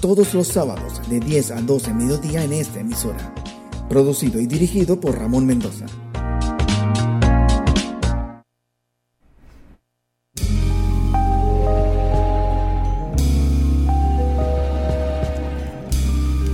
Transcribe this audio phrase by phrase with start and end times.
[0.00, 3.34] todos los sábados de 10 a 12 mediodía en esta emisora.
[3.88, 5.86] Producido y dirigido por Ramón Mendoza.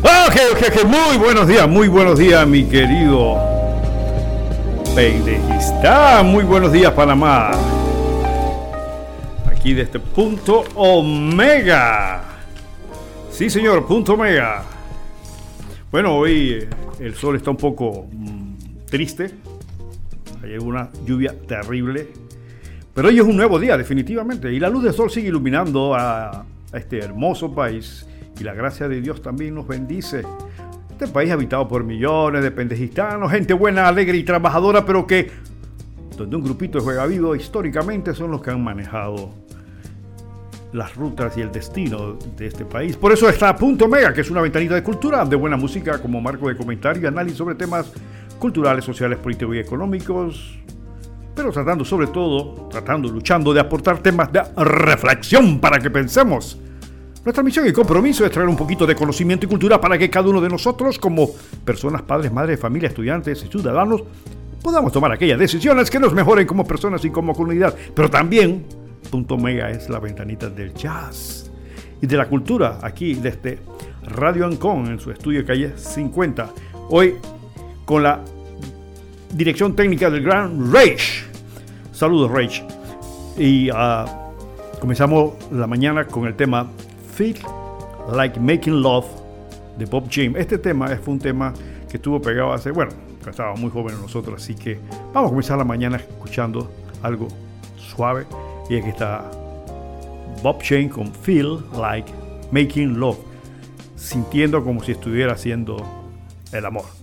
[0.03, 0.85] Ok, ok, ok.
[0.85, 3.57] Muy buenos días, muy buenos días, mi querido
[4.99, 7.51] está Muy buenos días, Panamá.
[9.47, 12.36] Aquí de este punto Omega.
[13.37, 14.65] Sí, señor, punto mega.
[15.93, 16.69] Bueno, hoy eh,
[17.01, 19.31] el sol está un poco mm, triste.
[20.43, 22.09] Hay una lluvia terrible.
[22.95, 24.51] Pero hoy es un nuevo día, definitivamente.
[24.51, 28.07] Y la luz del sol sigue iluminando a, este hermoso país.
[28.41, 30.23] Y la gracia de Dios también nos bendice.
[30.91, 35.31] Este país habitado por millones de pendejistanos, gente buena, alegre y trabajadora, pero que,
[36.17, 39.46] donde un grupito juega vivo históricamente son los que han manejado
[40.73, 42.97] las rutas y el destino de este país.
[42.97, 46.21] Por eso está Punto Mega, que es una ventanita de cultura, de buena música como
[46.21, 47.93] marco de comentario y análisis sobre temas
[48.39, 50.59] culturales, sociales, políticos y económicos,
[51.35, 56.59] pero tratando sobre todo, tratando, luchando de aportar temas de reflexión para que pensemos.
[57.25, 60.29] Nuestra misión y compromiso es traer un poquito de conocimiento y cultura para que cada
[60.29, 61.29] uno de nosotros, como
[61.65, 64.05] personas, padres, madres, familia, estudiantes y ciudadanos,
[64.63, 68.65] podamos tomar aquellas decisiones que nos mejoren como personas y como comunidad, pero también
[69.07, 71.51] Punto Mega es la ventanita del jazz
[72.01, 73.59] y de la cultura aquí desde
[74.03, 76.51] Radio Ancon en su estudio calle 50.
[76.91, 77.15] Hoy
[77.85, 78.21] con la
[79.33, 81.25] dirección técnica del gran Rage.
[81.93, 82.65] Saludos Rage.
[83.39, 84.07] Y uh,
[84.81, 86.71] comenzamos la mañana con el tema
[87.15, 87.39] Feel
[88.15, 89.07] Like Making Love
[89.79, 90.37] de Bob James.
[90.41, 91.53] Este tema fue un tema
[91.89, 92.93] que estuvo pegado hace, bueno,
[93.29, 94.79] estábamos muy jóvenes nosotros, así que
[95.13, 96.71] vamos a comenzar la mañana escuchando
[97.03, 97.29] algo
[97.77, 98.27] suave
[98.69, 99.31] y aquí está
[100.43, 102.13] Bob Shane con Feel Like
[102.51, 103.19] Making Love,
[103.97, 105.77] sintiendo como si estuviera haciendo
[106.53, 106.96] el amor.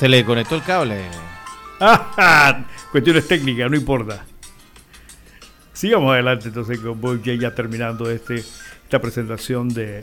[0.00, 1.04] Se le conectó el cable.
[2.90, 4.24] Cuestiones técnicas, no importa.
[5.74, 10.02] Sigamos adelante entonces con Boy ya terminando este, esta presentación de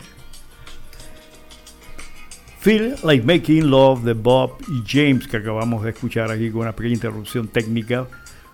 [2.59, 6.75] Feel Like Making Love de Bob y James que acabamos de escuchar aquí con una
[6.75, 8.05] pequeña interrupción técnica.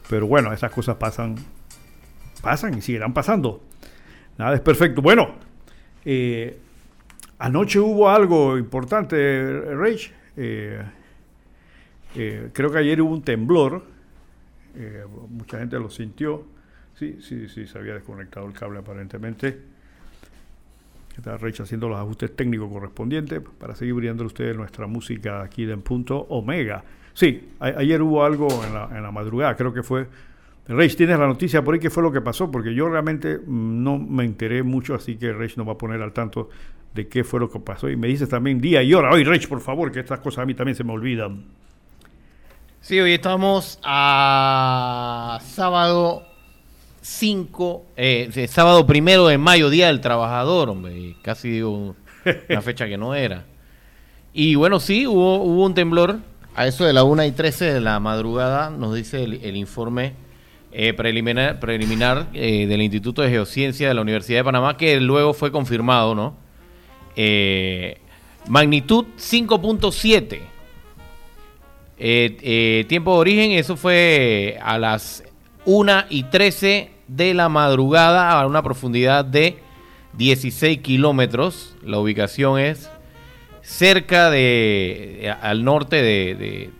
[0.09, 1.35] Pero bueno, esas cosas pasan,
[2.41, 3.61] pasan y seguirán pasando.
[4.37, 5.01] Nada es perfecto.
[5.01, 5.35] Bueno,
[6.05, 6.57] eh,
[7.37, 11.02] anoche hubo algo importante, Rage.
[12.15, 13.83] Eh, creo que ayer hubo un temblor.
[15.29, 16.45] mucha gente lo sintió.
[16.95, 19.73] Sí, sí, sí, se había desconectado el cable aparentemente.
[21.17, 25.81] Está Rich haciendo los ajustes técnicos correspondientes para seguir brindando ustedes nuestra música aquí en
[25.81, 26.83] punto Omega.
[27.13, 30.07] Sí, ayer hubo algo en la, en la madrugada, creo que fue...
[30.65, 32.49] Rich, ¿tienes la noticia por ahí qué fue lo que pasó?
[32.49, 36.13] Porque yo realmente no me enteré mucho, así que Rich nos va a poner al
[36.13, 36.49] tanto
[36.93, 37.89] de qué fue lo que pasó.
[37.89, 39.11] Y me dices también día y hora.
[39.11, 41.43] Oye, Rich, por favor, que estas cosas a mí también se me olvidan.
[42.83, 46.27] Sí, hoy estamos a sábado
[46.99, 51.95] 5, eh, sábado primero de mayo, Día del Trabajador, hombre, casi digo
[52.49, 53.45] una fecha que no era.
[54.33, 56.19] Y bueno, sí, hubo, hubo un temblor
[56.55, 60.15] a eso de la 1 y 13 de la madrugada, nos dice el, informe
[60.73, 65.33] eh, preliminar, preliminar eh, del Instituto de Geociencia de la Universidad de Panamá, que luego
[65.33, 66.35] fue confirmado, ¿no?
[68.49, 70.52] magnitud 5.7.
[71.97, 75.23] tiempo de origen, eso fue a las
[75.65, 79.57] 1 y 13 de la madrugada a una profundidad de
[80.13, 81.75] 16 kilómetros.
[81.83, 82.89] La ubicación es
[83.61, 86.71] cerca de, al norte de,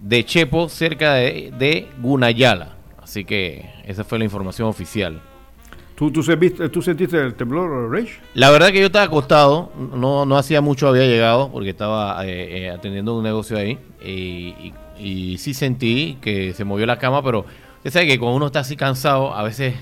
[0.00, 2.76] de, Chepo, cerca de, Gunayala.
[3.02, 5.22] Así que esa fue la información oficial.
[5.96, 8.20] ¿Tú, tú, sentiste, ¿Tú sentiste el temblor, Rage?
[8.34, 12.64] La verdad que yo estaba acostado, no, no hacía mucho había llegado porque estaba eh,
[12.64, 17.46] eh, atendiendo un negocio ahí y, y sí sentí que se movió la cama, pero
[17.86, 19.76] Usted sabe que cuando uno está así cansado, a veces,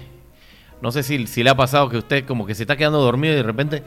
[0.83, 3.33] no sé si, si le ha pasado que usted como que se está quedando dormido
[3.33, 3.83] y de repente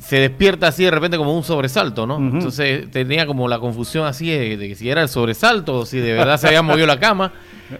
[0.00, 2.16] se despierta así de repente como un sobresalto, ¿no?
[2.16, 6.12] Entonces tenía como la confusión así de, que si era el sobresalto o si de
[6.12, 7.32] verdad se había movido la cama.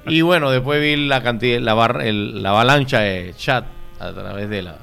[0.06, 3.64] Y bueno, después vi la cantidad, la, la avalancha de chat
[3.98, 4.78] a través de la...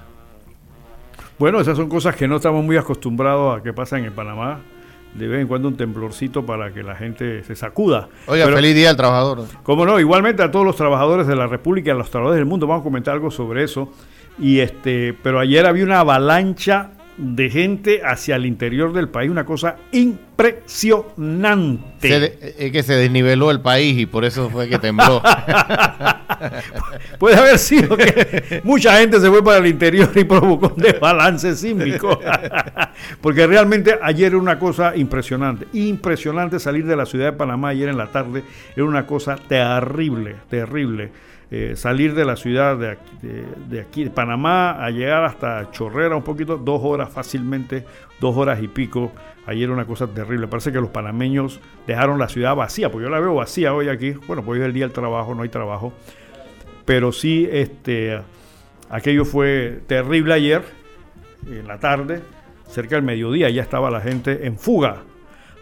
[1.37, 4.59] Bueno, esas son cosas que no estamos muy acostumbrados a que pasan en Panamá
[5.13, 8.09] de vez en cuando un temblorcito para que la gente se sacuda.
[8.27, 9.45] Oiga, feliz día al trabajador.
[9.63, 12.67] Como no, igualmente a todos los trabajadores de la República, a los trabajadores del mundo,
[12.67, 13.91] vamos a comentar algo sobre eso.
[14.37, 19.45] Y este, pero ayer había una avalancha de gente hacia el interior del país, una
[19.45, 22.55] cosa impresionante.
[22.57, 25.21] es que se desniveló el país y por eso fue que tembló.
[27.19, 31.53] Puede haber sido que mucha gente se fue para el interior y provocó un desbalance
[31.55, 32.17] sísmico.
[33.21, 35.67] Porque realmente ayer era una cosa impresionante.
[35.73, 38.43] Impresionante salir de la ciudad de Panamá ayer en la tarde.
[38.75, 41.11] Era una cosa terrible, terrible.
[41.51, 43.11] Eh, salir de la ciudad de aquí,
[43.69, 47.85] de, aquí, de Panamá, a llegar hasta Chorrera un poquito, dos horas fácilmente,
[48.19, 49.11] dos horas y pico.
[49.47, 50.47] Ayer una cosa terrible.
[50.47, 54.11] Parece que los panameños dejaron la ciudad vacía, porque yo la veo vacía hoy aquí.
[54.27, 55.91] Bueno, pues hoy es el día del trabajo, no hay trabajo.
[56.85, 58.21] Pero sí, este,
[58.89, 60.63] aquello fue terrible ayer,
[61.47, 62.21] en la tarde,
[62.67, 64.97] cerca del mediodía, ya estaba la gente en fuga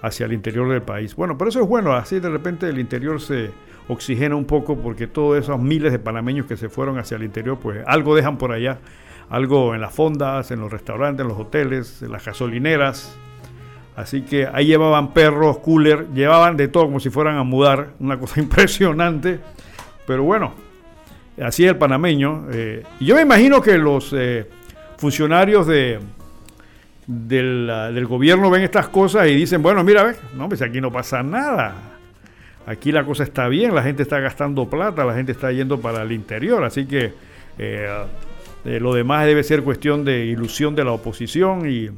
[0.02, 1.16] hacia el interior del país.
[1.16, 3.52] Bueno, pero eso es bueno, así de repente el interior se
[3.88, 7.58] oxigena un poco porque todos esos miles de panameños que se fueron hacia el interior,
[7.60, 8.80] pues algo dejan por allá,
[9.30, 13.18] algo en las fondas, en los restaurantes, en los hoteles, en las gasolineras.
[13.96, 18.20] Así que ahí llevaban perros, cooler, llevaban de todo como si fueran a mudar, una
[18.20, 19.40] cosa impresionante.
[20.06, 20.54] Pero bueno,
[21.42, 22.48] Así es el panameño.
[22.52, 24.50] Eh, y yo me imagino que los eh,
[24.98, 26.00] funcionarios de,
[27.06, 31.22] del, gobierno ven estas cosas y dicen, bueno, mira, ve, no, pues aquí no pasa
[31.22, 31.97] nada.
[32.68, 36.04] Aquí la cosa está bien, la gente está gastando plata, la gente está yendo para
[36.04, 37.14] el interior, así que
[37.58, 37.90] eh,
[38.66, 41.90] lo demás debe ser cuestión de ilusión de la oposición y,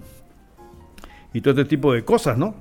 [1.41, 2.55] todo este tipo de cosas, ¿no?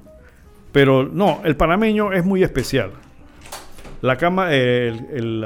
[0.73, 2.93] Pero no, el panameño es muy especial.
[4.01, 5.45] La cama, el, el,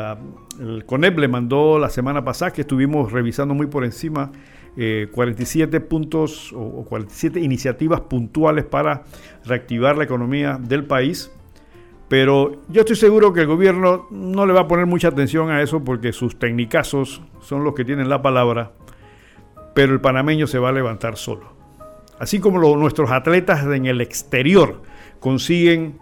[0.60, 4.30] el CONEP le mandó la semana pasada, que estuvimos revisando muy por encima,
[4.74, 9.02] 47 eh, puntos o, 47 iniciativas puntuales para
[9.44, 11.30] reactivar la economía del país.
[12.12, 15.62] Pero yo estoy seguro que el gobierno no le va a poner mucha atención a
[15.62, 18.72] eso porque sus técnicazos son los que tienen la palabra,
[19.72, 21.54] pero el panameño se va a levantar solo.
[22.18, 24.82] Así como nuestros atletas en el exterior
[25.20, 26.00] consiguen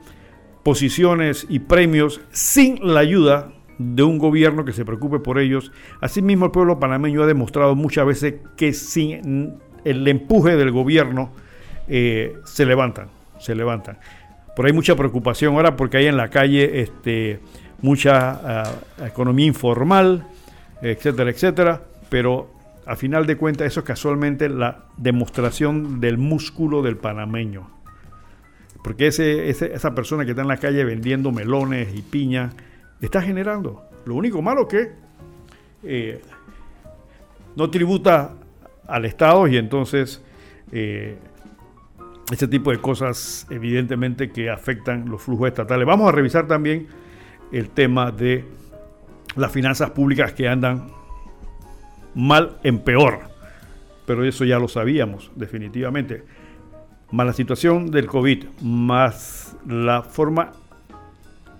[0.64, 5.70] posiciones y premios sin la ayuda de un gobierno que se preocupe por ellos.
[6.00, 11.30] Asimismo, el pueblo panameño ha demostrado muchas veces que sin el empuje del gobierno
[11.86, 14.00] eh, se levantan, se levantan.
[14.57, 17.40] Por ahí mucha preocupación ahora porque hay en la calle este,
[17.83, 18.73] mucha ah,
[19.07, 20.26] economía informal,
[20.83, 22.50] etcétera, etcétera, pero
[22.87, 27.71] a final de cuentas eso es casualmente la demostración del músculo del panameño.
[28.83, 32.54] Porque ese, esa persona que está en la calle vendiendo melones y piñas
[33.00, 33.85] está generando.
[34.07, 34.92] Lo único malo que
[35.83, 36.23] eh,
[37.57, 38.33] no tributa
[38.87, 40.23] al Estado y entonces
[40.73, 41.19] eh,
[42.30, 45.87] este tipo de cosas evidentemente que afectan los flujos estatales.
[45.87, 46.87] Vamos a revisar también
[47.52, 48.44] el tema de
[49.37, 50.88] las finanzas públicas que andan
[52.14, 53.20] mal en peor,
[54.06, 56.25] pero eso ya lo sabíamos definitivamente.
[57.10, 60.52] Más la situación del COVID, más la forma,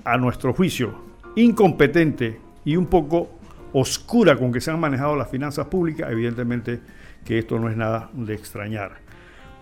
[0.05, 0.95] a nuestro juicio,
[1.37, 3.31] incompetente y un poco
[3.73, 6.81] oscura con que se han manejado las finanzas públicas, evidentemente
[7.25, 9.10] que esto no es nada de extrañar.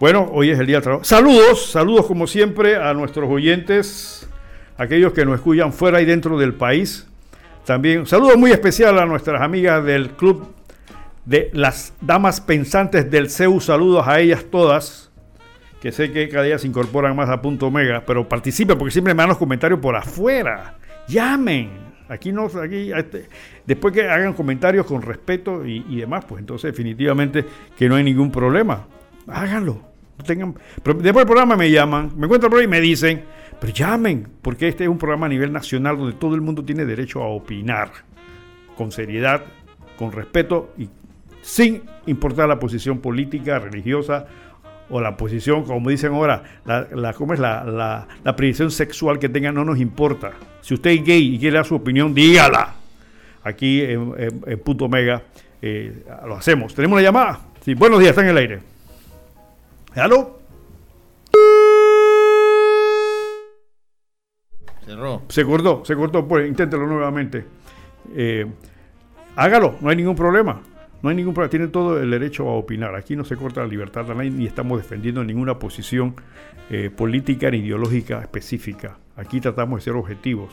[0.00, 1.02] Bueno, hoy es el día de trabajo.
[1.02, 4.28] Saludos, saludos como siempre a nuestros oyentes,
[4.76, 7.09] aquellos que nos escuchan fuera y dentro del país.
[7.64, 10.55] También saludo muy especial a nuestras amigas del Club
[11.25, 13.61] de las Damas Pensantes del CEU.
[13.61, 15.11] Saludos a ellas todas,
[15.81, 19.14] que sé que cada día se incorporan más a Punto Mega, pero participen porque siempre
[19.14, 20.76] me dan los comentarios por afuera.
[21.09, 23.28] Llamen, Aquí no, aquí, este,
[23.67, 27.45] después que hagan comentarios con respeto y, demás, pues entonces definitivamente
[27.76, 28.87] que no hay ningún problema.
[29.29, 29.81] Háganlo.
[30.27, 33.25] tengan, pero después del programa me llaman, me encuentran por ahí y me dicen,
[33.61, 36.85] pero llamen, porque este es un programa a nivel nacional donde todo el mundo tiene
[36.85, 37.91] derecho a opinar
[38.77, 39.45] con seriedad,
[39.97, 40.89] con respeto y
[41.43, 44.27] sin importar la posición política, religiosa
[44.91, 49.29] o la posición, como dicen ahora, la, ¿cómo es la, la, la predicción sexual que
[49.29, 50.33] tengan no nos importa.
[50.61, 52.75] Si usted es gay y quiere dar su opinión, dígala.
[53.43, 54.15] Aquí en,
[54.65, 55.23] Punto Mega
[55.61, 56.75] eh, lo hacemos.
[56.75, 57.41] Tenemos una llamada.
[57.65, 58.78] Sí, buenos días, está en el aire.
[59.99, 60.38] ¿Aló?
[64.85, 65.23] Cerró.
[65.28, 66.26] Se cortó, se cortó.
[66.26, 67.45] Pues inténtelo nuevamente.
[68.14, 68.47] Eh,
[69.37, 70.62] hágalo, no hay ningún problema.
[71.02, 72.95] No hay ningún problema, tienen todo el derecho a opinar.
[72.95, 76.17] Aquí no se corta la libertad de nadie ni estamos defendiendo ninguna posición
[76.71, 78.99] eh, política ni ideológica específica.
[79.17, 80.52] Aquí tratamos de ser objetivos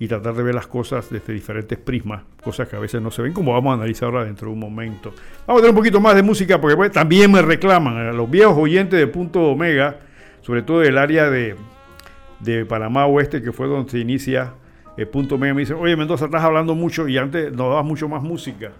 [0.00, 3.20] y tratar de ver las cosas desde diferentes prismas, cosas que a veces no se
[3.20, 5.12] ven, como vamos a analizar ahora dentro de un momento.
[5.46, 8.28] Vamos a tener un poquito más de música porque pues, también me reclaman a los
[8.28, 10.00] viejos oyentes de Punto Omega,
[10.40, 11.54] sobre todo del área de,
[12.40, 14.54] de Panamá Oeste, que fue donde se inicia
[14.96, 18.08] el Punto Omega, me dicen, oye Mendoza, estás hablando mucho y antes nos dabas mucho
[18.08, 18.72] más música.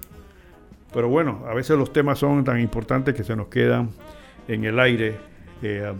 [0.90, 3.90] Pero bueno, a veces los temas son tan importantes que se nos quedan
[4.48, 5.16] en el aire.
[5.60, 5.92] Eh,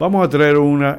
[0.00, 0.98] vamos a traer una...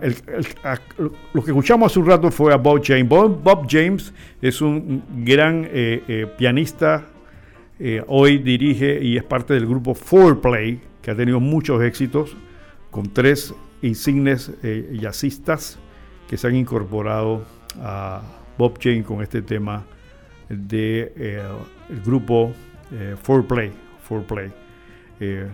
[1.34, 3.10] lo que escuchamos hace un rato fue a Bob James.
[3.10, 7.04] Bob, James es un gran eh, eh, pianista.
[8.08, 12.38] hoy dirige y es parte del grupo Fourplay, que ha tenido muchos éxitos,
[12.90, 14.52] con tres insignes
[14.94, 15.78] jazzistas
[16.30, 17.44] que se han incorporado
[17.82, 18.22] a
[18.58, 19.84] Bob James con este tema
[20.48, 21.44] de eh,
[21.90, 22.54] el grupo
[22.92, 23.72] eh, Fourplay.
[24.28, 24.52] Play.
[25.22, 25.50] Eh,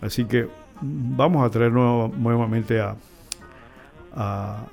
[0.00, 0.46] así que
[0.80, 2.96] vamos a traer nuevamente a,
[4.14, 4.66] a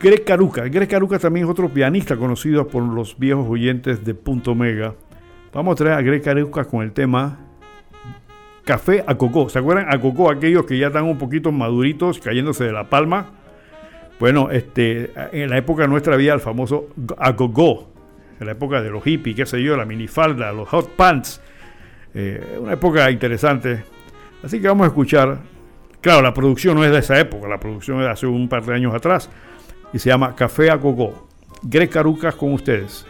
[0.00, 0.64] Greg Caruca.
[0.68, 4.94] Greg Caruca también es otro pianista conocido por los viejos oyentes de Punto Mega.
[5.52, 7.38] Vamos a traer a Greg Caruca con el tema
[8.64, 9.48] Café a Coco.
[9.48, 9.86] ¿Se acuerdan?
[9.88, 13.30] A Coco, aquellos que ya están un poquito maduritos, cayéndose de la palma.
[14.20, 17.88] Bueno, este, en la época nuestra había el famoso go
[18.38, 21.40] en la época de los hippies, qué sé yo, la minifalda, los hot pants.
[22.14, 23.84] Eh, una época interesante.
[24.42, 25.38] Así que vamos a escuchar.
[26.00, 28.64] Claro, la producción no es de esa época, la producción es de hace un par
[28.64, 29.28] de años atrás.
[29.92, 31.28] Y se llama Café a Gogo.
[31.62, 33.04] Greg Carucas con ustedes.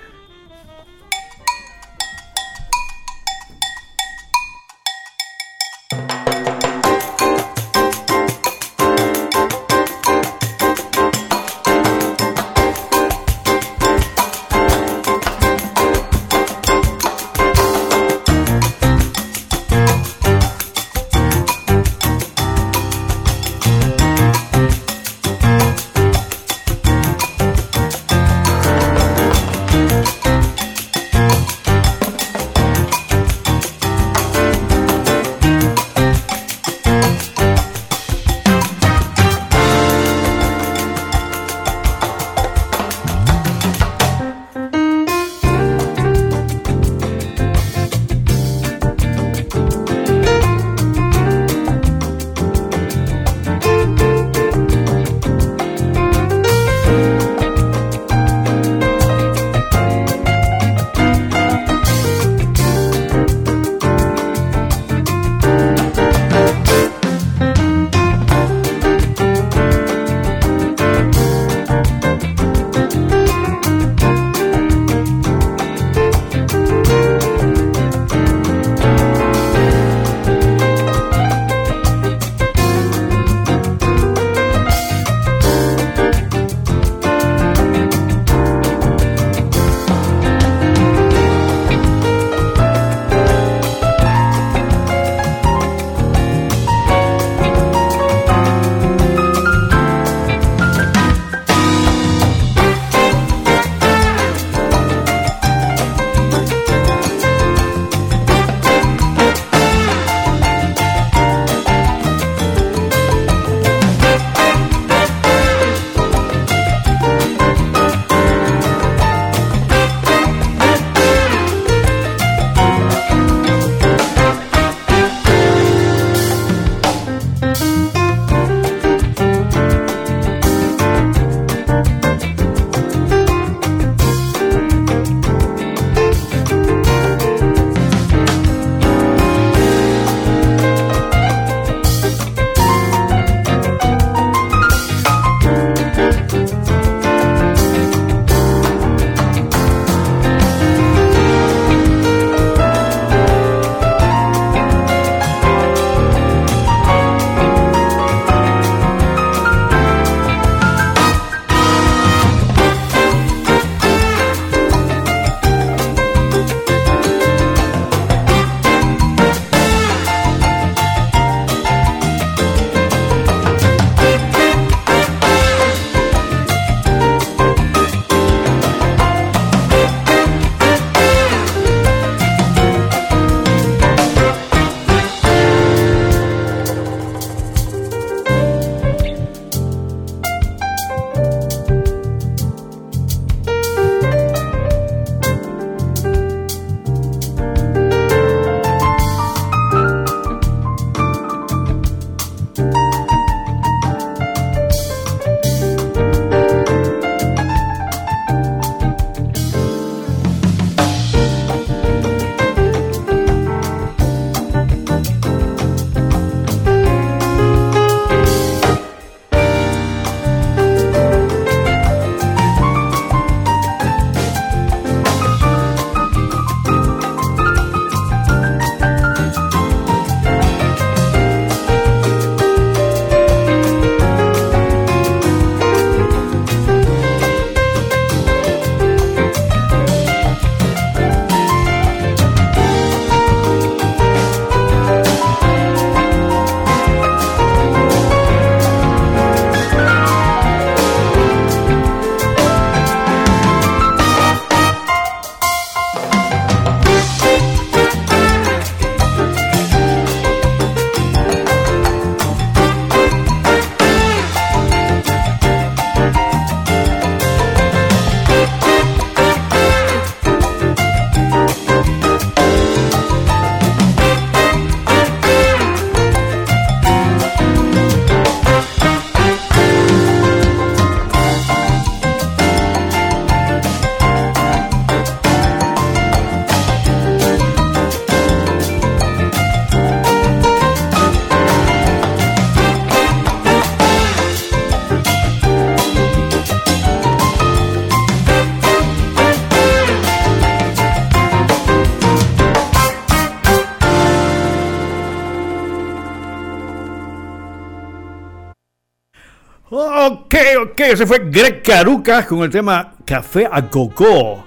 [310.92, 314.46] Ese fue Greg Carucas con el tema Café a Coco.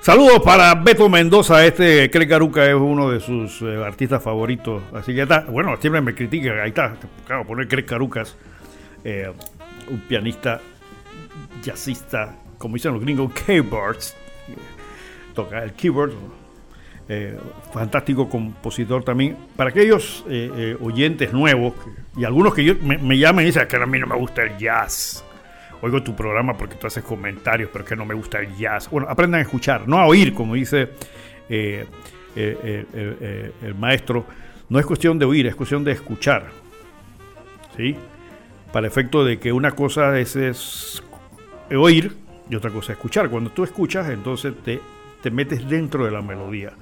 [0.00, 5.14] Saludos para Beto Mendoza, este Greg Caruca es uno de sus eh, artistas favoritos, así
[5.14, 6.94] que está, bueno, siempre me critica, ahí está,
[7.26, 8.36] claro, poner Greg Carucas,
[9.04, 9.30] eh,
[9.88, 10.60] un pianista
[11.62, 14.16] jazzista, como dicen los gringos, keyboards,
[15.34, 16.12] toca el keyboard,
[17.08, 17.36] eh,
[17.72, 19.36] fantástico compositor también.
[19.56, 21.74] Para aquellos eh, eh, oyentes nuevos
[22.16, 24.42] y algunos que yo, me, me, llaman y dicen que a mí no me gusta
[24.42, 25.24] el jazz.
[25.82, 28.88] Oigo tu programa porque tú haces comentarios, pero que no me gusta el jazz.
[28.88, 30.90] Bueno, aprendan a escuchar, no a oír, como dice
[31.48, 31.86] el,
[32.34, 34.24] el maestro.
[34.68, 36.46] No es cuestión de oír, es cuestión de escuchar.
[37.76, 37.96] ¿Sí?
[38.72, 41.02] Para efecto de que una cosa es, es
[41.76, 42.12] oír
[42.48, 43.28] y otra cosa es escuchar.
[43.28, 44.80] Cuando tú escuchas, entonces te,
[45.20, 46.72] te metes dentro de la melodía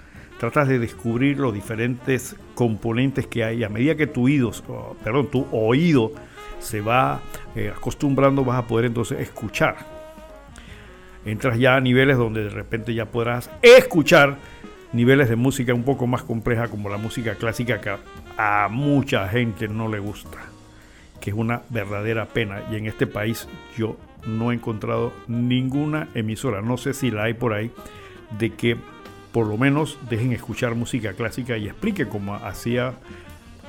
[0.41, 3.63] tratas de descubrir los diferentes componentes que hay.
[3.63, 6.13] A medida que tu oído, oh, perdón, tu oído
[6.61, 7.21] se va
[7.57, 9.77] eh, acostumbrando, vas a poder entonces escuchar.
[11.25, 14.39] Entras ya a niveles donde de repente ya podrás escuchar
[14.93, 17.97] niveles de música un poco más compleja como la música clásica que
[18.37, 20.39] a mucha gente no le gusta,
[21.21, 22.63] que es una verdadera pena.
[22.71, 23.97] Y en este país yo
[24.27, 27.71] no he encontrado ninguna emisora, no sé si la hay por ahí,
[28.39, 28.77] de que
[29.33, 32.95] por lo menos dejen escuchar música clásica y explique como hacía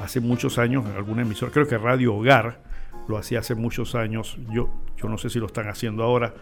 [0.02, 1.52] hace muchos años en alguna emisora.
[1.52, 2.71] Creo que Radio Hogar
[3.08, 4.38] lo hacía hace muchos años.
[4.52, 6.34] Yo, yo no sé si lo están haciendo ahora,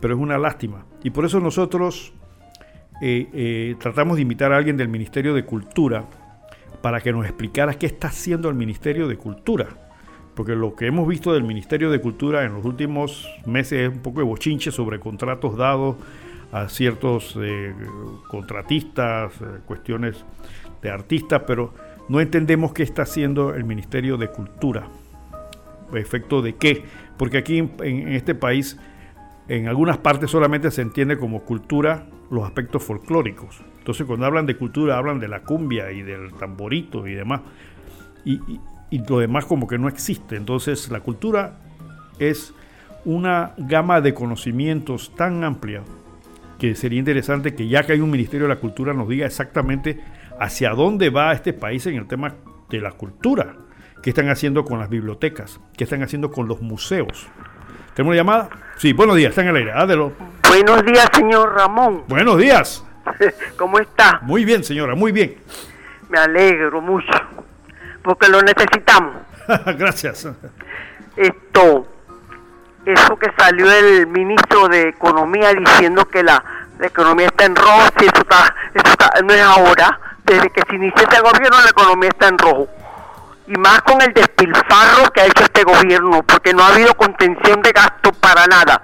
[0.00, 0.84] pero es una lástima.
[1.02, 2.12] Y por eso nosotros
[3.00, 6.04] eh, eh, tratamos de invitar a alguien del Ministerio de Cultura
[6.82, 9.68] para que nos explicara qué está haciendo el Ministerio de Cultura.
[10.34, 14.02] Porque lo que hemos visto del Ministerio de Cultura en los últimos meses es un
[14.02, 15.96] poco de bochinche sobre contratos dados
[16.52, 17.74] a ciertos eh,
[18.28, 19.32] contratistas,
[19.66, 20.24] cuestiones
[20.80, 21.74] de artistas, pero
[22.08, 24.88] no entendemos qué está haciendo el Ministerio de Cultura.
[25.94, 26.84] ¿Efecto de qué?
[27.16, 28.78] Porque aquí en, en este país,
[29.48, 33.60] en algunas partes solamente se entiende como cultura los aspectos folclóricos.
[33.78, 37.40] Entonces cuando hablan de cultura hablan de la cumbia y del tamborito y demás.
[38.24, 40.36] Y, y, y lo demás como que no existe.
[40.36, 41.58] Entonces la cultura
[42.18, 42.54] es
[43.04, 45.82] una gama de conocimientos tan amplia
[46.58, 49.98] que sería interesante que ya que hay un Ministerio de la Cultura nos diga exactamente
[50.38, 52.36] hacia dónde va este país en el tema
[52.70, 53.56] de la cultura.
[54.02, 55.60] ¿Qué están haciendo con las bibliotecas?
[55.76, 57.28] ¿Qué están haciendo con los museos?
[57.94, 58.48] ¿Tenemos una llamada?
[58.76, 59.72] Sí, buenos días, está en el aire.
[59.72, 60.12] Adelo.
[60.48, 62.02] Buenos días, señor Ramón.
[62.08, 62.84] Buenos días.
[63.56, 64.18] ¿Cómo está?
[64.22, 65.36] Muy bien, señora, muy bien.
[66.08, 67.12] Me alegro mucho,
[68.02, 69.14] porque lo necesitamos.
[69.78, 70.28] Gracias.
[71.16, 71.86] Esto,
[72.84, 76.42] eso que salió el ministro de Economía diciendo que la,
[76.80, 80.62] la economía está en rojo, si eso, está, eso está, no es ahora, desde que
[80.68, 82.68] se inició este gobierno la economía está en rojo.
[83.46, 87.60] Y más con el despilfarro que ha hecho este gobierno, porque no ha habido contención
[87.62, 88.82] de gasto para nada.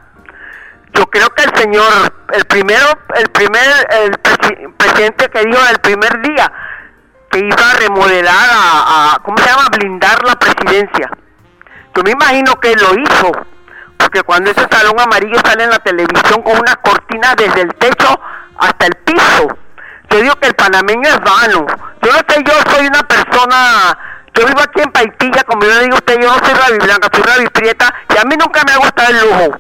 [0.95, 5.79] Yo creo que el señor, el primero, el primer, el presi presidente que dijo el
[5.79, 6.53] primer día
[7.31, 11.11] que iba a remodelar, a, ¿cómo se llama?, blindar la presidencia.
[11.95, 13.33] Yo me imagino que lo hizo,
[13.99, 18.21] porque cuando ese salón amarillo sale en la televisión con una cortina desde el techo
[18.59, 19.59] hasta el piso,
[20.11, 21.67] yo digo que el panameño es vano.
[22.03, 23.99] Yo no sé, yo soy una persona,
[24.39, 26.79] yo vivo aquí en Paitilla, como yo le digo a usted, yo no soy Ravi
[26.79, 29.59] Blanca, soy Ravi Prieta, y a mí nunca me ha gustado el lujo.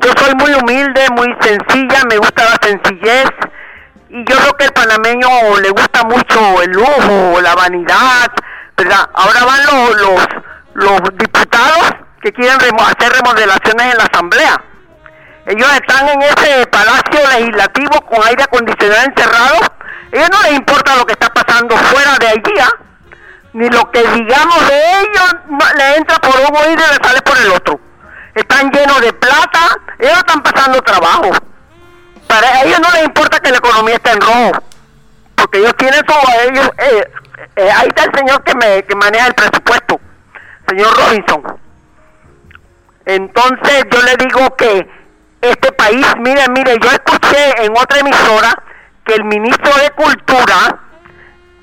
[0.00, 3.30] Yo soy muy humilde, muy sencilla, me gusta la sencillez,
[4.10, 5.28] y yo creo que el panameño
[5.62, 8.30] le gusta mucho el lujo, la vanidad,
[8.76, 9.08] ¿verdad?
[9.14, 10.26] Ahora van los,
[10.74, 14.64] los, diputados que quieren hacer remodelaciones en la asamblea.
[15.46, 19.56] Ellos están en ese palacio legislativo con aire acondicionado encerrado.
[19.56, 22.89] A ellos no les importa lo que está pasando fuera de allí, ¿ah?
[23.52, 25.36] Ni lo que digamos de ellos
[25.76, 27.80] le entra por un oído y le sale por el otro.
[28.34, 31.30] Están llenos de plata, ellos están pasando trabajo.
[32.28, 34.52] Para ellos no les importa que la economía esté en rojo,
[35.34, 36.70] porque ellos tienen todo ellos.
[36.78, 37.10] Eh,
[37.56, 40.00] eh, ahí está el señor que, me, que maneja el presupuesto,
[40.68, 41.60] señor Robinson.
[43.06, 44.88] Entonces yo le digo que
[45.40, 48.62] este país, mire, mire, yo escuché en otra emisora
[49.04, 50.78] que el ministro de Cultura,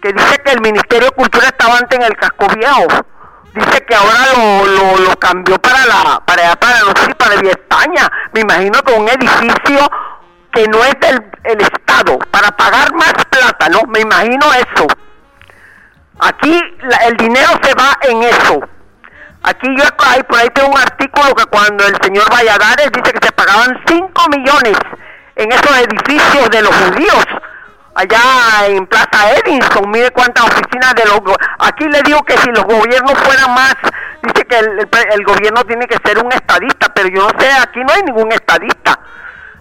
[0.02, 2.88] que dice que el Ministerio de Cultura estaba antes en el casco viejo,
[3.54, 8.12] dice que ahora lo, lo, cambió para la, para para no si para Vía España,
[8.34, 9.90] me imagino que un edificio
[10.52, 13.82] que no es del el Estado, para pagar más plata, ¿no?
[13.88, 14.88] Me imagino eso.
[16.20, 18.60] Aquí la, el dinero se va en eso.
[19.44, 23.26] Aquí yo hay, por ahí tengo un artículo que cuando el señor Valladares dice que
[23.26, 24.78] se pagaban 5 millones
[25.36, 27.26] en esos edificios de los judíos,
[27.98, 31.20] allá en Plaza Edinson, mire cuántas oficinas de los...
[31.60, 33.76] Aquí le digo que si los gobiernos fueran más
[34.22, 37.80] dice que el, el gobierno tiene que ser un estadista, pero yo no sé, aquí
[37.80, 39.00] no hay ningún estadista,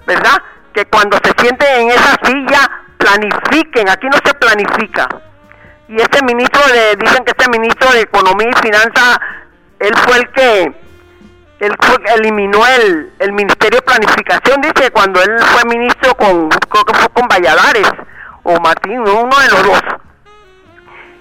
[0.07, 0.43] ¿verdad?
[0.75, 5.09] Que cuando se sienten en esa silla planifiquen, aquí no se planifica.
[5.89, 9.19] Y ese ministro de, dicen que ese ministro de Economía y Finanzas,
[9.79, 10.63] él fue el que
[11.61, 11.75] él
[12.17, 17.09] eliminó el, el Ministerio de Planificación, dice, cuando él fue ministro con, creo que fue
[17.11, 17.89] con Valladares,
[18.47, 19.83] o Martín, uno de los dos.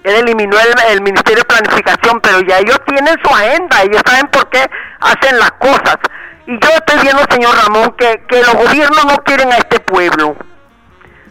[0.03, 0.55] Él eliminó
[0.89, 5.39] el, Ministerio de Planificación, pero ya ellos tienen su agenda, ellos saben por qué hacen
[5.39, 5.97] las cosas.
[6.45, 10.35] Y yo estoy viendo, señor Ramón, que, que los gobiernos no quieren a este pueblo.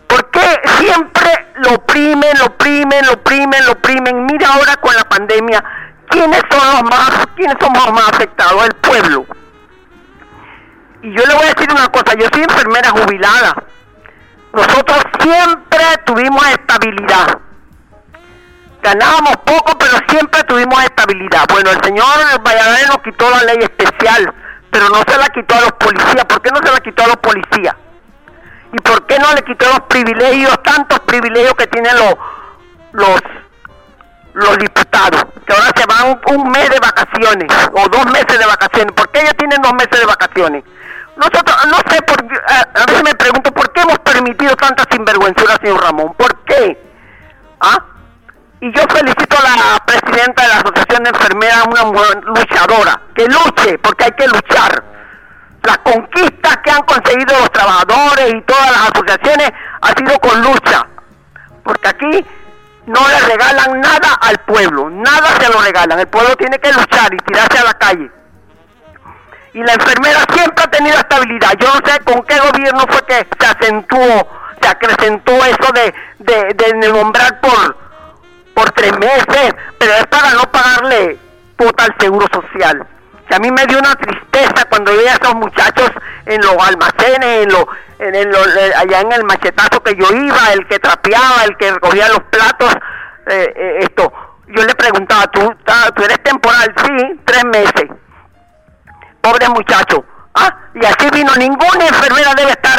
[0.09, 1.31] ¿Por qué siempre
[1.63, 4.27] lo oprimen, lo oprimen, lo oprimen, lo oprimen?
[4.27, 5.65] Mira ahora con la pandemia,
[6.09, 8.65] ¿quiénes son los más, quiénes somos más afectados?
[8.65, 9.27] El pueblo.
[11.03, 13.55] Y yo le voy a decir una cosa, yo soy enfermera jubilada.
[14.55, 17.39] Nosotros siempre tuvimos estabilidad.
[18.83, 21.45] Ganábamos poco, pero siempre tuvimos estabilidad.
[21.51, 22.07] Bueno, el señor
[22.41, 24.33] Valladares nos quitó la ley especial,
[24.71, 26.25] pero no se la quitó a los policías.
[26.27, 27.75] ¿Por qué no se la quitó a los policías?
[28.73, 32.15] ¿Y por qué no le quitó los privilegios, tantos privilegios que tienen los,
[32.93, 33.23] los,
[34.35, 35.25] los diputados?
[35.47, 38.93] Que ahora se van un mes de vacaciones o dos meses de vacaciones.
[38.93, 40.65] ¿Por qué ellos tienen dos meses de vacaciones?
[41.17, 45.83] Nosotros, no sé, por, a, veces me pregunto, ¿por qué hemos permitido tanta sinvergüenzura, señor
[45.83, 46.13] Ramón?
[46.17, 46.77] ¿Por qué?
[47.61, 47.79] ¿Ah?
[48.61, 53.27] Y yo felicito a la presidenta de la Asociación de Enfermeras, una mujer luchadora, que
[53.27, 54.83] luche, porque hay que luchar.
[55.63, 59.51] Las conquistas que han conseguido los trabajadores y todas las asociaciones
[59.83, 60.87] ha sido con lucha.
[61.63, 62.27] Porque aquí
[62.87, 66.01] no le regalan nada al pueblo, nada se lo regalan.
[66.01, 68.11] El pueblo tiene que luchar y tirarse a la calle
[69.55, 71.53] y la enfermera siempre ha tenido estabilidad.
[71.59, 74.29] Yo no sé con qué gobierno fue que se acentuó,
[74.61, 77.77] se acrecentó eso de, de, nombrar por,
[78.53, 81.19] por tres meses, pero es para no pagarle
[81.57, 82.85] puta al seguro social.
[83.31, 85.91] a mí me dio una tristeza cuando veía a esos muchachos
[86.27, 87.69] en los almacenes, en lo,
[88.01, 92.09] en, eh, allá en el machetazo que yo iba, el que trapeaba, el que recogía
[92.09, 92.75] los platos,
[93.29, 94.13] eh, eh, esto.
[94.49, 95.55] Yo le preguntaba, ¿tú,
[95.95, 96.75] ¿tú eres temporal?
[96.77, 98.04] Sí, tres meses
[99.25, 100.05] pobre muchacho.
[100.35, 100.55] ¿Ah?
[100.75, 102.79] Y así vino, ninguna enfermera debe estar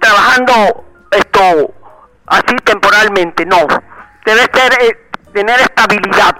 [0.00, 1.74] trabajando esto
[2.26, 3.66] así temporalmente, no.
[4.24, 6.34] Debe ser, eh, tener estabilidad.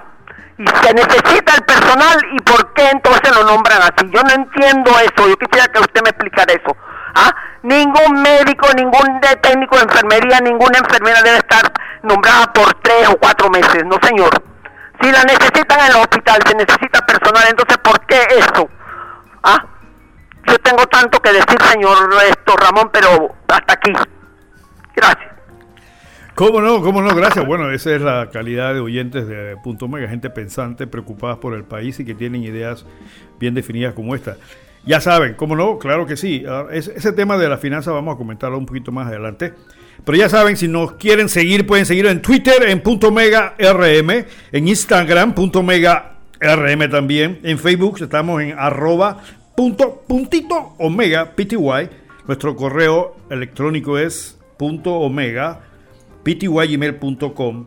[0.57, 4.09] Y se necesita el personal y por qué entonces lo nombran así.
[4.09, 6.75] Yo no entiendo eso, yo quisiera que usted me explicara eso.
[7.15, 7.35] ¿Ah?
[7.63, 13.49] Ningún médico, ningún técnico de enfermería, ninguna enfermera debe estar nombrada por tres o cuatro
[13.49, 14.31] meses, no señor.
[15.01, 18.69] Si la necesitan en el hospital, se necesita personal, entonces ¿por qué eso?
[19.43, 19.65] Ah,
[20.47, 23.91] yo tengo tanto que decir, señor esto, Ramón, pero hasta aquí.
[24.95, 25.33] Gracias.
[26.35, 26.81] ¿Cómo no?
[26.81, 27.13] ¿Cómo no?
[27.13, 27.45] Gracias.
[27.45, 31.63] Bueno, esa es la calidad de oyentes de Punto Mega, gente pensante, preocupada por el
[31.63, 32.85] país y que tienen ideas
[33.39, 34.37] bien definidas como esta.
[34.85, 35.77] Ya saben, ¿cómo no?
[35.77, 36.43] Claro que sí.
[36.47, 39.53] Ah, ese tema de la finanza vamos a comentarlo un poquito más adelante.
[40.03, 44.25] Pero ya saben, si nos quieren seguir, pueden seguir en Twitter en punto mega RM,
[44.51, 46.12] en Instagram punto mega
[46.43, 47.39] RM también.
[47.43, 49.21] En Facebook estamos en arroba
[49.55, 51.57] punto, puntito omega pty.
[52.27, 55.61] Nuestro correo electrónico es punto omega
[56.23, 57.65] ptygmail.com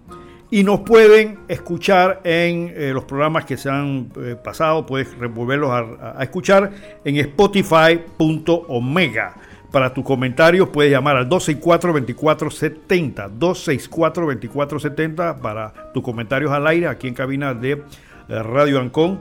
[0.51, 5.71] y nos pueden escuchar en eh, los programas que se han eh, pasado, puedes volverlos
[5.71, 6.71] a, escuchar
[7.05, 9.35] en spotify.omega.
[9.73, 17.15] Para tus comentarios puedes llamar al 264-2470, 264-2470 para tus comentarios al aire aquí en
[17.15, 17.83] cabina de
[18.29, 19.21] Radio Ancon.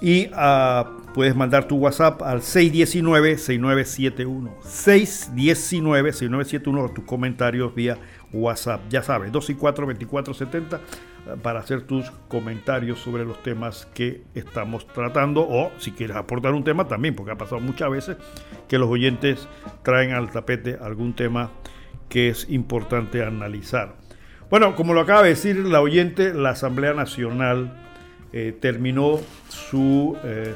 [0.00, 4.50] Y ah, puedes mandar tu WhatsApp al 619-6971.
[4.62, 7.98] 619-6971 tus comentarios vía
[8.32, 8.82] WhatsApp.
[8.88, 10.80] Ya sabes, 2 y 4, 24, 70 ah,
[11.42, 16.62] para hacer tus comentarios sobre los temas que estamos tratando o si quieres aportar un
[16.62, 18.16] tema también, porque ha pasado muchas veces
[18.68, 19.48] que los oyentes
[19.82, 21.50] traen al tapete algún tema
[22.08, 23.96] que es importante analizar.
[24.50, 27.87] Bueno, como lo acaba de decir la oyente, la Asamblea Nacional
[28.32, 30.54] eh, terminó su eh,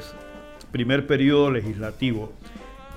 [0.71, 2.33] primer periodo legislativo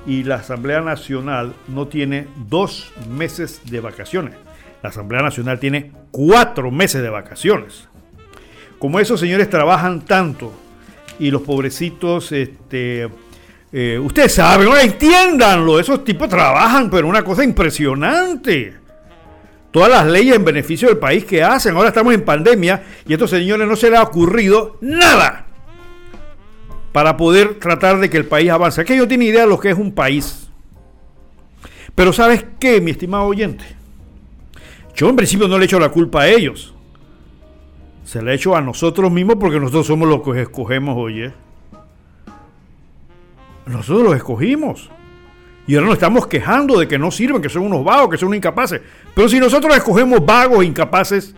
[0.07, 4.35] y la Asamblea Nacional no tiene dos meses de vacaciones.
[4.83, 7.89] La Asamblea Nacional tiene cuatro meses de vacaciones.
[8.79, 10.53] Como esos señores trabajan tanto
[11.19, 13.09] y los pobrecitos, este,
[13.73, 18.86] eh, ustedes saben, no entiéndanlo, esos tipos trabajan, pero una cosa impresionante
[19.77, 21.77] todas las leyes en beneficio del país que hacen.
[21.77, 25.45] Ahora estamos en pandemia y a estos señores no se les ha ocurrido nada
[26.93, 28.87] para poder tratar de que el país avance.
[28.87, 30.49] Que ellos tienen idea de lo que es un país.
[31.95, 33.67] Pero ¿sabes qué, mi estimado oyente?
[34.95, 36.73] Yo en principio no le echo la culpa a ellos.
[38.03, 41.35] Se la ha hecho a nosotros mismos porque nosotros somos los que escogemos, oye.
[43.67, 44.89] Nosotros los escogimos.
[45.67, 48.29] Y ahora nos estamos quejando de que no sirven, que son unos vagos, que son
[48.29, 48.81] unos incapaces.
[49.15, 51.35] Pero si nosotros escogemos vagos e incapaces,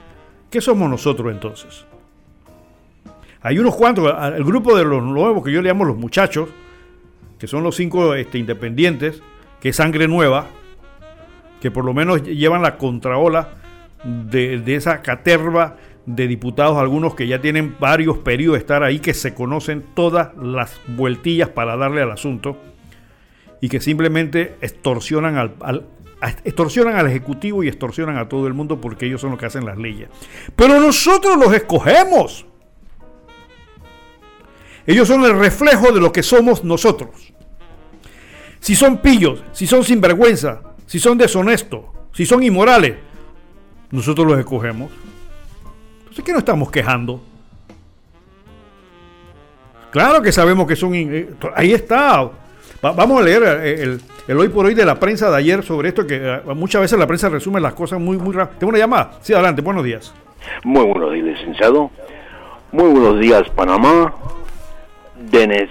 [0.50, 1.86] ¿qué somos nosotros entonces?
[3.40, 6.50] Hay unos cuantos, el grupo de los nuevos que yo le llamo los muchachos,
[7.38, 9.22] que son los cinco este, independientes,
[9.60, 10.48] que es sangre nueva,
[11.60, 13.54] que por lo menos llevan la contraola
[14.04, 18.98] de, de esa caterva de diputados, algunos que ya tienen varios periodos de estar ahí,
[18.98, 22.58] que se conocen todas las vueltillas para darle al asunto
[23.60, 25.86] y que simplemente extorsionan al,
[26.44, 29.64] extorsionan al Ejecutivo y extorsionan a todo el mundo porque ellos son los que hacen
[29.64, 30.08] las leyes.
[30.54, 32.46] Pero nosotros los escogemos.
[34.86, 37.10] Ellos son el reflejo de lo que somos nosotros.
[38.60, 42.96] Si son pillos, si son sinvergüenza, si son deshonestos, si son inmorales,
[43.90, 44.90] nosotros los escogemos.
[45.98, 47.22] Entonces, ¿qué nos estamos quejando?
[49.90, 50.94] Claro que sabemos que son...
[50.94, 52.30] Eh, ahí está
[52.82, 56.06] vamos a leer eh, el, hoy por hoy de la prensa de ayer sobre esto,
[56.06, 58.58] que eh, muchas veces la prensa resume las cosas muy, muy rápido.
[58.58, 59.12] Tengo una llamada.
[59.20, 60.14] Sí, adelante, buenos días.
[60.64, 61.90] Muy buenos días, licenciado.
[62.72, 64.14] Muy buenos días, Panamá.
[65.16, 65.70] Denis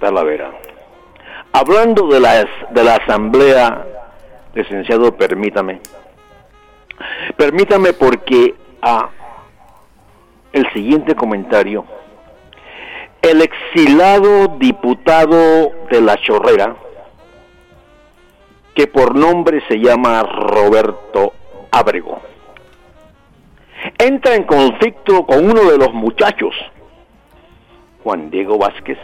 [0.00, 0.52] Talavera.
[1.52, 3.86] Hablando de la, de la asamblea,
[4.54, 5.80] licenciado, permítame.
[7.36, 9.08] Permítame porque ah,
[10.52, 11.84] el siguiente comentario
[13.28, 16.76] el exilado diputado de la Chorrera,
[18.74, 21.34] que por nombre se llama Roberto
[21.70, 22.20] Abrego,
[23.98, 26.54] entra en conflicto con uno de los muchachos,
[28.02, 28.98] Juan Diego Vázquez,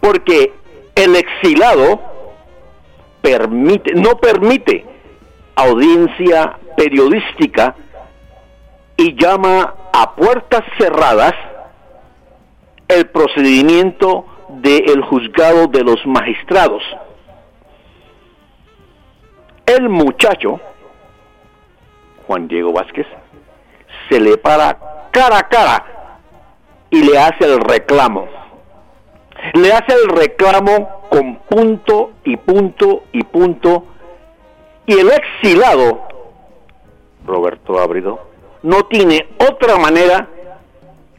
[0.00, 0.52] porque
[0.96, 2.00] el exilado
[3.22, 4.84] permite, no permite
[5.54, 7.76] audiencia periodística
[8.96, 11.34] y llama a puertas cerradas
[12.88, 16.82] el procedimiento del juzgado de los magistrados.
[19.66, 20.60] El muchacho,
[22.26, 23.06] Juan Diego Vázquez,
[24.08, 25.84] se le para cara a cara
[26.90, 28.28] y le hace el reclamo.
[29.54, 33.86] Le hace el reclamo con punto y punto y punto.
[34.86, 36.06] Y el exilado,
[37.26, 38.20] Roberto Ábrido,
[38.62, 40.28] no tiene otra manera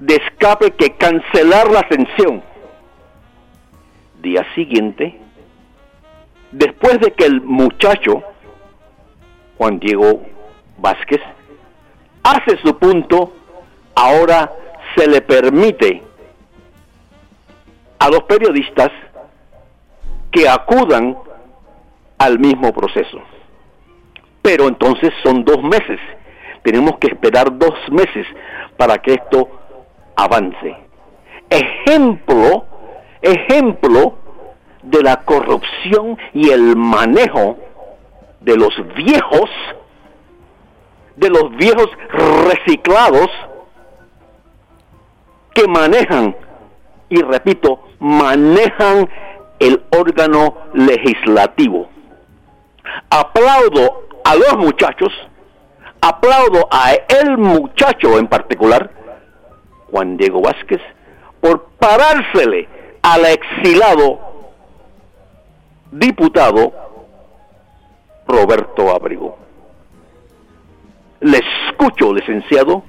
[0.06, 2.44] de escape que cancelar la ascensión.
[4.22, 5.20] Día siguiente,
[6.52, 8.22] después de que el muchacho,
[9.58, 10.22] Juan Diego
[10.78, 11.22] Vázquez,
[12.24, 13.34] hace su punto,
[13.96, 14.52] ahora
[14.96, 16.04] se le permite
[17.98, 18.92] a los periodistas
[20.32, 21.18] que acudan
[22.20, 23.20] al mismo proceso.
[24.44, 26.00] Pero entonces son dos meses.
[26.62, 28.28] Tenemos que esperar dos meses
[28.78, 29.65] para que esto
[30.16, 30.78] avance.
[31.50, 32.66] Ejemplo,
[33.22, 34.16] ejemplo
[34.84, 37.58] de la corrupción y el manejo
[38.42, 39.50] de los viejos,
[41.16, 41.90] de los viejos
[42.48, 43.30] reciclados
[45.54, 46.36] que manejan,
[47.10, 49.10] y repito, manejan
[49.60, 51.90] el órgano legislativo.
[53.10, 55.12] Aplaudo a los muchachos,
[56.02, 58.92] aplaudo a el muchacho en particular,
[59.96, 60.82] Juan Diego Vázquez
[61.40, 62.68] por parársele
[63.02, 64.20] al exilado
[65.90, 66.74] diputado
[68.28, 69.38] Roberto Abrigo.
[71.22, 71.40] Le
[71.70, 72.84] escucho, licenciado.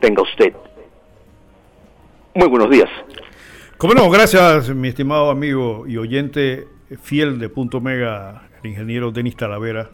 [0.00, 0.54] Tenga usted.
[2.34, 2.88] Muy buenos días.
[3.76, 6.66] Como no, gracias, mi estimado amigo y oyente
[7.02, 9.90] fiel de Punto Mega, el ingeniero Denis Talavera.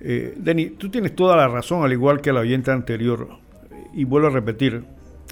[0.00, 3.38] Eh, Denis, tú tienes toda la razón, al igual que el oyente anterior.
[3.94, 4.84] Y vuelvo a repetir,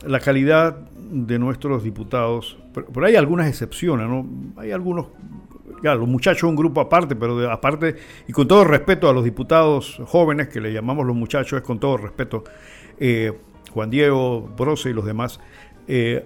[0.06, 0.76] la calidad
[1.10, 4.26] de nuestros diputados, pero, hay algunas excepciones, ¿no?
[4.56, 5.06] Hay algunos,
[5.82, 7.96] ya, los muchachos un grupo aparte, pero aparte,
[8.26, 11.80] y con todo respeto a los diputados jóvenes, que le llamamos los muchachos, es con
[11.80, 12.44] todo respeto,
[12.98, 13.32] eh,
[13.72, 15.40] Juan Diego, Brose y los demás,
[15.86, 16.24] eh,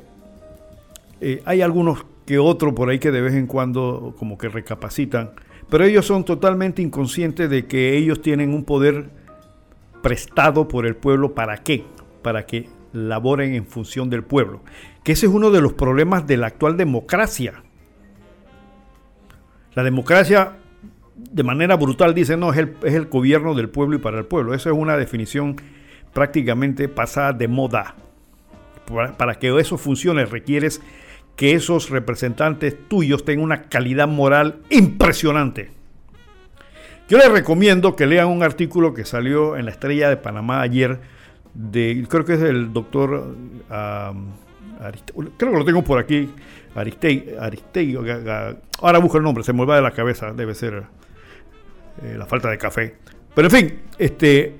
[1.20, 5.30] eh, hay algunos que otro por ahí que de vez en cuando como que recapacitan,
[5.70, 9.10] pero ellos son totalmente inconscientes de que ellos tienen un poder
[10.02, 11.84] prestado por el pueblo, ¿para qué?
[12.22, 14.62] Para que laboren en función del pueblo.
[15.02, 17.62] Que ese es uno de los problemas de la actual democracia.
[19.74, 20.56] La democracia,
[21.16, 24.26] de manera brutal, dice, no, es el, es el gobierno del pueblo y para el
[24.26, 24.54] pueblo.
[24.54, 25.56] Esa es una definición
[26.12, 27.94] prácticamente pasada de moda.
[28.86, 30.82] Para, para que eso funcione requieres
[31.36, 35.70] que esos representantes tuyos tengan una calidad moral impresionante.
[37.08, 41.00] Yo les recomiendo que lean un artículo que salió en la Estrella de Panamá ayer
[41.54, 43.36] de, creo que es el doctor,
[45.36, 46.30] creo que lo tengo por aquí,
[46.74, 47.96] Aristei, Aristei,
[48.80, 50.84] ahora busco el nombre, se me va de la cabeza, debe ser
[52.02, 52.96] eh, la falta de café.
[53.34, 54.56] Pero en fin, este,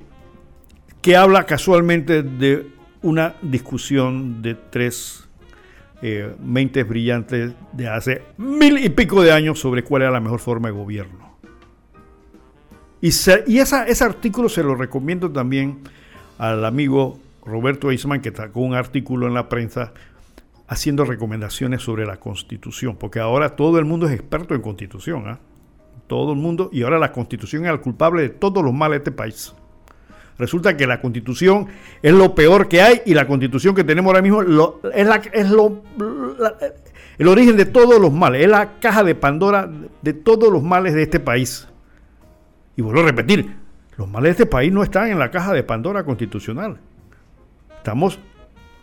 [1.00, 2.66] que habla casualmente de
[3.02, 5.28] una discusión de tres
[6.02, 10.40] eh, mentes brillantes de hace mil y pico de años sobre cuál era la mejor
[10.40, 11.38] forma de gobierno.
[13.00, 13.08] Y,
[13.46, 15.80] y ese artículo se lo recomiendo también
[16.42, 19.92] al amigo Roberto Eisman, que sacó un artículo en la prensa
[20.66, 25.38] haciendo recomendaciones sobre la constitución, porque ahora todo el mundo es experto en constitución, ¿ah?
[26.08, 28.98] todo el mundo, y ahora la constitución es el culpable de todos los males de
[28.98, 29.54] este país.
[30.36, 31.68] Resulta que la constitución
[32.02, 35.48] es lo peor que hay y la constitución que tenemos ahora mismo es, la, es
[35.48, 35.80] lo,
[37.18, 39.70] el origen de todos los males, es la caja de Pandora
[40.02, 41.68] de todos los males de este país.
[42.76, 43.61] Y vuelvo a repetir,
[44.02, 46.78] los males de este país no están en la caja de Pandora constitucional.
[47.76, 48.18] Estamos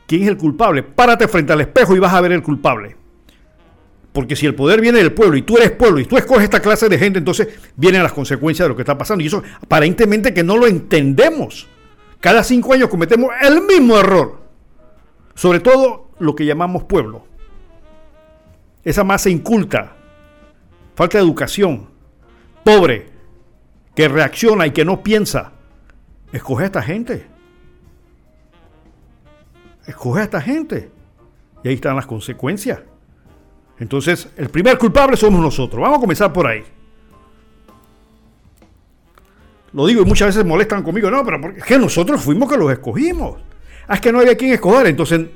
[0.07, 0.82] ¿Quién es el culpable?
[0.82, 2.95] Párate frente al espejo y vas a ver el culpable.
[4.11, 6.61] Porque si el poder viene del pueblo y tú eres pueblo y tú escoges esta
[6.61, 9.24] clase de gente, entonces vienen las consecuencias de lo que está pasando.
[9.24, 11.67] Y eso aparentemente que no lo entendemos.
[12.20, 14.39] Cada cinco años cometemos el mismo error.
[15.36, 17.26] Sobre todo lo que llamamos pueblo.
[18.84, 19.95] Esa masa inculta,
[20.95, 21.88] falta de educación,
[22.63, 23.09] pobre,
[24.00, 25.52] que reacciona y que no piensa.
[26.32, 27.26] Escoge a esta gente
[29.89, 30.89] escoge a esta gente.
[31.64, 32.80] Y ahí están las consecuencias.
[33.80, 35.82] Entonces, el primer culpable somos nosotros.
[35.82, 36.64] Vamos a comenzar por ahí.
[39.74, 41.12] Lo digo y muchas veces molestan conmigo.
[41.12, 43.39] No, pero es que nosotros fuimos que los escogimos.
[43.88, 44.88] Ah, es que no había quien escoger.
[44.88, 45.28] Entonces,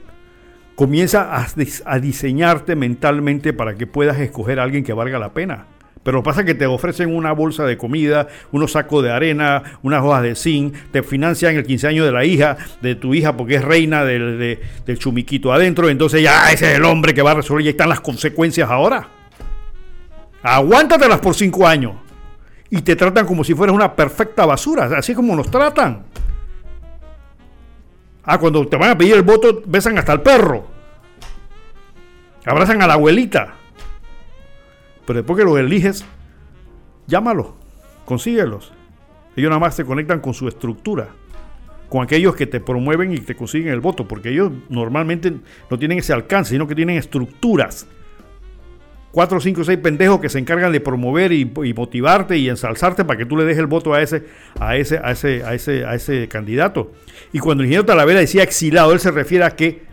[0.75, 1.47] comienza a,
[1.85, 5.67] a diseñarte mentalmente para que puedas escoger a alguien que valga la pena.
[6.03, 10.03] Pero lo pasa que te ofrecen una bolsa de comida, unos sacos de arena, unas
[10.03, 13.55] hojas de zinc, te financian el 15 años de la hija, de tu hija, porque
[13.55, 15.89] es reina del, del chumiquito adentro.
[15.89, 17.65] Entonces ya ese es el hombre que va a resolver.
[17.65, 19.07] Y están las consecuencias ahora.
[20.41, 21.93] Aguántatelas por cinco años.
[22.69, 24.89] Y te tratan como si fueras una perfecta basura.
[24.97, 26.03] Así como nos tratan.
[28.25, 30.67] Ah, cuando te van a pedir el voto, besan hasta el perro.
[32.45, 33.55] Abrazan a la abuelita.
[35.05, 36.05] Pero después que los eliges,
[37.07, 37.47] llámalos,
[38.05, 38.71] consíguelos.
[39.35, 41.09] Ellos nada más se conectan con su estructura,
[41.89, 45.33] con aquellos que te promueven y te consiguen el voto, porque ellos normalmente
[45.69, 47.87] no tienen ese alcance, sino que tienen estructuras.
[49.11, 53.27] Cuatro, cinco, seis pendejos que se encargan de promover y, motivarte y ensalzarte para que
[53.27, 54.23] tú le des el voto a ese,
[54.59, 56.91] a ese, a ese, a ese, a ese candidato.
[57.31, 59.83] Y cuando el ingeniero Talavera decía exilado, él se refiere a que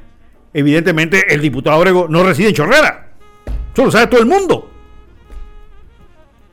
[0.54, 3.12] evidentemente el diputado Abrego no reside en Chorrera.
[3.74, 4.70] Eso lo sabe todo el mundo.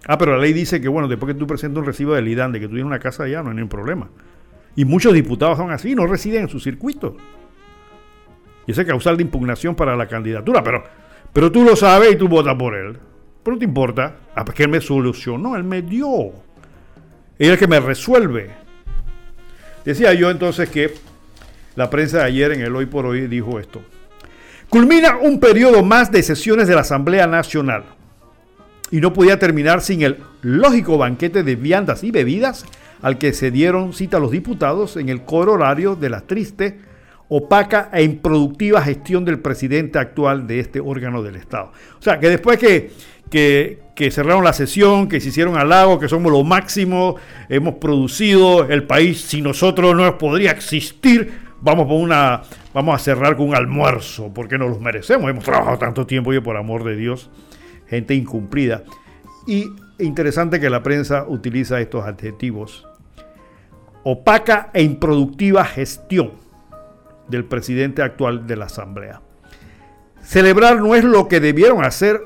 [0.07, 2.53] Ah, pero la ley dice que, bueno, después que tú presentas un recibo del IDAN
[2.53, 4.09] de que tú tienes una casa allá, no hay ningún problema.
[4.75, 7.17] Y muchos diputados son así, no residen en su circuito.
[8.65, 10.63] Y ese es causal de impugnación para la candidatura.
[10.63, 10.83] Pero,
[11.33, 12.97] pero tú lo sabes y tú votas por él.
[13.43, 14.15] Pero no te importa.
[14.33, 16.27] Ah, porque él me solucionó, él me dio.
[16.27, 16.33] Él
[17.37, 18.51] es el que me resuelve.
[19.83, 20.93] Decía yo entonces que
[21.75, 23.81] la prensa de ayer en el Hoy por Hoy dijo esto.
[24.69, 27.96] Culmina un periodo más de sesiones de la Asamblea Nacional
[28.91, 32.65] y no podía terminar sin el lógico banquete de viandas y bebidas
[33.01, 36.79] al que se dieron cita los diputados en el horario de la triste,
[37.29, 41.71] opaca e improductiva gestión del presidente actual de este órgano del Estado.
[41.99, 42.91] O sea, que después que,
[43.29, 47.17] que, cerraron la sesión, que se hicieron halagos, que somos lo máximo,
[47.49, 52.41] hemos producido, el país sin nosotros no podría existir, vamos, por una,
[52.73, 56.39] vamos a cerrar con un almuerzo, porque nos los merecemos, hemos trabajado tanto tiempo y
[56.39, 57.29] por amor de Dios
[57.87, 58.83] gente incumplida.
[59.45, 62.87] Y interesante que la prensa utiliza estos adjetivos.
[64.03, 66.31] Opaca e improductiva gestión
[67.27, 69.21] del presidente actual de la Asamblea.
[70.21, 72.21] Celebrar no es lo que debieron hacer,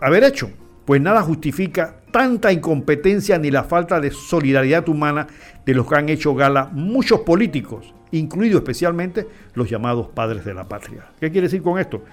[0.00, 0.50] haber hecho,
[0.84, 5.26] pues nada justifica tanta incompetencia ni la falta de solidaridad humana
[5.66, 10.68] de los que han hecho gala muchos políticos, incluidos especialmente los llamados padres de la
[10.68, 11.06] patria.
[11.20, 12.04] ¿Qué quiere decir con esto?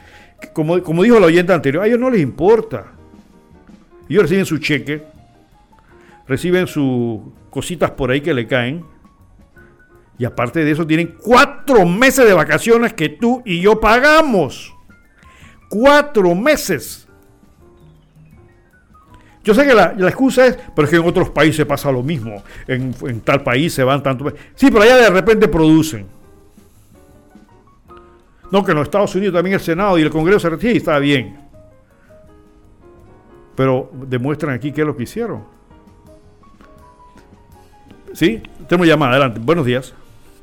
[0.51, 2.91] Como, como dijo la oyente anterior, a ellos no les importa.
[4.09, 5.03] Ellos reciben su cheque,
[6.27, 8.85] reciben sus cositas por ahí que le caen.
[10.17, 14.73] Y aparte de eso, tienen cuatro meses de vacaciones que tú y yo pagamos.
[15.69, 17.07] Cuatro meses.
[19.43, 22.43] Yo sé que la, excusa es, pero es que en otros países pasa lo mismo.
[22.67, 24.31] En, en tal país se van tanto.
[24.55, 26.07] Sí, pero allá de repente producen.
[28.53, 30.77] No, que en los Estados Unidos también el Senado y el Congreso se retiran y
[30.77, 31.39] está bien.
[33.55, 35.43] Pero demuestran aquí qué es lo que hicieron.
[38.13, 38.43] ¿Sí?
[38.67, 39.39] Tenemos llamada, adelante.
[39.43, 39.95] Buenos días.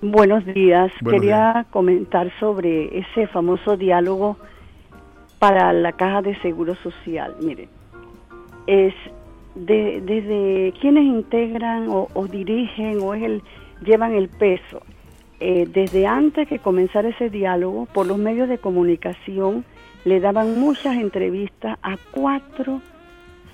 [0.02, 0.90] Buenos días.
[1.00, 4.36] Buenos Quería comentar sobre ese famoso diálogo
[5.38, 7.36] para la caja de seguro social.
[7.40, 7.68] Mire,
[8.66, 8.92] es
[9.54, 13.42] de- desde quienes integran o, o dirigen o es el,
[13.84, 14.82] llevan el peso.
[15.40, 19.64] Eh, desde antes que comenzara ese diálogo, por los medios de comunicación
[20.04, 22.82] le daban muchas entrevistas a cuatro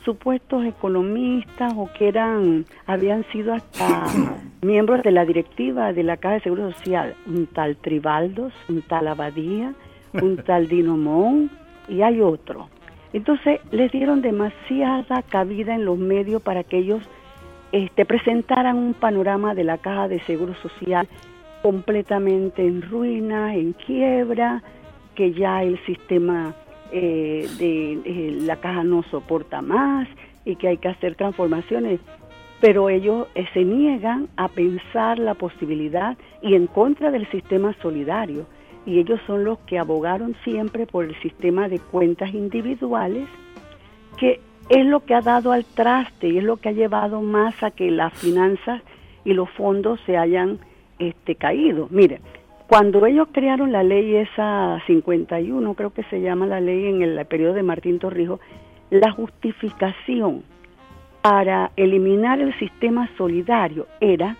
[0.04, 4.06] supuestos economistas o que eran habían sido hasta
[4.62, 9.06] miembros de la directiva de la Caja de Seguro Social, un tal Tribaldos, un tal
[9.06, 9.72] Abadía,
[10.12, 11.50] un tal Dinomón
[11.88, 12.68] y hay otro.
[13.12, 17.02] Entonces les dieron demasiada cabida en los medios para que ellos
[17.70, 21.08] este, presentaran un panorama de la Caja de Seguro Social
[21.62, 24.62] completamente en ruina, en quiebra,
[25.14, 26.54] que ya el sistema
[26.92, 30.06] eh, de eh, la caja no soporta más
[30.44, 32.00] y que hay que hacer transformaciones.
[32.60, 38.46] Pero ellos eh, se niegan a pensar la posibilidad y en contra del sistema solidario.
[38.86, 43.28] Y ellos son los que abogaron siempre por el sistema de cuentas individuales,
[44.16, 47.60] que es lo que ha dado al traste y es lo que ha llevado más
[47.62, 48.82] a que las finanzas
[49.24, 50.60] y los fondos se hayan
[50.98, 51.88] este, caído.
[51.90, 52.20] Mire,
[52.66, 57.24] cuando ellos crearon la ley esa 51, creo que se llama la ley en el
[57.26, 58.40] periodo de Martín Torrijos,
[58.90, 60.42] la justificación
[61.22, 64.36] para eliminar el sistema solidario era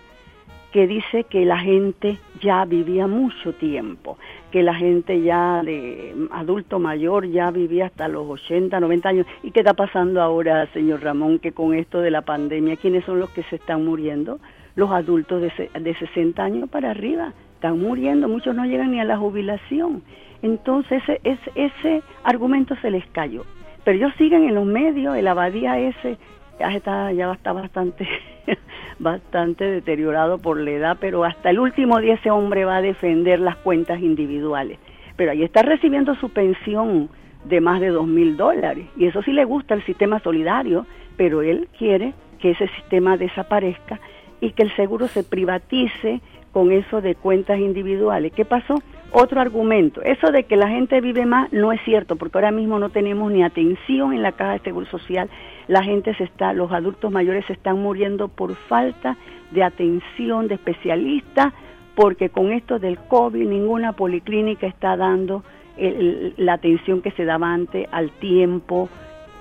[0.71, 4.17] que dice que la gente ya vivía mucho tiempo,
[4.51, 9.27] que la gente ya de adulto mayor ya vivía hasta los 80, 90 años.
[9.43, 13.19] ¿Y qué está pasando ahora, señor Ramón, que con esto de la pandemia, quiénes son
[13.19, 14.39] los que se están muriendo?
[14.77, 19.03] Los adultos de, de 60 años para arriba están muriendo, muchos no llegan ni a
[19.03, 20.03] la jubilación.
[20.41, 23.43] Entonces ese, ese, ese argumento se les cayó.
[23.83, 26.17] Pero ellos siguen en los medios, el abadía ese
[26.59, 28.07] ya está, ya está bastante,
[28.99, 33.39] bastante deteriorado por la edad, pero hasta el último día ese hombre va a defender
[33.39, 34.79] las cuentas individuales.
[35.15, 37.09] Pero ahí está recibiendo su pensión
[37.45, 38.85] de más de dos mil dólares.
[38.97, 43.99] Y eso sí le gusta el sistema solidario, pero él quiere que ese sistema desaparezca
[44.41, 46.21] y que el seguro se privatice
[46.51, 48.31] con eso de cuentas individuales.
[48.33, 48.75] ¿Qué pasó?
[49.11, 52.77] Otro argumento, eso de que la gente vive más no es cierto, porque ahora mismo
[52.77, 55.29] no tenemos ni atención en la caja de seguro social,
[55.67, 59.15] la gente se está, los adultos mayores se están muriendo por falta
[59.51, 61.53] de atención de especialistas,
[61.95, 65.43] porque con esto del COVID ninguna policlínica está dando
[65.77, 68.89] la atención que se daba antes al tiempo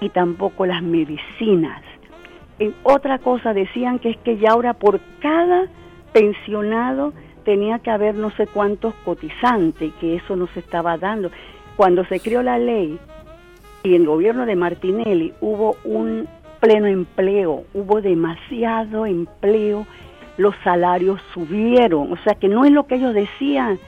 [0.01, 1.83] y tampoco las medicinas.
[2.83, 5.67] Otra cosa decían que es que ya ahora por cada
[6.13, 7.13] pensionado
[7.45, 11.31] tenía que haber no sé cuántos cotizantes que eso no se estaba dando.
[11.77, 12.99] Cuando se creó la ley
[13.83, 16.27] y el gobierno de Martinelli hubo un
[16.61, 19.87] pleno empleo, hubo demasiado empleo,
[20.39, 23.79] los salarios subieron, o sea que no es lo que ellos decían,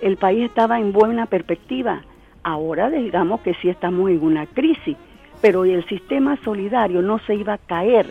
[0.00, 2.02] el país estaba en buena perspectiva.
[2.42, 4.96] Ahora digamos que sí estamos en una crisis,
[5.40, 8.06] pero el sistema solidario no se iba a caer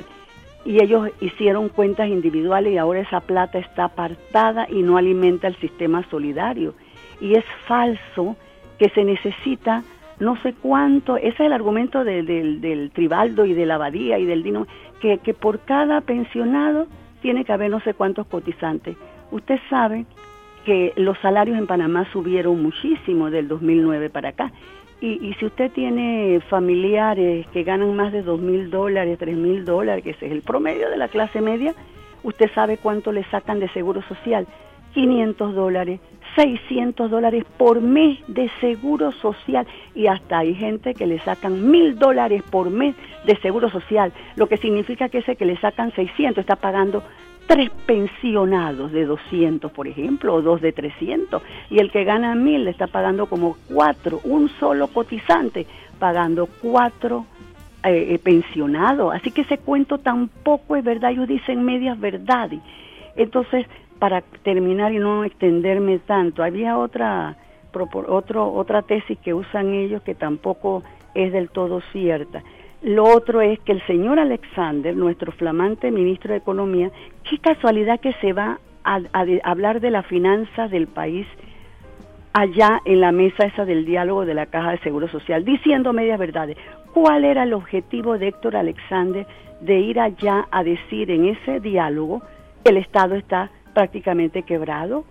[0.65, 5.55] y ellos hicieron cuentas individuales y ahora esa plata está apartada y no alimenta el
[5.57, 6.73] sistema solidario.
[7.21, 8.35] Y es falso
[8.77, 9.83] que se necesita
[10.19, 14.17] no sé cuánto, ese es el argumento de- del, del Tribaldo y de la Abadía
[14.17, 14.65] y del Dino,
[14.99, 16.87] que, que por cada pensionado
[17.21, 18.97] tiene que haber no sé cuántos cotizantes.
[19.31, 20.05] Usted sabe
[20.65, 24.51] que los salarios en Panamá subieron muchísimo del 2009 para acá.
[24.99, 29.63] Y, y si usted tiene familiares que ganan más de dos mil dólares, tres mil
[29.63, 31.75] dólares, que ese es el promedio de la clase media,
[32.23, 34.47] usted sabe cuánto le sacan de seguro social.
[34.93, 35.99] 500 dólares,
[36.35, 41.99] 600 dólares por mes de seguro social y hasta hay gente que le sacan mil
[41.99, 42.95] dólares por mes
[43.25, 47.03] de seguro social, lo que significa que ese que le sacan 600 está pagando
[47.47, 52.65] tres pensionados de 200, por ejemplo, o dos de 300, y el que gana mil
[52.65, 55.65] le está pagando como cuatro, un solo cotizante
[55.97, 57.25] pagando cuatro
[57.83, 59.15] eh, eh, pensionados.
[59.15, 62.59] Así que ese cuento tampoco es verdad, ellos dicen medias verdades.
[63.15, 63.65] Entonces,
[63.97, 67.37] para terminar y no extenderme tanto, había otra,
[67.73, 70.83] otro, otra tesis que usan ellos que tampoco
[71.15, 72.43] es del todo cierta.
[72.83, 76.91] Lo otro es que el señor Alexander, nuestro flamante ministro de Economía,
[77.29, 79.01] qué casualidad que se va a,
[79.43, 81.27] hablar de las finanzas del país
[82.33, 86.19] allá en la mesa esa del diálogo de la Caja de Seguro Social, diciendo medias
[86.19, 86.57] verdades.
[86.93, 89.25] ¿Cuál era el objetivo de Héctor Alexander
[89.61, 92.21] de ir allá a decir en ese diálogo
[92.63, 95.05] el Estado está prácticamente quebrado?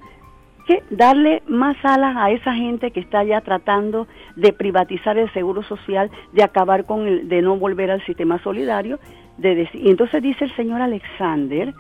[0.67, 5.63] que darle más alas a esa gente que está ya tratando de privatizar el seguro
[5.63, 8.99] social, de acabar con el, de no volver al sistema solidario,
[9.37, 11.73] de decir, y entonces dice el señor Alexander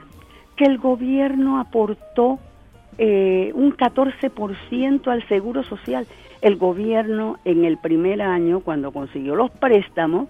[0.56, 2.38] que el gobierno aportó
[2.98, 6.06] eh, un 14% al seguro social.
[6.40, 10.28] El gobierno en el primer año, cuando consiguió los préstamos,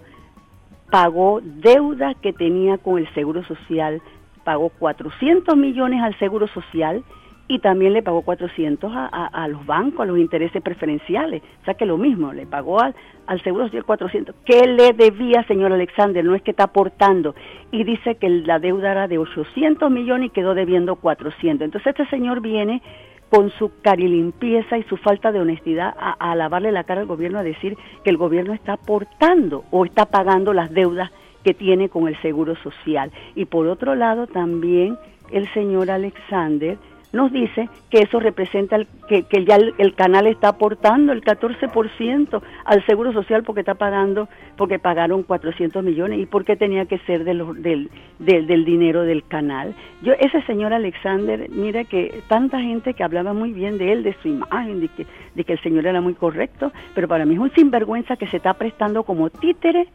[0.91, 4.03] pagó deuda que tenía con el seguro social,
[4.45, 7.03] pagó 400 millones al seguro social
[7.49, 11.43] y también le pagó 400 a, a, los bancos, a los intereses preferenciales.
[11.63, 12.95] O sea que lo mismo, le pagó al,
[13.27, 14.35] al Seguro Social 400.
[14.45, 16.25] ¿Qué le debía, señor Alexander?
[16.25, 17.37] No es que está aportando.
[17.71, 21.65] Y dice que la deuda era de 800 millones y quedó debiendo 400.
[21.65, 22.83] Entonces este señor viene
[23.31, 27.39] con su carilimpieza y su falta de honestidad a, a lavarle la cara al gobierno
[27.39, 31.11] a decir que el gobierno está aportando o está pagando las deudas
[31.45, 33.13] que tiene con el Seguro Social.
[33.37, 34.97] Y por otro lado también
[35.31, 36.79] el señor Alexander
[37.17, 42.87] nos dice que eso representa que, que, ya el, canal está aportando el 14% al
[42.87, 47.35] Seguro Social porque está pagando, porque pagaron 400 millones y porque tenía que ser de
[47.35, 49.75] los, del, del, dinero del canal.
[50.03, 54.15] Yo, ese señor Alexander, mira que tanta gente que hablaba muy bien de él, de
[54.23, 57.41] su imagen, de que, de que el señor era muy correcto, pero para mí es
[57.41, 59.89] un sinvergüenza que se está prestando como títere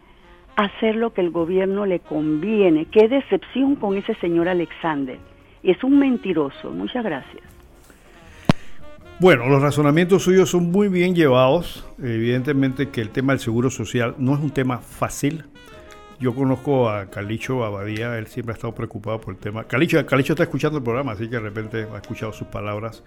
[0.56, 2.86] a hacer lo que el gobierno le conviene.
[2.86, 5.18] Qué decepción con ese señor Alexander
[5.64, 6.72] es un mentiroso.
[6.72, 7.44] Muchas gracias.
[9.20, 11.86] Bueno, los razonamientos suyos son muy bien llevados.
[12.02, 15.46] Evidentemente que el tema del seguro social no es un tema fácil.
[16.20, 19.64] Yo conozco a Calicho Abadía, él siempre ha estado preocupado por el tema.
[19.64, 23.04] Calicho, Calicho está escuchando el programa, así que de repente ha escuchado sus palabras.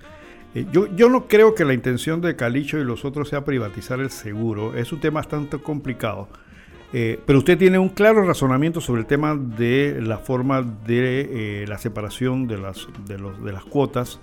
[0.55, 4.01] Eh, yo, yo no creo que la intención de Calicho y los otros sea privatizar
[4.01, 4.77] el seguro.
[4.77, 6.29] Es un tema bastante complicado.
[6.97, 11.66] Eh, pero usted tiene un claro razonamiento sobre el tema de la forma de eh,
[11.66, 14.20] la separación de las, de, los, de las cuotas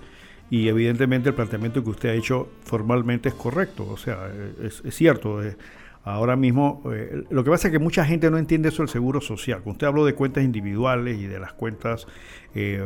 [0.48, 4.30] y evidentemente el planteamiento que usted ha hecho formalmente es correcto, o sea,
[4.62, 5.42] es, cierto.
[6.04, 6.82] Ahora mismo,
[7.30, 9.58] lo que pasa es que mucha gente no entiende eso del seguro social.
[9.58, 12.06] Cuando usted habló de cuentas individuales y de las cuentas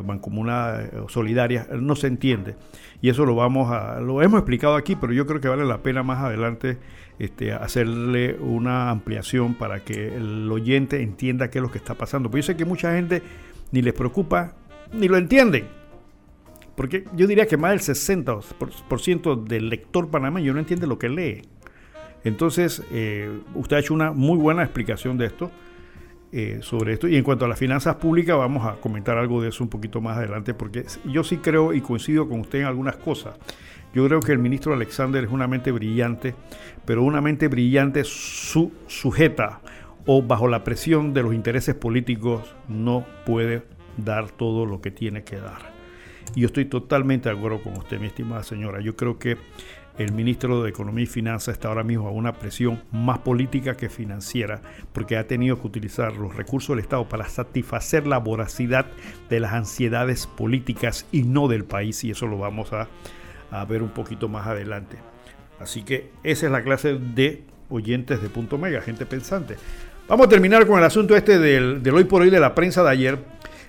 [0.05, 2.57] mancomunadas o solidarias, no se entiende.
[3.01, 5.83] Y eso lo vamos a, lo hemos explicado aquí, pero yo creo que vale la
[5.83, 6.79] pena más adelante
[7.19, 12.31] este, hacerle una ampliación para que el oyente entienda qué es lo que está pasando.
[12.31, 13.23] Porque yo sé que mucha gente
[13.73, 14.55] ni les preocupa
[14.93, 15.67] ni lo entienden.
[16.75, 21.43] Porque yo diría que más del 60% del lector panameño no entiende lo que lee.
[22.27, 25.53] Entonces, eh, usted ha hecho una muy buena explicación de esto,
[26.33, 27.07] eh, sobre esto.
[27.07, 30.01] Y en cuanto a las finanzas públicas, vamos a comentar algo de eso un poquito
[30.01, 33.37] más adelante, porque yo sí creo y coincido con usted en algunas cosas.
[33.95, 36.35] Yo creo que el ministro Alexander es una mente brillante,
[36.85, 39.61] pero una mente brillante sujeta
[40.05, 43.63] o bajo la presión de los intereses políticos no puede
[43.97, 45.77] dar todo lo que tiene que dar.
[46.35, 48.81] Y yo estoy totalmente de acuerdo con usted, mi estimada señora.
[48.81, 49.37] Yo creo que
[49.99, 53.89] el ministro de Economía y Finanzas está ahora mismo a una presión más política que
[53.89, 54.61] financiera,
[54.93, 58.87] porque ha tenido que utilizar los recursos del Estado para satisfacer la voracidad
[59.29, 62.89] de las ansiedades políticas y no del país, y eso lo vamos a
[63.67, 64.99] ver un poquito más adelante.
[65.61, 69.57] Así que esa es la clase de oyentes de Punto Mega, gente pensante.
[70.09, 72.91] Vamos a terminar con el asunto este del, hoy por hoy de la prensa de
[72.91, 73.19] ayer.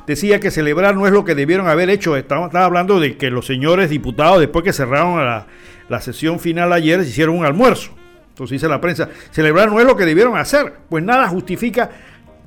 [0.06, 2.16] Decía que celebrar no es lo que debieron haber hecho.
[2.16, 5.48] Estaba, hablando de que los señores diputados, después que cerraron la,
[5.90, 7.92] la sesión final ayer, hicieron un almuerzo.
[8.30, 10.74] Entonces dice la prensa, celebrar no es lo que debieron hacer.
[10.90, 11.90] Pues nada justifica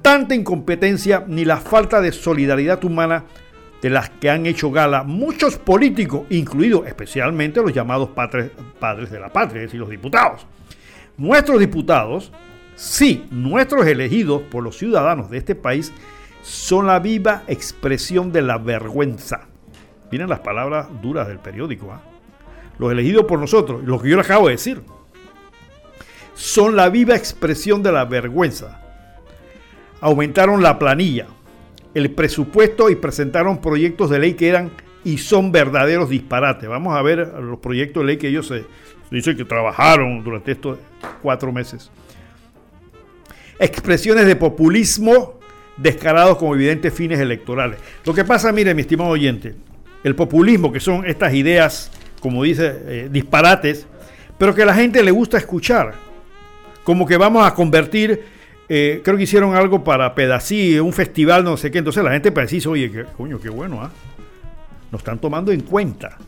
[0.03, 3.24] tanta incompetencia ni la falta de solidaridad humana
[3.82, 9.20] de las que han hecho gala muchos políticos, incluidos especialmente los llamados padres, padres de
[9.20, 10.47] la patria, es decir, los diputados.
[11.16, 12.32] Nuestros diputados,
[12.76, 15.93] sí, nuestros elegidos por los ciudadanos de este país,
[16.43, 19.49] son la viva expresión de la vergüenza.
[20.11, 21.93] Miren las palabras duras del periódico.
[21.93, 22.09] ¿ah?
[22.81, 24.81] Los elegidos por nosotros, lo que yo les acabo de decir,
[26.33, 28.81] son la viva expresión de la vergüenza.
[30.01, 31.26] Aumentaron la planilla,
[31.93, 34.70] el presupuesto y presentaron proyectos de ley que eran
[35.05, 36.70] y son verdaderos disparates.
[36.70, 38.64] Vamos a ver los proyectos de ley que ellos se,
[39.11, 40.78] dicen que trabajaron durante estos
[41.20, 41.91] cuatro meses.
[43.59, 45.39] Expresiones de populismo
[45.76, 47.78] descarados con evidentes fines electorales.
[48.07, 49.55] Lo que pasa, mire, mi estimado oyente,
[50.03, 53.86] el populismo, que son estas ideas, como dice, eh, disparates,
[54.38, 55.94] pero que a la gente le gusta escuchar.
[56.84, 58.22] Como que vamos a convertir
[58.72, 61.78] eh, creo que hicieron algo para Pedací, un festival, no sé qué.
[61.78, 63.90] Entonces la gente dice, oye, coño, qué bueno, ¿ah?
[64.92, 66.18] Nos están tomando en cuenta.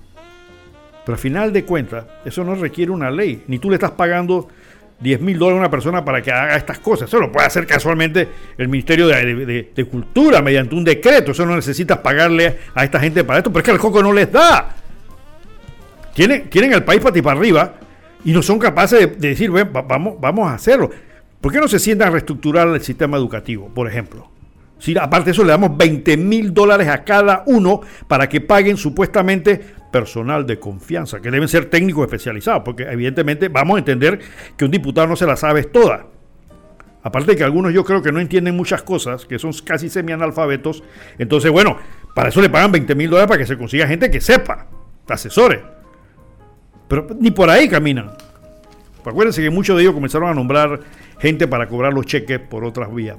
[1.05, 3.45] Pero al final de cuentas, eso no requiere una ley.
[3.47, 4.49] Ni tú le estás pagando
[4.99, 7.09] 10 mil dólares a una persona para que haga estas cosas.
[7.09, 8.28] Eso lo puede hacer casualmente
[8.59, 11.30] el Ministerio de, Cultura mediante un decreto.
[11.30, 14.12] Eso no necesitas pagarle a esta gente para esto, pero es que el coco no
[14.12, 14.82] les da.
[16.15, 17.75] Quieren, quieren el país para ti para arriba
[18.25, 20.91] y no son capaces de, decir, bueno, vamos, vamos a hacerlo.
[21.41, 24.31] ¿Por qué no se sientan a reestructurar el sistema educativo, por ejemplo?
[24.79, 28.77] Si aparte de eso le damos 20 mil dólares a cada uno para que paguen
[28.77, 29.61] supuestamente
[29.93, 34.19] personal de confianza, que deben ser técnicos especializados, porque evidentemente vamos a entender
[34.57, 36.07] que un diputado no se la sabe toda.
[37.05, 40.83] Aparte de que algunos yo creo que no entienden muchas cosas, que son casi semi-analfabetos.
[41.19, 41.77] Entonces, bueno,
[42.15, 44.67] para eso le pagan 20 mil dólares para que se consiga gente que sepa,
[45.09, 45.61] asesores.
[46.93, 48.11] Pero ni por ahí caminan.
[49.03, 50.78] Acuérdense que muchos de ellos comenzaron a nombrar
[51.18, 53.16] gente para cobrar los cheques por otras vías.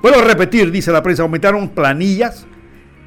[0.00, 2.46] Vuelvo a repetir, dice la prensa, aumentaron planillas,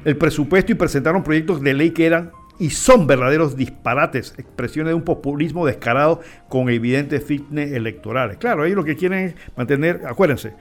[0.04, 4.94] el presupuesto y presentaron proyectos de ley que eran y son verdaderos disparates, expresiones de
[4.94, 8.36] un populismo descarado con evidentes fitness electorales.
[8.36, 10.52] Claro, ahí lo que quieren es mantener, acuérdense,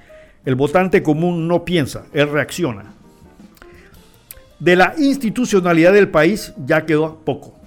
[0.44, 2.96] el votante común no piensa, él reacciona.
[4.58, 7.63] De la institucionalidad del país ya quedó poco.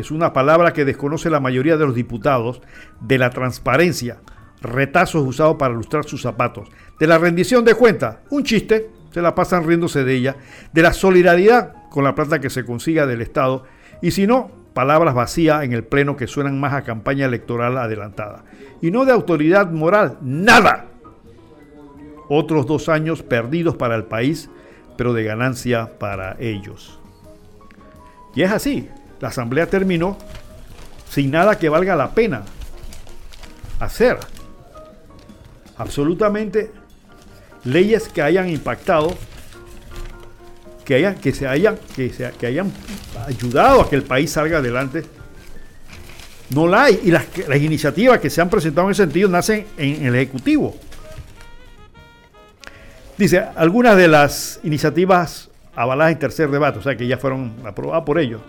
[0.00, 2.62] Es una palabra que desconoce la mayoría de los diputados
[3.00, 4.16] de la transparencia,
[4.62, 9.34] retazos usados para ilustrar sus zapatos, de la rendición de cuentas, un chiste, se la
[9.34, 10.36] pasan riéndose de ella,
[10.72, 13.64] de la solidaridad con la plata que se consiga del Estado,
[14.00, 18.44] y si no, palabras vacías en el Pleno que suenan más a campaña electoral adelantada.
[18.80, 20.86] Y no de autoridad moral, nada.
[22.30, 24.48] Otros dos años perdidos para el país,
[24.96, 26.98] pero de ganancia para ellos.
[28.34, 28.88] Y es así,
[29.20, 30.16] la Asamblea terminó
[31.10, 32.42] sin nada que valga la pena
[33.78, 34.18] hacer.
[35.76, 36.72] Absolutamente
[37.64, 39.16] leyes que hayan impactado
[40.84, 42.72] que, hayan, que, se hayan, que, se, que hayan
[43.26, 45.04] ayudado a que el país salga adelante.
[46.50, 47.00] No la hay.
[47.04, 50.76] Y las, las iniciativas que se han presentado en ese sentido nacen en el Ejecutivo.
[53.16, 58.04] Dice, algunas de las iniciativas avaladas en tercer debate, o sea que ya fueron aprobadas
[58.04, 58.40] por ellos.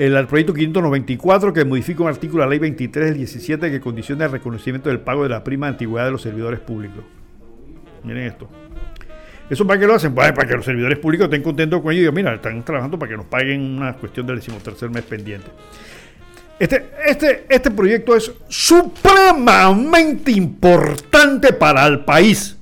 [0.00, 4.24] El, proyecto 594 que modifica un artículo de la ley 23 del 17 que condiciona
[4.24, 7.04] el reconocimiento del pago de la prima de antigüedad de los servidores públicos.
[8.02, 8.48] Miren esto.
[9.50, 10.14] ¿Eso para qué lo hacen?
[10.14, 12.98] Pues para que los servidores públicos estén contentos con ellos y digan, mira, están trabajando
[12.98, 15.48] para que nos paguen una cuestión del decimotercer mes pendiente.
[16.58, 22.56] Este, este, este proyecto es supremamente importante para el país.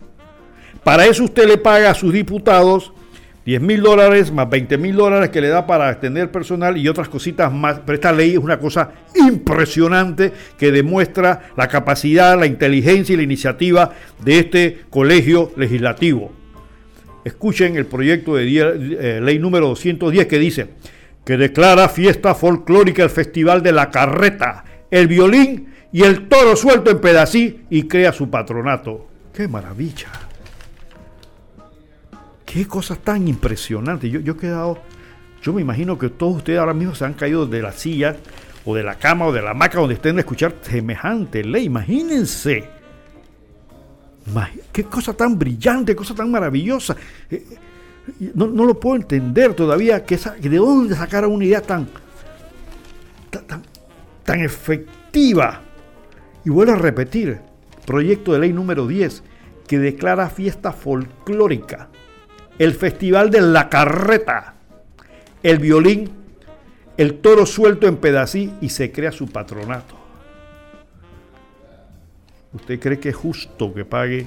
[0.83, 2.93] Para eso usted le paga a sus diputados
[3.49, 7.09] 10 mil dólares más 20 mil dólares que le da para extender personal y otras
[7.09, 7.81] cositas más.
[7.81, 13.23] Pero esta ley es una cosa impresionante que demuestra la capacidad, la inteligencia y la
[13.23, 13.91] iniciativa
[14.23, 16.31] de este colegio legislativo.
[17.25, 20.67] Escuchen el proyecto de eh, ley número 210 que dice
[21.25, 26.91] que declara fiesta folclórica el Festival de la Carreta, el violín y el toro suelto
[26.91, 29.09] en pedací y crea su patronato.
[29.33, 30.28] ¡Qué maravilla!
[32.51, 34.11] ¡Qué cosas tan impresionantes!
[34.11, 34.79] Yo, yo he quedado,
[35.43, 38.17] yo me imagino que todos ustedes ahora mismo se han caído de la silla
[38.65, 41.65] o de la cama o de la hamaca donde estén a escuchar semejante ley.
[41.65, 42.79] Imagínense
[44.73, 46.97] Qué cosa tan brillante, cosa tan maravillosa.
[47.31, 47.45] Eh,
[48.21, 51.89] eh, no, lo puedo entender todavía que de dónde sacaron una idea tan,
[53.31, 53.63] tan,
[54.25, 55.63] tan efectiva.
[56.45, 57.41] Y vuelvo a repetir,
[57.87, 59.23] proyecto de ley número 10,
[59.67, 61.89] que declara fiesta folclórica,
[62.59, 64.55] el festival de la carreta,
[65.43, 66.11] el violín,
[66.97, 69.97] el toro suelto en pedací y se crea su patronato.
[72.53, 74.27] ¿Usted cree que es justo que pague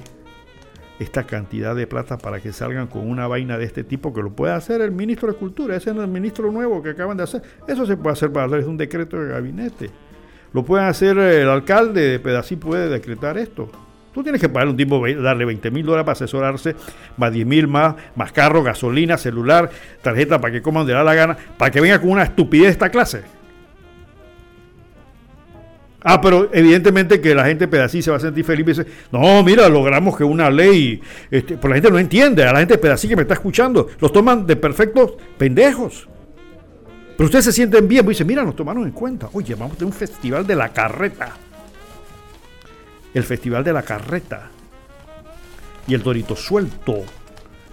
[0.98, 4.30] esta cantidad de plata para que salgan con una vaina de este tipo que lo
[4.30, 5.76] puede hacer el ministro de Cultura?
[5.76, 7.42] Ese es el ministro nuevo que acaban de hacer.
[7.66, 9.90] Eso se puede hacer para darles un decreto de gabinete.
[10.54, 13.70] Lo puede hacer el alcalde de Pedací, puede decretar esto.
[14.12, 16.76] Tú tienes que pagar un tipo, darle 20 mil dólares para asesorarse,
[17.16, 19.70] más 10 mil más, más carro, gasolina, celular,
[20.02, 22.90] tarjeta para que coman de la gana, para que venga con una estupidez de esta
[22.90, 23.22] clase.
[26.04, 29.42] Ah, pero evidentemente que la gente pedací se va a sentir feliz y dice, no,
[29.42, 31.00] mira, logramos que una ley,
[31.30, 34.46] este, la gente no entiende, a la gente pedací que me está escuchando, los toman
[34.46, 36.08] de perfectos pendejos.
[37.16, 39.28] Pero ustedes se sienten bien, pues dicen, mira, nos tomaron en cuenta.
[39.32, 41.36] Oye, vamos a tener un festival de la carreta.
[43.14, 44.50] El festival de la carreta.
[45.86, 47.04] Y el dorito suelto.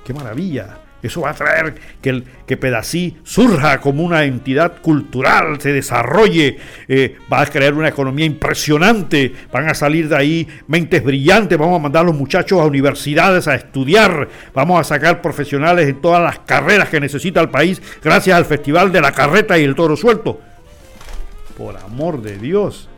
[0.03, 0.77] Qué maravilla.
[1.01, 6.57] Eso va a traer que, el, que Pedací surja como una entidad cultural, se desarrolle,
[6.89, 11.79] eh, va a crear una economía impresionante, van a salir de ahí mentes brillantes, vamos
[11.79, 16.21] a mandar a los muchachos a universidades a estudiar, vamos a sacar profesionales en todas
[16.21, 19.95] las carreras que necesita el país gracias al Festival de la Carreta y el Toro
[19.95, 20.41] Suelto.
[21.57, 22.89] Por amor de Dios.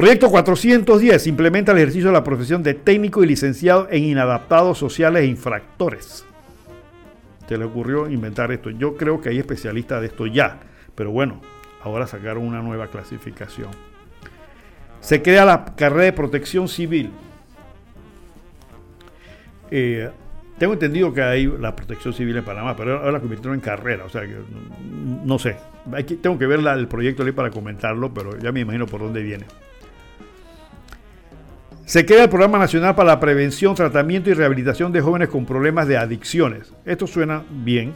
[0.00, 5.24] Proyecto 410 implementa el ejercicio de la profesión de técnico y licenciado en inadaptados sociales
[5.24, 6.24] e infractores.
[7.46, 8.70] Se le ocurrió inventar esto.
[8.70, 10.58] Yo creo que hay especialistas de esto ya,
[10.94, 11.42] pero bueno,
[11.82, 13.68] ahora sacaron una nueva clasificación.
[15.00, 17.10] Se crea la carrera de protección civil.
[19.70, 20.08] Eh,
[20.56, 24.06] tengo entendido que hay la protección civil en Panamá, pero ahora la convirtieron en carrera,
[24.06, 25.58] o sea que no, no sé.
[26.22, 29.22] Tengo que ver el proyecto de ley para comentarlo, pero ya me imagino por dónde
[29.22, 29.44] viene.
[31.90, 35.88] Se crea el Programa Nacional para la Prevención, Tratamiento y Rehabilitación de Jóvenes con Problemas
[35.88, 36.72] de Adicciones.
[36.84, 37.92] Esto suena bien,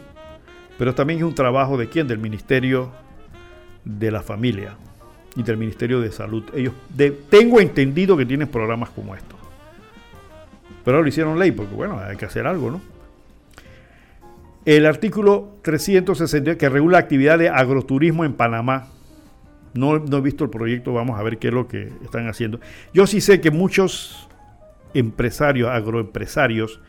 [0.76, 2.08] pero también es un trabajo de quién?
[2.08, 2.90] Del Ministerio
[3.84, 4.76] de la Familia
[5.36, 6.42] y del Ministerio de Salud.
[6.56, 6.74] Ellos
[7.30, 9.38] tengo entendido que tienen programas como estos.
[10.84, 12.80] Pero lo hicieron ley porque, bueno, hay que hacer algo, ¿no?
[14.64, 18.88] El artículo 360 que regula la actividad de agroturismo en Panamá.
[19.74, 22.60] No, no he visto el proyecto, vamos a ver qué es lo que están haciendo.
[22.92, 24.28] Yo sí sé que muchos
[24.94, 26.80] empresarios, agroempresarios,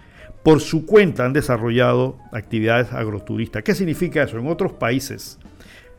[0.43, 3.63] por su cuenta han desarrollado actividades agroturistas.
[3.63, 4.37] ¿Qué significa eso?
[4.37, 5.39] En otros países,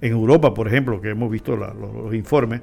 [0.01, 2.63] en Europa, por ejemplo, que hemos visto los informes,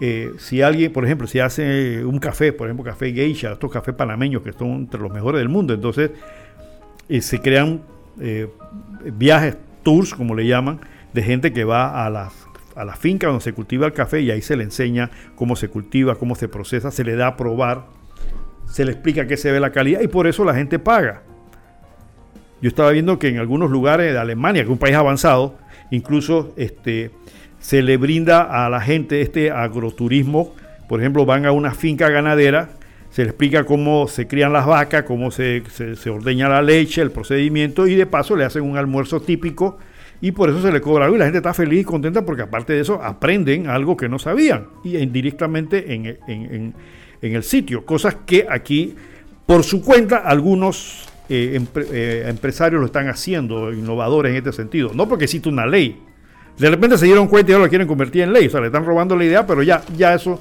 [0.00, 3.94] eh, si alguien, por ejemplo, si hace un café, por ejemplo, café geisha, estos cafés
[3.94, 6.10] panameños que son entre los mejores del mundo, entonces
[7.08, 7.80] eh, se crean
[8.20, 8.48] eh,
[9.14, 10.80] viajes, tours, como le llaman,
[11.14, 12.45] de gente que va a las
[12.76, 15.68] a la finca donde se cultiva el café y ahí se le enseña cómo se
[15.68, 17.86] cultiva, cómo se procesa, se le da a probar,
[18.66, 21.22] se le explica qué se ve la calidad y por eso la gente paga.
[22.62, 25.56] Yo estaba viendo que en algunos lugares de Alemania, que es un país avanzado,
[25.90, 27.10] incluso este,
[27.58, 30.54] se le brinda a la gente este agroturismo.
[30.88, 32.70] Por ejemplo, van a una finca ganadera,
[33.10, 37.02] se le explica cómo se crían las vacas, cómo se, se- se ordeña la leche,
[37.02, 39.78] el procedimiento, y de paso le hacen un almuerzo típico
[40.20, 42.42] y por eso se le cobra algo y la gente está feliz y contenta porque
[42.42, 46.74] aparte de eso aprenden algo que no sabían y indirectamente en, en- en-
[47.34, 48.94] el sitio, cosas que aquí
[49.46, 51.60] por su cuenta algunos eh,
[51.92, 56.00] eh, empresarios lo están haciendo, innovadores en este sentido, no porque existe una ley.
[56.56, 58.66] De repente se dieron cuenta y ahora lo quieren convertir en ley, o sea, le
[58.66, 60.40] están robando la idea, pero ya, ya eso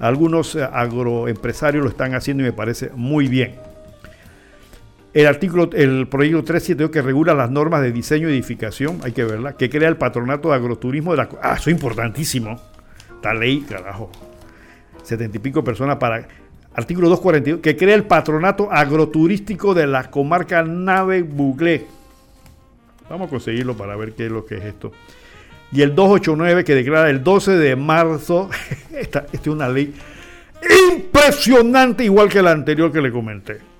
[0.00, 3.54] algunos eh, agroempresarios lo están haciendo y me parece muy bien.
[5.14, 9.22] El artículo, el proyecto 372 que regula las normas de diseño y edificación, hay que
[9.22, 11.28] verla, que crea el patronato de agroturismo de la...
[11.40, 12.60] Ah, eso es importantísimo.
[13.14, 14.10] Esta ley, carajo.
[15.04, 16.26] Setenta y pico personas para...
[16.74, 21.86] Artículo 242, que crea el patronato agroturístico de la comarca Nave Buglé.
[23.08, 24.90] Vamos a conseguirlo para ver qué es lo que es esto.
[25.70, 28.50] Y el 289 que declara el 12 de marzo,
[28.90, 29.94] esta, esta es una ley
[30.92, 33.73] impresionante, igual que la anterior que le comenté.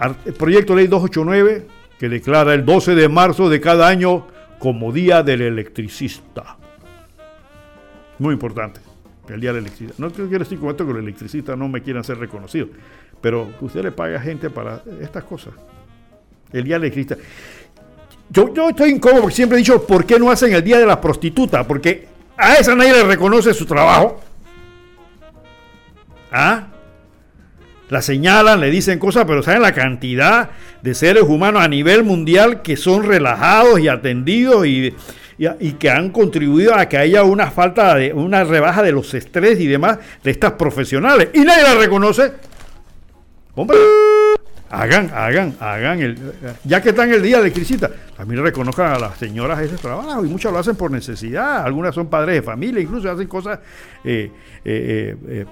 [0.00, 1.66] El proyecto ley 289
[1.98, 4.26] que declara el 12 de marzo de cada año
[4.58, 6.56] como Día del Electricista.
[8.18, 8.80] Muy importante,
[9.28, 9.94] el Día del Electricista.
[9.98, 12.70] No quiero decir con esto que los electricistas no me quieran ser reconocidos,
[13.20, 15.54] pero usted le paga gente para estas cosas.
[16.52, 17.16] El Día del Electricista.
[18.30, 20.86] Yo, yo estoy incómodo porque siempre he dicho, ¿por qué no hacen el Día de
[20.86, 21.66] la Prostituta?
[21.66, 24.20] Porque a esa nadie le reconoce su trabajo.
[26.30, 26.67] ¿Ah?
[27.90, 30.50] La señalan, le dicen cosas, pero saben la cantidad
[30.82, 34.94] de seres humanos a nivel mundial que son relajados y atendidos y,
[35.38, 39.58] y- que han contribuido a que haya una falta de una rebaja de los estrés
[39.60, 41.28] y demás de estas profesionales.
[41.32, 42.32] Y nadie la reconoce.
[43.54, 43.76] Hombre,
[44.70, 46.18] hagan, hagan, hagan el.
[46.64, 50.24] Ya que están el día de electricista, también reconozcan a las señoras ese trabajo.
[50.24, 51.64] Y muchas lo hacen por necesidad.
[51.64, 53.58] Algunas son padres de familia, incluso hacen cosas.
[54.04, 54.30] eh,
[54.64, 55.46] eh, eh,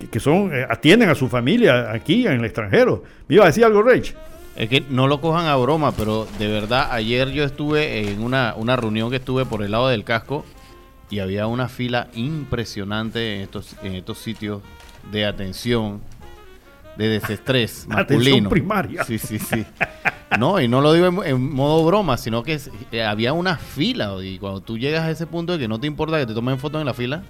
[0.00, 3.02] que- que son eh, atienden a su familia aquí en el extranjero.
[3.28, 4.12] ¿Me iba a decir algo, Rach?
[4.56, 8.54] Es que no lo cojan a broma, pero de verdad, ayer yo estuve en una,
[8.56, 10.44] una reunión que estuve por el lado del casco
[11.10, 14.62] y había una fila impresionante en estos, en estos sitios
[15.12, 16.00] de atención,
[16.96, 18.48] de desestrés Atención masculino.
[18.48, 19.04] primaria.
[19.04, 19.64] Sí, sí, sí.
[20.38, 23.58] No, y no lo digo en, en modo broma, sino que es- eh, había una
[23.58, 26.34] fila y cuando tú llegas a ese punto de que no te importa que te
[26.34, 27.22] tomen fotos en la fila,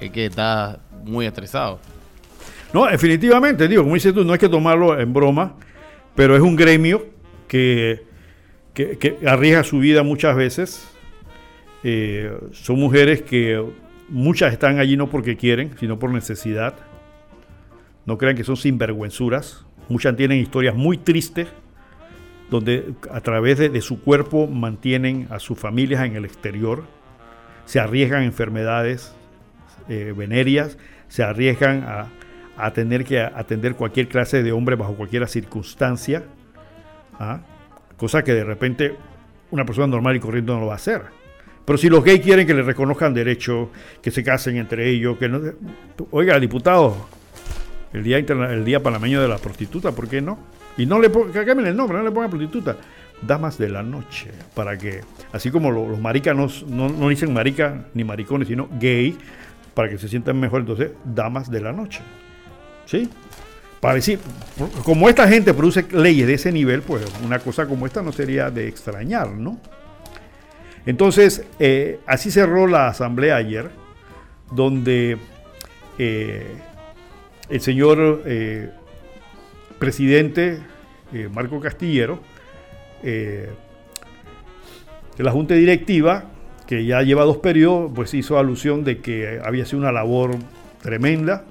[0.00, 1.80] es que estás muy estresado.
[2.72, 5.54] No, definitivamente, digo, como dices tú, no hay que tomarlo en broma,
[6.14, 7.06] pero es un gremio
[7.46, 8.04] que,
[8.74, 10.86] que, arriesga su vida muchas veces.
[11.82, 13.64] Eh, son mujeres que
[14.08, 16.74] muchas están allí no porque quieren, sino por necesidad.
[18.04, 19.64] No crean que son sinvergüenzuras.
[19.88, 21.48] Muchas tienen historias muy tristes,
[22.50, 26.84] donde a través de, de su cuerpo mantienen a sus familias en el exterior,
[27.64, 29.14] se arriesgan enfermedades
[29.88, 30.78] eh, venéreas,
[31.08, 32.06] se arriesgan a,
[32.56, 36.22] a tener que atender cualquier clase de hombre bajo cualquier circunstancia,
[37.18, 37.40] ¿ah?
[37.96, 38.94] cosa que de repente
[39.50, 41.02] una persona normal y corriente no lo va a hacer.
[41.64, 43.68] Pero si los gays quieren que les reconozcan derechos,
[44.00, 45.30] que se casen entre ellos, que.
[46.10, 46.96] Oiga, diputado,
[47.92, 50.38] el día, el día panameño de la prostituta, ¿por qué no?
[50.78, 52.76] Y no le pongan, cambien el nombre, le prostituta,
[53.20, 55.00] damas de la noche, para que,
[55.32, 56.34] así como lo- los maricas
[56.66, 59.18] no dicen marica ni maricones, sino gay,
[59.78, 62.00] para que se sientan mejor, entonces, damas de la noche.
[62.84, 63.08] ¿Sí?
[63.78, 64.18] para decir,
[64.82, 68.50] como esta gente produce leyes de ese nivel, pues una cosa como esta no sería
[68.50, 69.60] de extrañar, ¿no?
[70.84, 73.70] Entonces, eh, así cerró la asamblea ayer,
[74.50, 75.16] donde
[75.96, 76.56] eh,
[77.48, 78.72] el señor eh,
[79.78, 80.58] presidente
[81.32, 82.20] Marco Castillero,
[83.00, 83.48] de
[85.18, 86.32] la Junta Directiva,
[86.68, 90.32] que ya lleva dos periodos, pues hizo alusión de que había sido una labor
[90.82, 91.46] tremenda,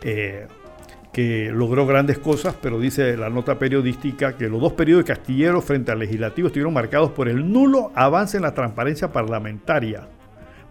[0.00, 5.62] que logró grandes cosas, pero dice la nota periodística que los dos periodos de Castillero
[5.62, 10.08] frente al legislativo estuvieron marcados por el nulo avance en la transparencia parlamentaria,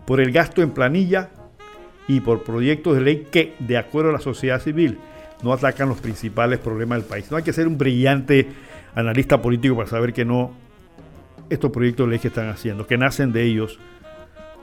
[0.05, 1.29] por el gasto en planilla
[2.09, 4.97] y por proyectos de ley que, de acuerdo a la sociedad civil,
[5.43, 7.31] no atacan los principales problemas del país.
[7.31, 8.47] No hay que ser un brillante
[8.95, 10.64] analista político para saber que no
[11.49, 13.79] estos proyectos de ley que están haciendo, que nacen de ellos,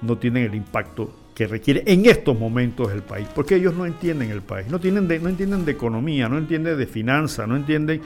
[0.01, 4.31] no tienen el impacto que requiere en estos momentos el país, porque ellos no entienden
[4.31, 8.03] el país, no, tienen no entienden de economía, no entienden de finanzas, no entienden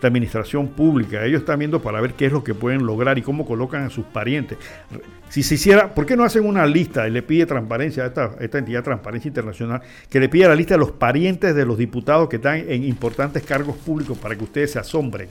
[0.00, 3.22] de administración pública, ellos están viendo para ver qué es lo que pueden lograr y
[3.22, 4.56] cómo colocan a sus parientes.
[5.28, 8.36] Si se hiciera, ¿por qué no hacen una lista y le pide transparencia a esta,
[8.40, 12.28] esta entidad Transparencia Internacional, que le pida la lista de los parientes de los diputados
[12.28, 15.28] que están en importantes cargos públicos para que ustedes se asombren?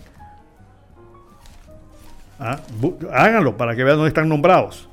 [2.39, 2.61] ¿Ah?
[3.11, 4.89] Háganlo para que vean dónde están nombrados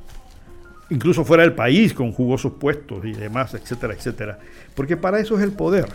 [0.90, 4.38] incluso fuera del país, con jugosos puestos y demás, etcétera, etcétera.
[4.74, 5.88] Porque para eso es el poder.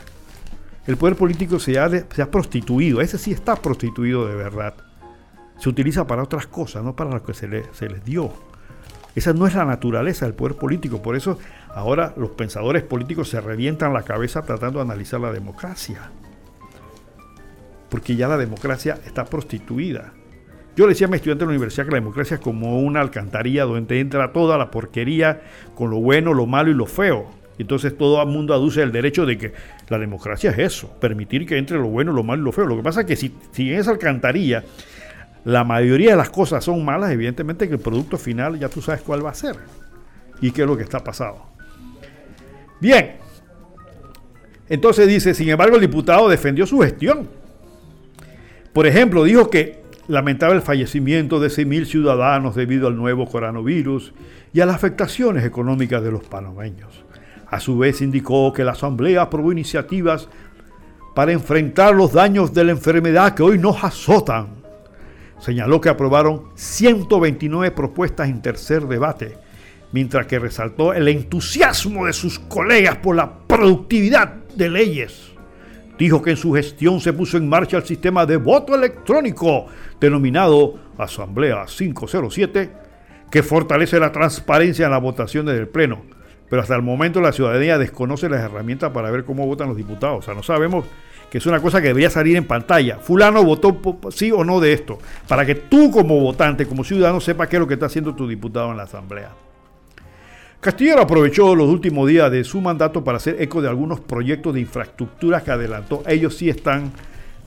[0.88, 4.74] El poder político se ha, se ha prostituido, ese sí está prostituido de verdad.
[5.58, 8.34] Se utiliza para otras cosas, no para lo que se, le, se les dio.
[9.14, 11.02] Esa no es la naturaleza del poder político.
[11.02, 11.38] Por eso
[11.70, 16.10] ahora los pensadores políticos se revientan la cabeza tratando de analizar la democracia.
[17.90, 20.14] Porque ya la democracia está prostituida.
[20.76, 23.02] Yo le decía a mi estudiante de la universidad que la democracia es como una
[23.02, 25.42] alcantarilla donde entra toda la porquería
[25.76, 27.30] con lo bueno, lo malo y lo feo.
[27.58, 29.54] Entonces todo el mundo aduce el derecho de que
[29.90, 32.66] la democracia es eso, permitir que entre lo bueno, lo malo y lo feo.
[32.66, 34.64] Lo que pasa es que si, si en esa alcantarilla
[35.44, 39.02] la mayoría de las cosas son malas, evidentemente que el producto final ya tú sabes
[39.02, 39.58] cuál va a ser
[40.40, 41.46] y qué es lo que está pasado.
[42.80, 43.18] Bien,
[44.70, 47.30] entonces dice, sin embargo el diputado defendió su gestión.
[48.72, 49.81] Por ejemplo, dijo que
[50.12, 54.14] lamentaba el fallecimiento de 6.000 ciudadanos debido al nuevo coronavirus
[54.54, 57.06] y a las afectaciones económicas de los panameños.
[57.48, 60.28] A su vez indicó que la Asamblea aprobó iniciativas
[61.16, 64.62] para enfrentar los daños de la enfermedad que hoy nos azotan.
[65.40, 69.38] Señaló que aprobaron 129 propuestas en tercer debate,
[69.92, 75.31] mientras que resaltó el entusiasmo de sus colegas por la productividad de leyes
[76.02, 79.68] dijo que en su gestión se puso en marcha el sistema de voto electrónico
[80.00, 82.72] denominado Asamblea 507,
[83.30, 86.02] que fortalece la transparencia en las votaciones del Pleno.
[86.50, 90.20] Pero hasta el momento la ciudadanía desconoce las herramientas para ver cómo votan los diputados.
[90.20, 90.86] O sea, no sabemos
[91.30, 92.98] que es una cosa que debería salir en pantalla.
[92.98, 93.80] Fulano votó
[94.10, 94.98] sí o no de esto,
[95.28, 98.28] para que tú como votante, como ciudadano, sepas qué es lo que está haciendo tu
[98.28, 99.30] diputado en la Asamblea.
[100.62, 104.60] Castillero aprovechó los últimos días de su mandato para hacer eco de algunos proyectos de
[104.60, 106.04] infraestructura que adelantó.
[106.06, 106.92] Ellos sí están.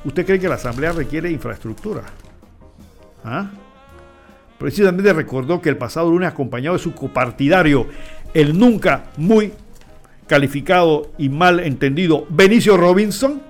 [0.05, 2.03] ¿Usted cree que la Asamblea requiere infraestructura?
[3.25, 3.53] ¿Ah?
[4.59, 7.87] Precisamente recordó que el pasado lunes, acompañado de su copartidario,
[8.35, 9.53] el nunca muy
[10.27, 13.41] calificado y mal entendido Benicio Robinson,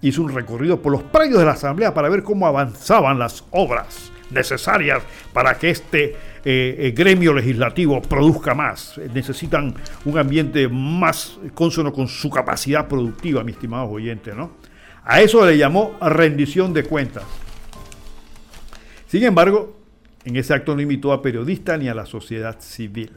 [0.00, 4.12] hizo un recorrido por los predios de la Asamblea para ver cómo avanzaban las obras
[4.30, 5.02] necesarias
[5.32, 6.16] para que este
[6.50, 8.98] eh, eh, gremio legislativo produzca más.
[9.12, 9.74] Necesitan
[10.06, 14.52] un ambiente más consono con su capacidad productiva, mi estimado oyente, ¿no?
[15.04, 17.24] A eso le llamó rendición de cuentas.
[19.08, 19.76] Sin embargo,
[20.24, 23.12] en ese acto no invitó a periodistas ni a la sociedad civil.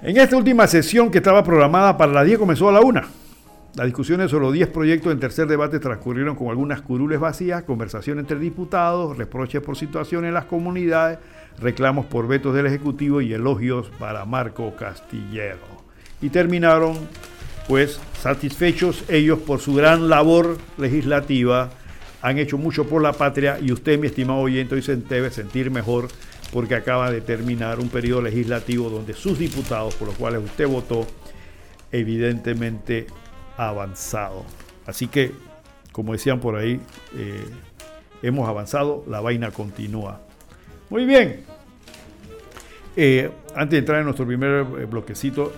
[0.00, 3.25] En esta última sesión que estaba programada para la 10 comenzó a la 1.
[3.76, 8.18] Las discusiones sobre los 10 proyectos en tercer debate transcurrieron con algunas curules vacías, conversación
[8.18, 11.18] entre diputados, reproches por situaciones en las comunidades,
[11.60, 15.58] reclamos por vetos del Ejecutivo y elogios para Marco Castillero.
[16.22, 16.96] Y terminaron,
[17.68, 21.68] pues, satisfechos ellos por su gran labor legislativa,
[22.22, 25.70] han hecho mucho por la patria y usted, mi estimado oyente, hoy se debe sentir
[25.70, 26.08] mejor
[26.50, 31.06] porque acaba de terminar un periodo legislativo donde sus diputados, por los cuales usted votó,
[31.92, 33.06] evidentemente
[33.56, 34.44] avanzado.
[34.86, 35.32] Así que,
[35.92, 36.80] como decían por ahí,
[37.14, 37.44] eh,
[38.22, 40.20] hemos avanzado, la vaina continúa.
[40.90, 41.44] Muy bien.
[42.96, 45.52] Eh, antes de entrar en nuestro primer eh, bloquecito,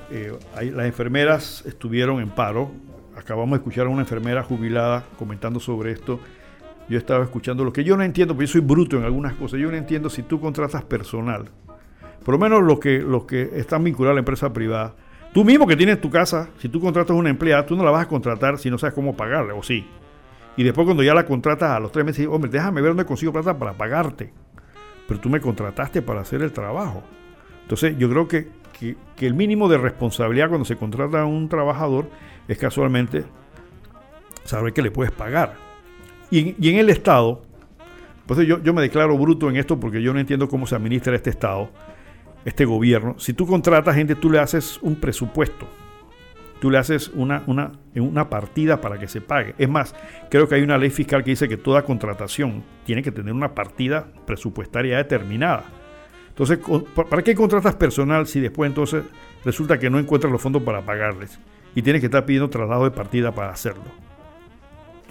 [0.54, 2.70] las enfermeras estuvieron en paro.
[3.16, 6.20] Acabamos de escuchar a una enfermera jubilada comentando sobre esto.
[6.88, 9.60] Yo estaba escuchando lo que yo no entiendo, porque yo soy bruto en algunas cosas.
[9.60, 11.50] Yo no entiendo si tú contratas personal,
[12.24, 14.94] por lo menos los que, los que están vinculados a la empresa privada,
[15.32, 18.02] Tú mismo que tienes tu casa, si tú contratas una empleada, tú no la vas
[18.02, 19.86] a contratar si no sabes cómo pagarle, o sí.
[20.56, 23.32] Y después cuando ya la contratas a los tres meses, hombre, déjame ver dónde consigo
[23.32, 24.32] plata para pagarte.
[25.06, 27.02] Pero tú me contrataste para hacer el trabajo.
[27.62, 28.48] Entonces yo creo que,
[29.16, 32.10] que, el mínimo de responsabilidad cuando se contrata a un trabajador
[32.48, 33.24] es casualmente
[34.44, 35.54] saber que le puedes pagar.
[36.30, 37.42] Y, y en el Estado,
[38.26, 41.14] pues yo, yo me declaro bruto en esto porque yo no entiendo cómo se administra
[41.14, 41.70] este Estado,
[42.44, 43.18] este gobierno.
[43.18, 45.66] Si tú contratas gente, tú le haces un presupuesto
[46.58, 49.54] tú le haces una, una, una partida para que se pague.
[49.58, 49.94] Es más,
[50.30, 53.54] creo que hay una ley fiscal que dice que toda contratación tiene que tener una
[53.54, 55.64] partida presupuestaria determinada.
[56.28, 56.58] Entonces,
[57.08, 59.04] ¿para qué contratas personal si después entonces
[59.44, 61.38] resulta que no encuentras los fondos para pagarles?
[61.74, 63.84] Y tienes que estar pidiendo traslado de partida para hacerlo.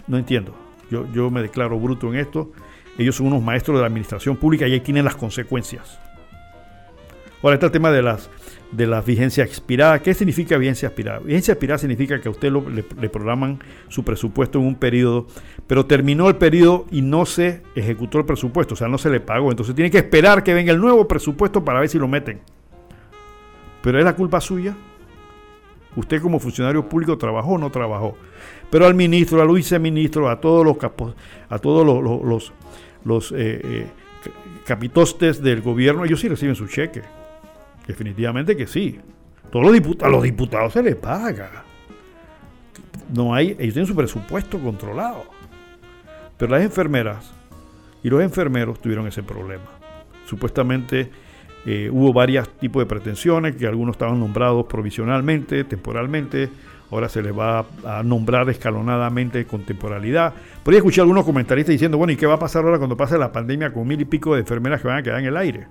[0.08, 0.56] No entiendo.
[0.90, 2.52] Yo, yo me declaro bruto en esto.
[2.98, 6.00] Ellos son unos maestros de la administración pública y ahí tienen las consecuencias.
[7.48, 8.30] Ahora está el tema de las
[8.74, 10.02] de la vigencia expirada.
[10.02, 11.20] ¿Qué significa vigencia expirada?
[11.20, 15.28] Vigencia expirada significa que a usted le, programan su presupuesto en un periodo,
[15.66, 19.22] pero terminó el periodo y no se ejecutó el presupuesto, o sea, no se le
[19.22, 19.50] pagó.
[19.50, 22.42] Entonces tiene que esperar que venga el nuevo presupuesto para ver si lo meten.
[23.82, 24.76] Pero es la culpa suya.
[25.96, 28.18] Usted como funcionario público trabajó o no trabajó.
[28.70, 31.16] Pero al ministro, al viceministro, a todos los capos,
[31.48, 32.52] a todos los,
[33.06, 33.88] los, eh, eh,
[34.66, 37.04] capitostes del gobierno, ellos sí reciben su cheque.
[37.88, 39.00] Definitivamente que sí.
[39.52, 41.64] Todos los diputados, a los diputados se les paga.
[43.14, 45.24] No hay, ellos tienen su presupuesto controlado.
[46.38, 47.32] Pero las enfermeras
[48.04, 49.66] y los enfermeros tuvieron ese problema.
[50.26, 51.10] Supuestamente
[51.66, 56.50] eh, hubo varios tipos de pretensiones, que algunos estaban nombrados provisionalmente, temporalmente,
[56.92, 60.34] ahora se les va a nombrar escalonadamente con temporalidad.
[60.64, 63.32] Podría escuchar algunos comentaristas diciendo, bueno, ¿y qué va a pasar ahora cuando pase la
[63.32, 65.68] pandemia con mil y pico de enfermeras que van a quedar en el aire?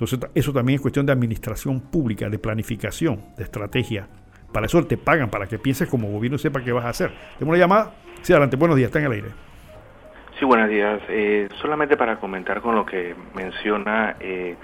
[0.00, 4.08] Entonces, eso también es cuestión de administración pública, de planificación, de estrategia.
[4.50, 7.12] Para eso te pagan, para que pienses como gobierno sepa qué vas a hacer.
[7.38, 7.92] Tengo una llamada.
[8.22, 8.56] Sí, adelante.
[8.56, 9.28] Buenos días, está en el aire.
[10.38, 11.02] Sí, buenos días.
[11.10, 14.56] Eh, solamente para comentar con lo que menciona, eh,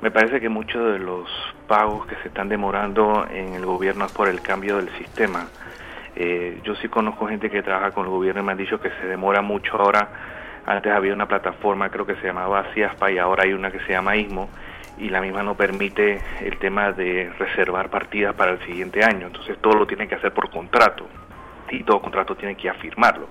[0.00, 1.28] me parece que muchos de los
[1.66, 5.48] pagos que se están demorando en el gobierno es por el cambio del sistema.
[6.14, 8.90] Eh, yo sí conozco gente que trabaja con el gobierno y me han dicho que
[8.90, 10.08] se demora mucho ahora.
[10.64, 13.90] Antes había una plataforma, creo que se llamaba CIASPA y ahora hay una que se
[13.90, 14.48] llama ISMO
[14.98, 19.26] y la misma no permite el tema de reservar partidas para el siguiente año.
[19.26, 21.06] Entonces todo lo tiene que hacer por contrato
[21.70, 23.26] y todo contrato tiene que afirmarlo.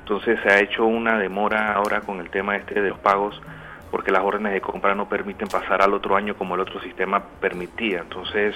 [0.00, 3.40] Entonces se ha hecho una demora ahora con el tema este de los pagos
[3.90, 7.22] porque las órdenes de compra no permiten pasar al otro año como el otro sistema
[7.40, 8.00] permitía.
[8.00, 8.54] Entonces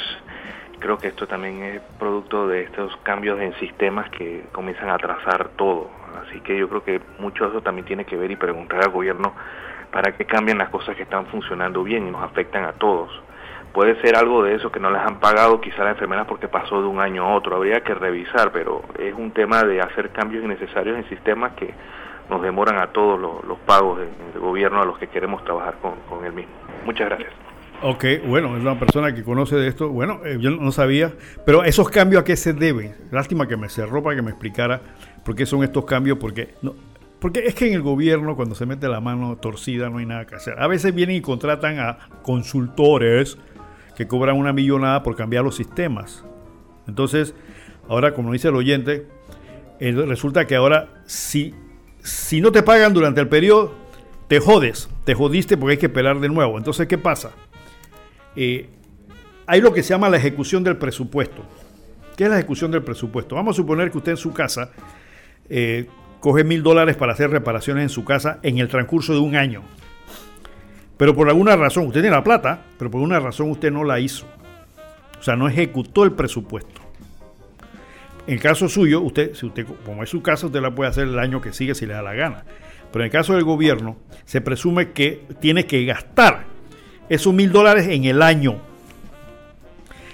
[0.78, 5.48] creo que esto también es producto de estos cambios en sistemas que comienzan a atrasar
[5.50, 5.90] todo.
[6.26, 8.90] Así que yo creo que mucho de eso también tiene que ver y preguntar al
[8.90, 9.34] gobierno
[9.94, 13.12] para que cambien las cosas que están funcionando bien y nos afectan a todos.
[13.72, 16.82] Puede ser algo de eso que no les han pagado quizá las enfermeras porque pasó
[16.82, 20.44] de un año a otro, habría que revisar, pero es un tema de hacer cambios
[20.44, 21.72] innecesarios en sistemas que
[22.28, 26.24] nos demoran a todos los, pagos del, gobierno a los que queremos trabajar con, con
[26.24, 26.52] él mismo.
[26.84, 27.30] Muchas gracias.
[27.82, 29.90] Ok, bueno, es una persona que conoce de esto.
[29.90, 31.12] Bueno, eh, yo no sabía,
[31.46, 32.96] pero esos cambios a qué se deben.
[33.12, 34.80] Lástima que me cerró para que me explicara
[35.24, 36.74] por qué son estos cambios, porque no,
[37.24, 40.26] porque es que en el gobierno, cuando se mete la mano torcida, no hay nada
[40.26, 40.60] que hacer.
[40.60, 43.38] A veces vienen y contratan a consultores
[43.96, 46.22] que cobran una millonada por cambiar los sistemas.
[46.86, 47.34] Entonces,
[47.88, 49.06] ahora, como dice el oyente,
[49.80, 51.54] resulta que ahora, si,
[52.02, 53.72] si no te pagan durante el periodo,
[54.28, 56.58] te jodes, te jodiste porque hay que esperar de nuevo.
[56.58, 57.30] Entonces, ¿qué pasa?
[58.36, 58.68] Eh,
[59.46, 61.42] hay lo que se llama la ejecución del presupuesto.
[62.18, 63.34] ¿Qué es la ejecución del presupuesto?
[63.34, 64.72] Vamos a suponer que usted en su casa
[65.48, 65.86] eh,
[66.24, 69.60] coge mil dólares para hacer reparaciones en su casa en el transcurso de un año.
[70.96, 74.00] Pero por alguna razón, usted tiene la plata, pero por alguna razón usted no la
[74.00, 74.24] hizo.
[75.20, 76.80] O sea, no ejecutó el presupuesto.
[78.26, 81.08] En el caso suyo, usted, si usted, como es su casa, usted la puede hacer
[81.08, 82.44] el año que sigue si le da la gana.
[82.90, 86.46] Pero en el caso del gobierno, se presume que tiene que gastar
[87.10, 88.62] esos mil dólares en el año.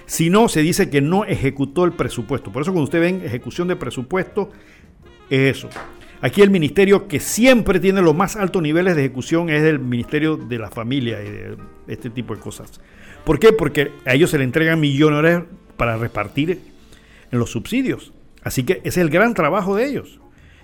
[0.07, 2.51] Si no, se dice que no ejecutó el presupuesto.
[2.51, 4.51] Por eso cuando usted ven ejecución de presupuesto,
[5.31, 5.69] es eso.
[6.23, 10.37] Aquí el ministerio que siempre tiene los más altos niveles de ejecución es el Ministerio
[10.37, 11.57] de la Familia y de
[11.89, 12.79] este tipo de cosas.
[13.25, 13.53] ¿Por qué?
[13.53, 15.43] Porque a ellos se le entregan millones
[15.79, 16.61] para repartir
[17.33, 18.13] en los subsidios.
[18.43, 20.21] Así que ese es el gran trabajo de ellos.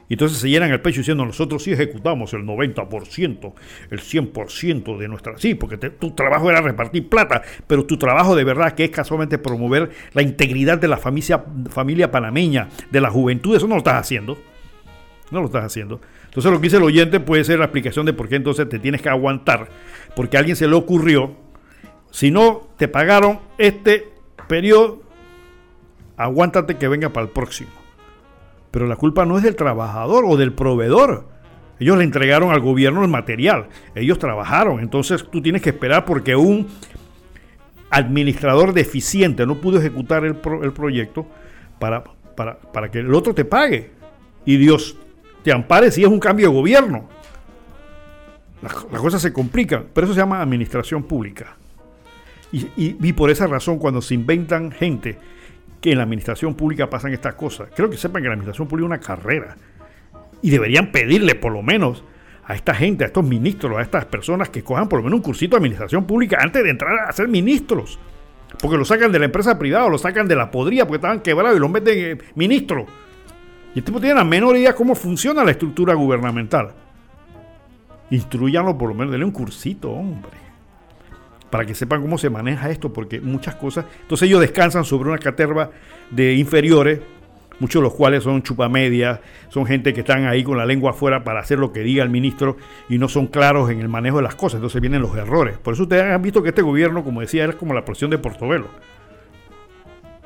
[0.08, 3.52] Y entonces se llenan el pecho diciendo, nosotros sí ejecutamos el 90%,
[3.90, 5.36] el 100% de nuestra...
[5.38, 9.38] Sí, porque tu trabajo era repartir plata, pero tu trabajo de verdad, que es casualmente
[9.38, 14.00] promover la integridad de la familia, familia panameña, de la juventud, eso no lo estás
[14.00, 14.38] haciendo.
[15.30, 16.00] No lo estás haciendo.
[16.24, 18.78] Entonces lo que dice el oyente puede ser la explicación de por qué entonces te
[18.78, 19.68] tienes que aguantar.
[20.14, 21.34] Porque a alguien se le ocurrió,
[22.10, 24.08] si no te pagaron este
[24.48, 25.02] periodo,
[26.16, 27.70] aguántate que venga para el próximo.
[28.70, 31.26] Pero la culpa no es del trabajador o del proveedor.
[31.78, 33.68] Ellos le entregaron al gobierno el material.
[33.94, 34.80] Ellos trabajaron.
[34.80, 36.68] Entonces tú tienes que esperar porque un
[37.90, 41.26] administrador deficiente no pudo ejecutar el, el proyecto
[41.78, 42.04] para,
[42.36, 43.90] para, para que el otro te pague.
[44.44, 44.96] Y Dios
[45.46, 47.08] te ampare si es un cambio de gobierno.
[48.60, 51.56] Las, cosas se complican, pero eso se llama administración pública.
[52.50, 55.16] Y, y, por esa razón, cuando se inventan gente
[55.80, 58.86] que en la administración pública pasan estas cosas, creo que sepan que la administración pública
[58.86, 59.56] es una carrera.
[60.42, 62.02] Y deberían pedirle por lo menos
[62.44, 65.22] a esta gente, a estos ministros, a estas personas que cojan por lo menos un
[65.22, 68.00] cursito de administración pública antes de entrar a ser ministros.
[68.60, 71.20] Porque lo sacan de la empresa privada o lo sacan de la podría porque estaban
[71.20, 73.05] quebrados y lo meten en ministro.
[73.76, 76.70] Y este tipo tiene la menor idea cómo funciona la estructura gubernamental.
[78.08, 80.32] Instruyanlo por lo menos, denle un cursito, hombre.
[81.50, 83.84] Para que sepan cómo se maneja esto, porque muchas cosas.
[84.00, 85.72] Entonces ellos descansan sobre una caterva
[86.10, 87.00] de inferiores,
[87.60, 89.20] muchos de los cuales son chupamedias,
[89.50, 92.08] son gente que están ahí con la lengua afuera para hacer lo que diga el
[92.08, 92.56] ministro
[92.88, 94.54] y no son claros en el manejo de las cosas.
[94.54, 95.58] Entonces vienen los errores.
[95.58, 98.16] Por eso ustedes han visto que este gobierno, como decía, es como la presión de
[98.16, 98.68] Portobelo.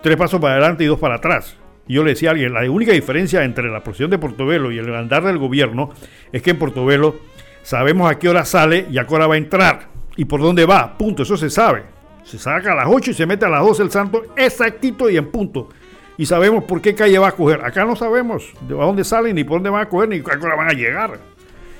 [0.05, 1.57] Tres pasos para adelante y dos para atrás.
[1.89, 4.95] Yo le decía a alguien, la única diferencia entre la presión de Portobelo y el
[4.95, 5.91] andar del gobierno
[6.33, 7.17] es que en Portobelo
[7.63, 10.67] sabemos a qué hora sale y a qué hora va a entrar y por dónde
[10.67, 11.85] va, punto, eso se sabe.
[12.25, 15.17] Se saca a las 8 y se mete a las 12 el santo exactito y
[15.17, 15.71] en punto.
[16.19, 17.65] Y sabemos por qué calle va a coger.
[17.65, 20.45] Acá no sabemos de dónde salen, ni por dónde van a coger, ni a qué
[20.45, 21.19] hora van a llegar.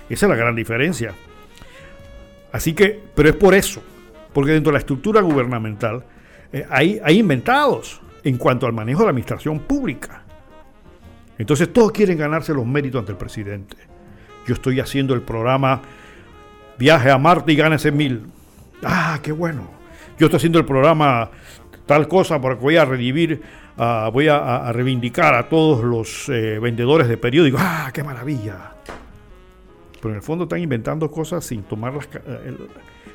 [0.09, 1.13] Esa es la gran diferencia.
[2.51, 3.83] Así que, pero es por eso,
[4.33, 6.03] porque dentro de la estructura gubernamental
[6.53, 10.25] eh, hay inventados en cuanto al manejo de la administración pública.
[11.39, 13.77] Entonces todos quieren ganarse los méritos ante el presidente.
[14.47, 15.81] Yo estoy haciendo el programa
[16.79, 18.27] Viaje a Marte y gánese mil.
[18.83, 19.71] Ah, qué bueno.
[20.19, 21.31] Yo estoy haciendo el programa
[21.87, 23.43] tal cosa porque voy a redivir,
[23.79, 27.61] ah, voy a, reivindicar a todos los eh, vendedores de periódicos.
[27.63, 28.73] Ah, qué maravilla.
[30.01, 32.57] Pero en el fondo están inventando cosas sin tomarlas, eh,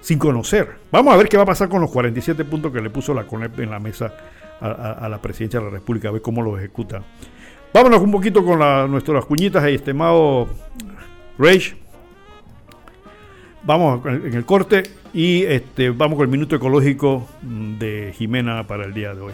[0.02, 0.78] sin conocer.
[0.92, 3.26] Vamos a ver qué va a pasar con los 47 puntos que le puso la
[3.26, 4.14] CONEP en la mesa
[4.62, 7.04] a, la presidencia de la República, a ver cómo lo ejecuta.
[7.74, 8.60] Vámonos un poquito con
[8.92, 10.48] nuestras cuñitas, estimado
[11.38, 11.76] Rage.
[13.64, 14.84] Vamos en el corte
[15.14, 19.34] y este, vamos con el minuto ecológico de Jimena para el día de hoy.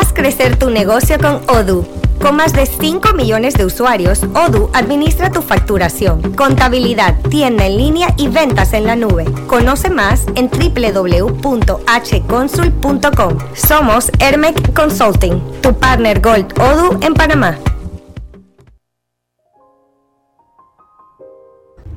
[0.00, 1.84] Haz crecer tu negocio con Odoo.
[2.22, 8.14] Con más de 5 millones de usuarios, Odoo administra tu facturación, contabilidad, tienda en línea
[8.16, 9.24] y ventas en la nube.
[9.48, 13.38] Conoce más en www.hconsul.com.
[13.54, 17.58] Somos Hermec Consulting, tu partner Gold Odoo en Panamá.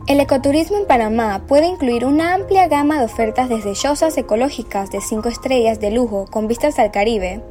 [0.08, 5.00] El ecoturismo en Panamá puede incluir una amplia gama de ofertas desde chozas ecológicas de
[5.00, 7.44] 5 estrellas de lujo con vistas al Caribe,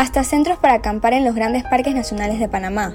[0.00, 2.94] hasta centros para acampar en los grandes parques nacionales de Panamá.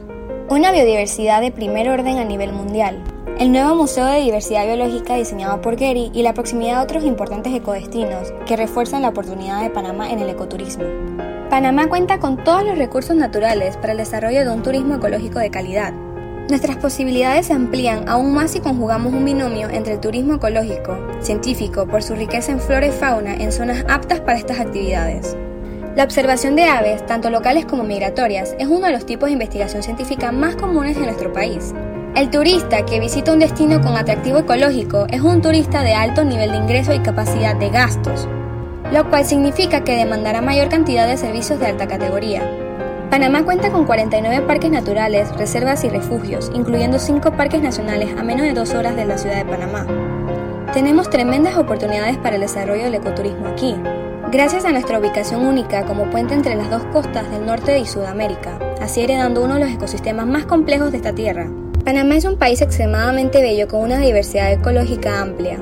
[0.49, 3.03] Una biodiversidad de primer orden a nivel mundial.
[3.38, 7.53] El nuevo Museo de Diversidad Biológica diseñado por Gary y la proximidad a otros importantes
[7.53, 10.86] ecodestinos que refuerzan la oportunidad de Panamá en el ecoturismo.
[11.52, 15.52] Panamá cuenta con todos los recursos naturales para el desarrollo de un turismo ecológico de
[15.52, 15.94] calidad.
[16.49, 21.86] Nuestras posibilidades se amplían aún más si conjugamos un binomio entre el turismo ecológico, científico
[21.86, 25.38] por su riqueza en flora y fauna en zonas aptas para estas actividades.
[25.95, 29.81] La observación de aves, tanto locales como migratorias, es uno de los tipos de investigación
[29.81, 31.73] científica más comunes en nuestro país.
[32.15, 36.51] El turista que visita un destino con atractivo ecológico es un turista de alto nivel
[36.51, 38.27] de ingreso y capacidad de gastos,
[38.91, 42.41] lo cual significa que demandará mayor cantidad de servicios de alta categoría.
[43.09, 48.45] Panamá cuenta con 49 parques naturales, reservas y refugios, incluyendo 5 parques nacionales a menos
[48.45, 49.88] de 2 horas de la ciudad de Panamá.
[50.73, 53.77] Tenemos tremendas oportunidades para el desarrollo del ecoturismo aquí,
[54.31, 58.57] Gracias a nuestra ubicación única como puente entre las dos costas del norte y Sudamérica,
[58.81, 61.47] así heredando uno de los ecosistemas más complejos de esta tierra.
[61.85, 65.60] Panamá es un país extremadamente bello con una diversidad ecológica amplia.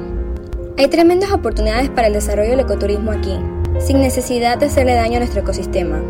[0.78, 3.38] Hay tremendas oportunidades para el desarrollo del ecoturismo aquí,
[3.80, 6.02] sin necesidad de hacerle daño a nuestro ecosistema.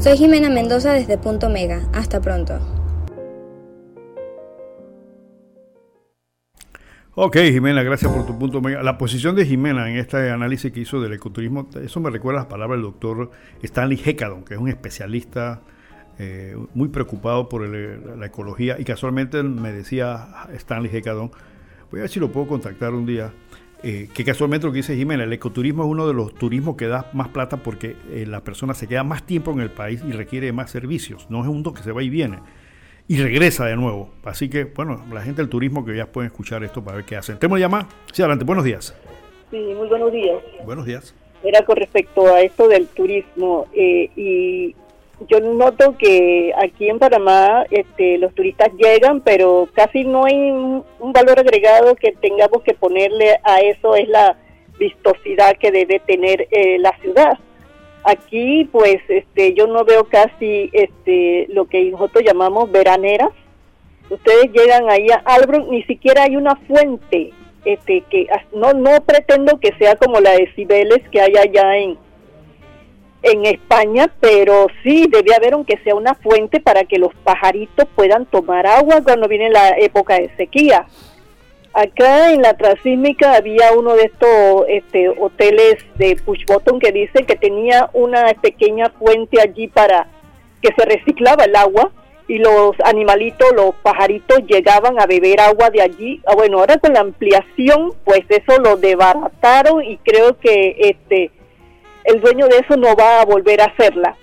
[0.00, 1.82] Soy Jimena Mendoza desde Punto Mega.
[1.92, 2.79] Hasta pronto.
[7.22, 8.62] Ok, Jimena, gracias por tu punto.
[8.66, 12.46] La posición de Jimena en este análisis que hizo del ecoturismo, eso me recuerda las
[12.48, 13.30] palabras del doctor
[13.62, 15.60] Stanley Hecadon, que es un especialista
[16.18, 21.30] eh, muy preocupado por la ecología y casualmente me decía Stanley Hecadon,
[21.90, 23.34] voy a ver si lo puedo contactar un día,
[23.82, 26.86] eh, que casualmente lo que dice Jimena, el ecoturismo es uno de los turismos que
[26.86, 30.12] da más plata porque eh, la persona se queda más tiempo en el país y
[30.12, 32.38] requiere más servicios, no es un que se va y viene
[33.10, 34.08] y regresa de nuevo.
[34.22, 37.16] Así que, bueno, la gente del turismo que ya pueden escuchar esto para ver qué
[37.16, 37.40] hacen.
[37.40, 37.88] ¿Tenemos llamada?
[38.12, 38.44] Sí, adelante.
[38.44, 38.94] Buenos días.
[39.50, 40.36] Sí, muy buenos días.
[40.64, 41.12] Buenos días.
[41.42, 43.66] Era con respecto a esto del turismo.
[43.74, 44.76] Eh, y
[45.28, 50.84] yo noto que aquí en Panamá este, los turistas llegan, pero casi no hay un,
[51.12, 54.38] valor agregado que tengamos que ponerle a eso, es la
[54.78, 57.36] vistosidad que debe tener eh, la ciudad.
[58.04, 63.30] Aquí, pues, este, yo no veo casi este, lo que nosotros llamamos veraneras.
[64.08, 67.32] Ustedes llegan ahí a Albron, ni siquiera hay una fuente,
[67.64, 71.98] este, que no, no pretendo que sea como la de Cibeles que hay allá en,
[73.22, 78.24] en España, pero sí debe haber aunque sea una fuente para que los pajaritos puedan
[78.26, 80.86] tomar agua cuando viene la época de sequía.
[81.72, 87.24] Acá en la Transísmica había uno de estos este, hoteles de push button que dicen
[87.26, 90.08] que tenía una pequeña fuente allí para
[90.60, 91.92] que se reciclaba el agua
[92.26, 96.20] y los animalitos, los pajaritos llegaban a beber agua de allí.
[96.26, 101.30] Ah, bueno, ahora con la ampliación, pues eso lo debarataron y creo que este
[102.04, 104.16] el dueño de eso no va a volver a hacerla.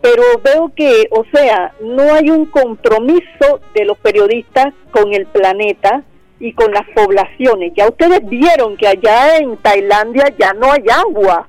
[0.00, 6.04] Pero veo que, o sea, no hay un compromiso de los periodistas con el planeta
[6.40, 7.72] y con las poblaciones.
[7.76, 11.46] Ya ustedes vieron que allá en Tailandia ya no hay agua.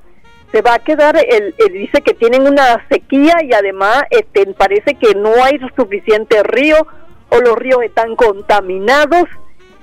[0.51, 5.15] Se va a quedar, el, dice que tienen una sequía y además este, parece que
[5.15, 6.85] no hay suficiente río
[7.29, 9.23] o los ríos están contaminados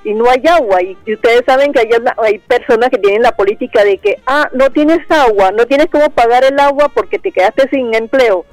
[0.04, 0.82] y no hay agua.
[0.82, 4.70] Y, ustedes saben que allá hay personas que tienen la política de que, ah, no
[4.70, 8.44] tienes agua, no tienes cómo pagar el agua porque te quedaste sin empleo.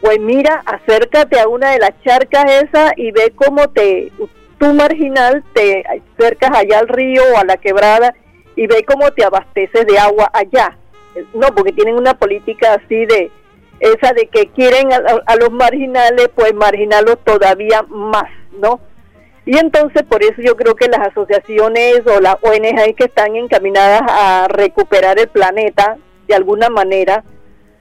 [0.00, 4.12] Pues mira, acércate a una de las charcas esas y ve cómo te
[4.58, 8.14] tú marginal te acercas allá al río o a la quebrada
[8.56, 10.76] y ve cómo te abasteces de agua allá.
[11.34, 13.30] No, porque tienen una política así de
[13.80, 18.80] esa de que quieren a, los marginales, pues marginarlos todavía más, ¿no?
[19.46, 24.02] Y entonces por eso yo creo que las asociaciones o las ONG que están encaminadas
[24.06, 27.24] a recuperar el planeta de alguna manera,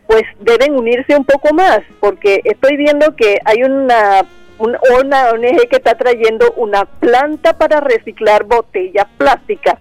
[0.07, 4.21] pues deben unirse un poco más, porque estoy viendo que hay una
[4.59, 9.75] una ONG que está trayendo una planta para reciclar botellas plásticas.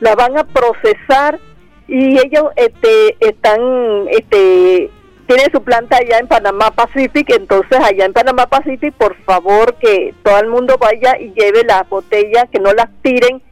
[0.00, 1.38] La van a procesar
[1.86, 4.90] y ellos este, están, este,
[5.26, 10.14] tienen su planta allá en Panamá Pacific, entonces allá en Panamá Pacific, por favor que
[10.22, 13.42] todo el mundo vaya y lleve las botellas, que no las tiren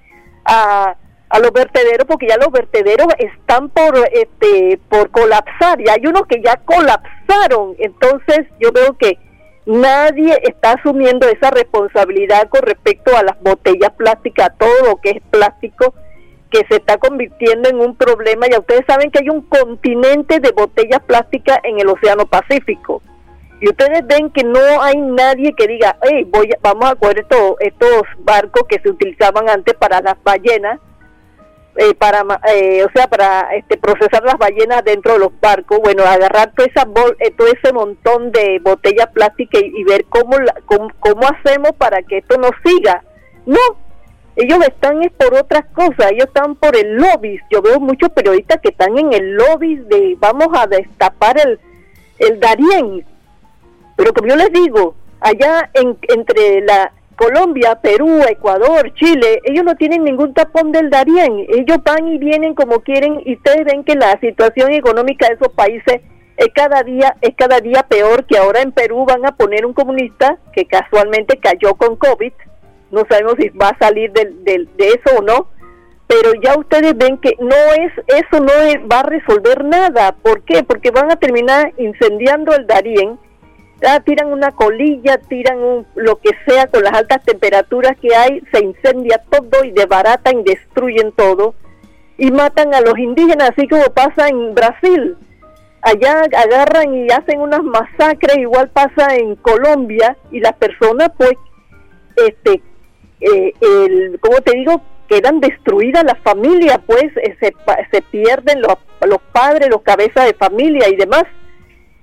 [0.44, 0.96] a,
[1.28, 6.22] a los vertederos, porque ya los vertederos están por, este, por colapsar, y hay unos
[6.26, 9.18] que ya colapsaron, entonces yo veo que
[9.70, 15.10] Nadie está asumiendo esa responsabilidad con respecto a las botellas plásticas, a todo lo que
[15.10, 15.94] es plástico
[16.50, 18.48] que se está convirtiendo en un problema.
[18.50, 23.00] Ya ustedes saben que hay un continente de botellas plásticas en el Océano Pacífico.
[23.60, 27.54] Y ustedes ven que no hay nadie que diga, hey, voy vamos a coger estos,
[27.60, 30.80] estos barcos que se utilizaban antes para las ballenas
[31.76, 36.02] eh, para eh, o sea para este procesar las ballenas dentro de los barcos bueno
[36.02, 36.86] agarrar todo esa
[37.20, 40.36] eh, todo ese montón de botellas plásticas y, ver cómo,
[40.66, 43.04] cómo, hacemos para que esto no siga.
[43.46, 43.58] No
[44.36, 47.38] ellos están es por otras cosas ellos están por el lobby.
[47.50, 51.60] Yo veo muchos periodistas que están en el lobby de vamos a destapar el
[52.18, 53.06] el Darién.
[53.96, 59.74] Pero como yo les digo allá en, entre la Colombia, Perú, Ecuador, Chile, ellos no
[59.74, 61.44] tienen ningún tapón del Darién.
[61.50, 65.52] Ellos van y vienen como quieren y ustedes ven que la situación económica de esos
[65.52, 66.00] países
[66.38, 69.74] es cada día es cada día peor que ahora en Perú van a poner un
[69.74, 72.32] comunista que casualmente cayó con COVID.
[72.90, 74.24] No sabemos si va a salir de,
[74.74, 75.48] de eso o no,
[76.06, 80.12] pero ya ustedes ven que no es eso no va a resolver nada.
[80.22, 80.62] ¿Por qué?
[80.62, 83.18] Porque van a terminar incendiando el Darién
[83.86, 88.62] Ah, tiran una colilla, tiran lo que sea con las altas temperaturas que hay, se
[88.62, 91.54] incendia todo y desbaratan y destruyen todo.
[92.18, 95.16] Y matan a los indígenas, así como pasa en Brasil.
[95.80, 101.32] Allá agarran y hacen unas masacres, igual pasa en Colombia y las personas pues,
[102.16, 102.60] este,
[103.20, 107.54] eh, el, te digo, quedan destruidas las familias, pues eh, se,
[107.90, 108.76] se pierden los,
[109.06, 111.24] los padres, los cabezas de familia y demás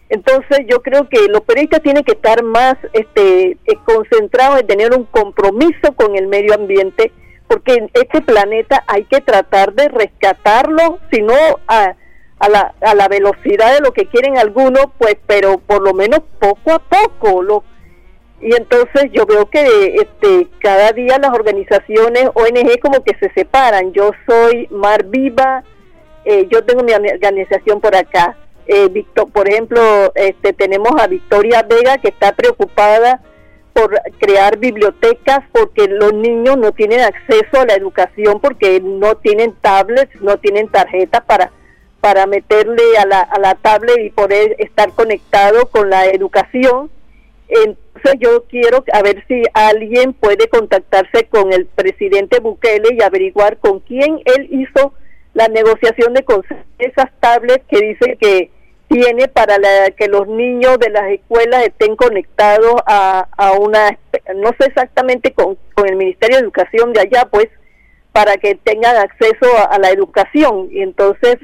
[0.10, 4.94] entonces yo creo que los periodistas tienen que estar más este, eh, concentrados en tener
[4.94, 7.12] un compromiso con el medio ambiente
[7.48, 11.34] porque este planeta hay que tratar de rescatarlo, si no
[11.68, 11.96] a,
[12.40, 16.22] a, la, a la velocidad de lo que quieren algunos, pues, pero por lo menos
[16.40, 17.64] poco a poco.
[18.40, 23.94] Y entonces yo veo que este, cada día las organizaciones ONG como que se separan.
[23.94, 25.64] Yo soy Mar Viva,
[26.26, 28.38] eh, yo tengo mi organización por acá.
[28.68, 29.81] Eh, Victor, por ejemplo,
[30.15, 33.22] este, tenemos a Victoria Vega que está preocupada
[33.72, 39.53] por crear bibliotecas porque los niños no tienen acceso a la educación porque no tienen
[39.61, 41.52] tablets, no tienen tarjetas para,
[42.02, 46.89] para meterle a la, a la tablet y poder estar conectado con la educación.
[47.48, 53.60] Entonces yo quiero a ver si alguien puede contactarse con el presidente Bukele y averiguar
[53.60, 54.94] con quién él hizo
[55.34, 56.26] la negociación de
[56.80, 58.57] esas tablets que dice que
[58.88, 59.58] tiene para
[59.98, 63.98] que los niños de las escuelas estén conectados a, a una,
[64.36, 67.48] no sé exactamente con, el Ministerio de Educación de allá, pues,
[68.12, 71.38] para que tengan acceso a, la educación y entonces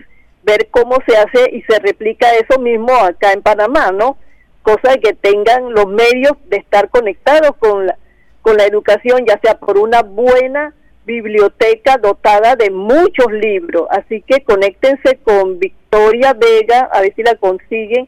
[0.43, 4.17] ver cómo se hace y se replica eso mismo acá en Panamá, ¿no?
[4.63, 7.97] Cosa de que tengan los medios de estar conectados con la,
[8.41, 10.73] con la educación, ya sea por una buena
[11.05, 13.87] biblioteca dotada de muchos libros.
[13.89, 18.07] Así que conéctense con Victoria Vega, a ver si la consiguen.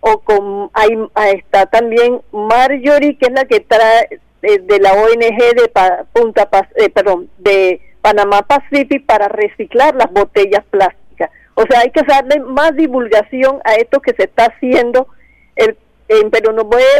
[0.00, 0.98] O con, ahí,
[1.36, 5.70] está también Marjorie, que es la que trae eh, de, la ONG de
[6.12, 11.30] Punta eh, perdón, de Panamá Pacific para reciclar las botellas plásticas.
[11.54, 15.06] O sea, hay que darle más divulgación a esto que se está haciendo.
[15.54, 15.76] El
[16.20, 16.52] en Perú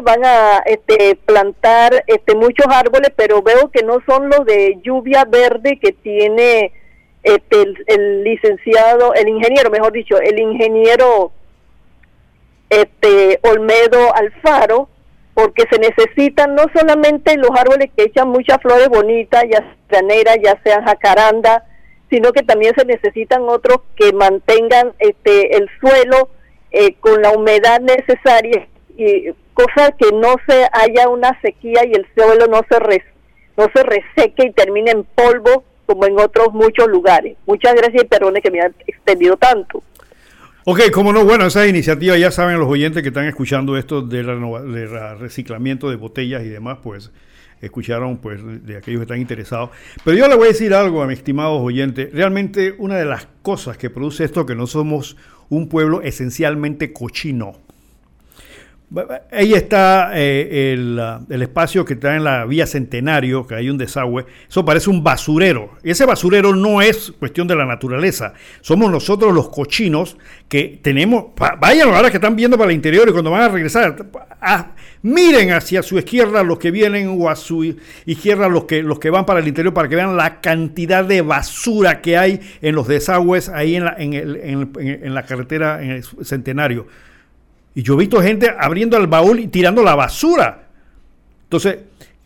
[0.02, 5.24] van a este, plantar este, muchos árboles, pero veo que no son los de lluvia
[5.24, 6.72] verde que tiene
[7.22, 11.32] este, el, licenciado, el ingeniero, mejor dicho, el ingeniero
[12.70, 14.88] este, Olmedo Alfaro,
[15.34, 20.08] porque se necesitan no solamente los árboles que echan muchas flores bonitas, ya sean
[20.42, 21.64] ya sean jacaranda,
[22.10, 26.28] sino que también se necesitan otros que mantengan este, el suelo
[26.70, 32.06] eh, con la humedad necesaria y cosa que no se haya una sequía y el
[32.14, 33.02] suelo no se
[33.56, 37.36] no se reseque y termine en polvo como en otros muchos lugares.
[37.46, 39.82] Muchas gracias y perdone que me ha extendido tanto.
[40.64, 44.26] Ok, como no, bueno, esa iniciativa ya saben los oyentes que están escuchando esto del
[44.72, 44.86] de
[45.16, 47.10] reciclamiento de botellas y demás, pues
[47.60, 49.70] escucharon pues de aquellos que están interesados.
[50.04, 52.12] Pero yo le voy a decir algo a mis estimados oyentes.
[52.12, 55.16] Realmente una de las cosas que produce esto que no somos
[55.48, 57.54] un pueblo esencialmente cochino.
[59.30, 64.26] Ahí está eh, el, espacio que está en la vía Centenario, que hay un desagüe.
[64.48, 65.78] Eso parece un basurero.
[65.82, 68.34] Y ese basurero no es cuestión de la naturaleza.
[68.60, 71.26] Somos nosotros los cochinos que tenemos.
[71.58, 73.96] Vayan ahora que están viendo para el interior y cuando van a regresar,
[75.00, 77.74] miren hacia su izquierda los que vienen o a su
[78.04, 81.22] izquierda los que, los que van para el interior para que vean la cantidad de
[81.22, 86.04] basura que hay en los desagües ahí en la, en, en la carretera en el
[86.04, 86.86] Centenario.
[87.74, 90.68] Y yo he visto gente abriendo el baúl y tirando la basura.
[91.44, 91.78] Entonces,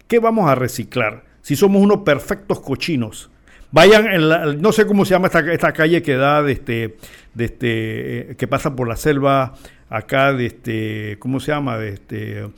[0.08, 1.24] ¿qué vamos a reciclar?
[1.42, 3.30] Si somos unos perfectos cochinos.
[3.70, 6.96] Vayan, en la, no sé cómo se llama esta, calle que da de este,
[7.36, 9.54] este, eh, que pasa por la selva
[9.88, 11.76] acá de este, ¿cómo se llama?
[11.76, 12.48] De este,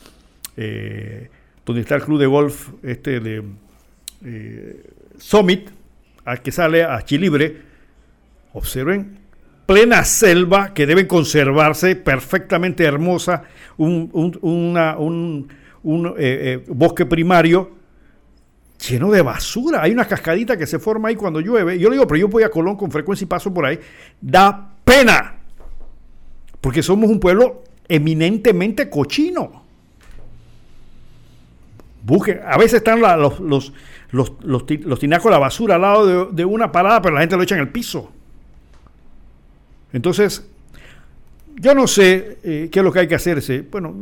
[0.57, 1.31] eh,
[1.65, 3.43] donde está el club de golf este de
[4.25, 4.83] eh,
[5.19, 5.71] Summit,
[6.25, 7.63] al que sale a Chilibre.
[8.53, 9.18] Observen
[9.69, 13.43] plena selva que debe conservarse perfectamente hermosa,
[13.77, 14.09] un,
[14.41, 15.47] un,
[16.17, 17.73] eh, eh, bosque primario
[18.89, 19.83] lleno de basura.
[19.83, 21.79] Hay una cascadita que se forma ahí cuando llueve.
[21.79, 23.79] Yo le digo, pero yo voy a Colón con frecuencia y paso por ahí.
[24.19, 25.35] Da pena.
[26.63, 29.65] Porque somos un pueblo eminentemente cochino.
[32.05, 33.75] Busque, a veces están los, los,
[34.13, 37.43] los, los, tinacos la basura al lado de, de, una parada, pero la gente lo
[37.43, 38.13] echa en el piso.
[39.93, 40.47] Entonces,
[41.57, 43.63] yo no sé eh, qué es lo que hay que hacerse.
[43.63, 43.95] Bueno,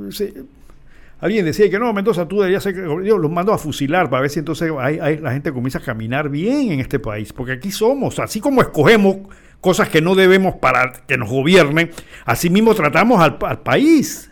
[1.21, 4.31] alguien decía que no, Mendoza, tú deberías ser, Dios los mando a fusilar para ver
[4.31, 7.33] si entonces la gente comienza a caminar bien en este país.
[7.33, 9.19] Porque aquí somos, así como escogemos
[9.61, 11.91] cosas que no debemos para que nos gobiernen,
[12.25, 14.31] así mismo tratamos al, país.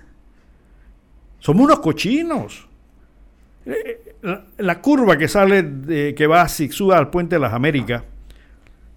[1.39, 2.69] Somos unos cochinos.
[3.67, 7.55] Eh, eh, la, curva que sale, de, que va a Sixuda al Puente de las
[7.55, 8.03] Américas,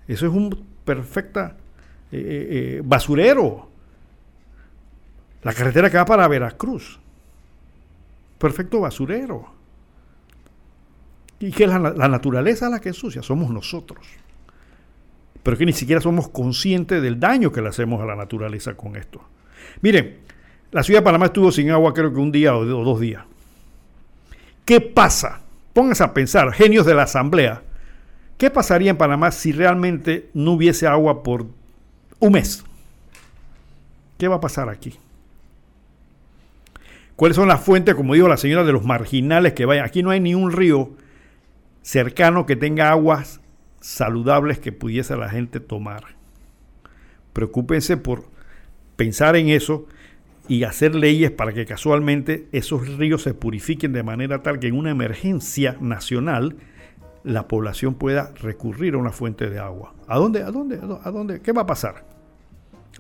[0.08, 1.56] eso es un perfecta
[2.12, 3.70] eh, eh, eh, basurero.
[5.44, 7.00] La carretera que va para Veracruz.
[8.38, 9.54] Perfecto basurero.
[11.40, 14.06] Y que la, la naturaleza la que ensucia, somos nosotros.
[15.44, 18.96] Pero que ni siquiera somos conscientes del daño que le hacemos a la naturaleza con
[18.96, 19.22] esto.
[19.82, 20.18] Miren,
[20.72, 23.24] la ciudad de Panamá estuvo sin agua creo que un día o dos días.
[24.66, 25.42] ¿Qué pasa?
[25.74, 27.62] Pónganse a pensar, genios de la asamblea,
[28.38, 31.48] ¿Qué pasaría en Panamá si realmente no hubiese agua por
[32.20, 32.64] un mes?
[34.18, 34.96] ¿Qué va a pasar aquí?
[37.16, 39.86] ¿Cuáles son las fuentes, como dijo la señora, de los marginales que vayan?
[39.86, 40.92] Aquí no hay ni un río
[41.82, 43.42] cercano que tenga aguas
[43.80, 46.04] saludables que pudiese la gente tomar.
[47.34, 48.26] Preocúpense por
[48.96, 49.88] pensar en eso
[50.48, 54.78] y hacer leyes para que casualmente esos ríos se purifiquen de manera tal que en
[54.78, 56.56] una emergencia nacional
[57.28, 59.94] la población pueda recurrir a una fuente de agua.
[60.08, 60.42] ¿A dónde?
[60.44, 60.80] ¿A dónde?
[61.04, 61.42] ¿A dónde?
[61.42, 62.06] ¿Qué va a pasar?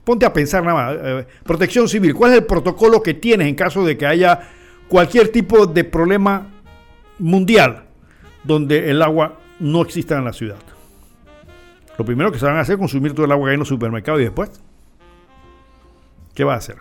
[0.04, 0.98] Ponte a pensar nada más.
[1.02, 4.41] Eh, protección civil, ¿cuál es el protocolo que tienes en caso de que haya
[4.90, 6.49] cualquier tipo de problema
[7.20, 7.86] mundial
[8.44, 10.60] donde el agua no exista en la ciudad?
[11.98, 13.60] Lo primero que se van a hacer es consumir todo el agua que hay en
[13.60, 14.52] los supermercados y después,
[16.36, 16.78] ¿qué va a hacer?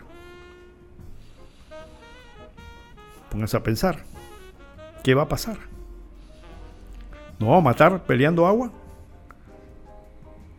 [3.31, 4.03] Pónganse a pensar.
[5.03, 5.76] ¿Qué va a pasar?
[7.39, 8.71] ¿Nos vamos a matar peleando agua?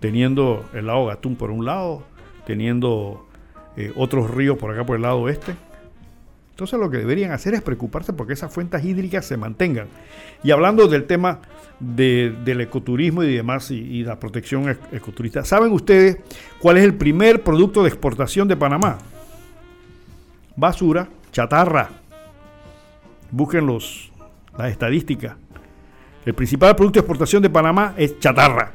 [0.01, 2.05] Teniendo el lago Gatún por un lado,
[2.47, 3.27] teniendo
[3.77, 5.55] eh, otros ríos por acá por el lado oeste.
[6.51, 9.87] Entonces lo que deberían hacer es preocuparse porque esas fuentes hídricas se mantengan.
[10.43, 11.41] Y hablando del tema
[11.79, 16.19] del ecoturismo y demás y, la protección ecoturista, ¿saben ustedes
[16.59, 18.99] cuál es el primer producto de exportación de Panamá?
[20.57, 21.91] Basura, chatarra.
[23.31, 24.11] Busquen los,
[24.57, 25.37] las estadísticas.
[26.29, 28.73] El principal producto de exportación de Panamá es chatarra.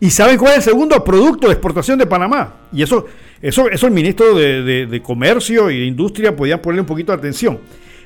[0.00, 2.54] ¿Y saben cuál es el segundo producto de exportación de Panamá?
[2.72, 3.06] Y eso,
[3.40, 7.60] eso, eso el ministro de, Comercio y de Industria podía ponerle un poquito de atención.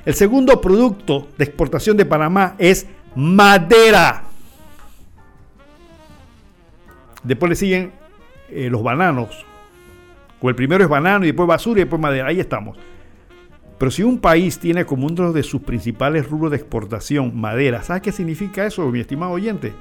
[0.05, 2.85] El segundo producto de exportación de Panamá es
[3.15, 4.25] madera.
[7.23, 7.93] Después le siguen
[8.51, 9.43] eh, los bananos.
[10.39, 12.27] O el primero es banano y después basura y después madera.
[12.27, 12.77] Ahí estamos.
[13.77, 18.01] Pero si un país tiene como uno de sus principales rubros de exportación madera, ¿sabes
[18.01, 19.73] qué significa eso, mi estimado oyente?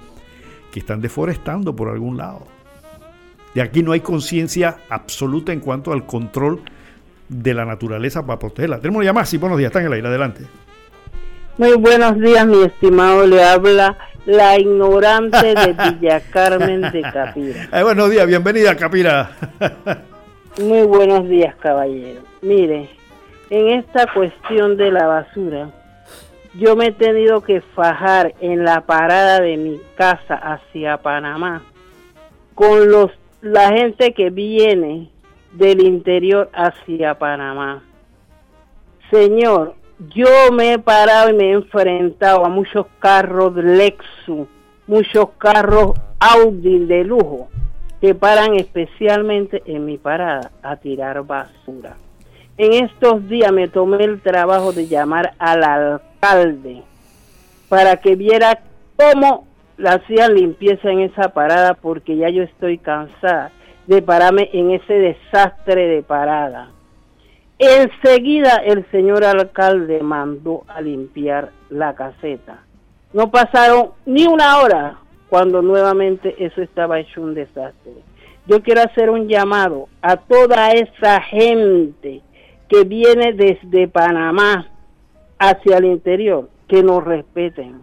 [0.75, 2.49] que están deforestando por algún lado.
[3.55, 6.62] De aquí no hay conciencia absoluta en cuanto al control
[7.29, 8.81] de la naturaleza para protegerla.
[8.81, 10.47] Tenemos una llamada, sí, buenos días, están en el aire, adelante.
[11.59, 13.97] Muy buenos días, mi estimado, le habla
[14.27, 17.69] la ignorante de Villa Carmen de Capira.
[17.73, 19.31] Eh, buenos días, bienvenida, Capira.
[20.61, 22.23] Muy buenos días, caballero.
[22.43, 22.91] Mire,
[23.51, 25.71] en esta cuestión de la basura,
[26.55, 31.62] yo me he tenido que fajar en la parada de mi casa hacia Panamá
[32.55, 33.11] con los
[33.41, 35.11] la gente que viene
[35.53, 37.83] del interior hacia Panamá.
[39.11, 39.75] Señor,
[40.15, 44.49] yo me he parado y me he enfrentado a muchos carros Lexus,
[44.87, 47.49] muchos carros Audi de lujo
[48.01, 51.97] que paran especialmente en mi parada a tirar basura.
[52.56, 56.82] En estos días me tomé el trabajo de llamar al alcalde
[57.68, 58.60] para que viera
[58.97, 59.44] cómo
[59.76, 63.51] la hacían limpieza en esa parada porque ya yo estoy cansada
[63.89, 66.70] de pararme en ese desastre de parada.
[67.59, 72.62] Enseguida el señor alcalde mandó a limpiar la caseta.
[73.12, 74.98] No pasaron ni una hora
[75.28, 77.94] cuando nuevamente eso estaba hecho un desastre.
[78.47, 82.22] Yo quiero hacer un llamado a toda esa gente
[82.69, 84.69] que viene desde Panamá
[85.39, 87.82] hacia el interior, que nos respeten.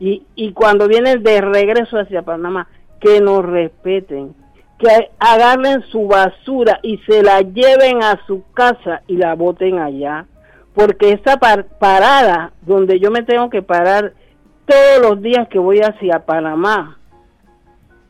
[0.00, 2.68] Y, y cuando vienen de regreso hacia Panamá,
[3.00, 4.34] que nos respeten,
[4.78, 10.26] que agarren su basura y se la lleven a su casa y la boten allá.
[10.74, 14.12] Porque esa parada donde yo me tengo que parar
[14.66, 16.98] todos los días que voy hacia Panamá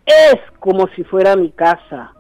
[0.04, 2.12] es como si fuera mi casa.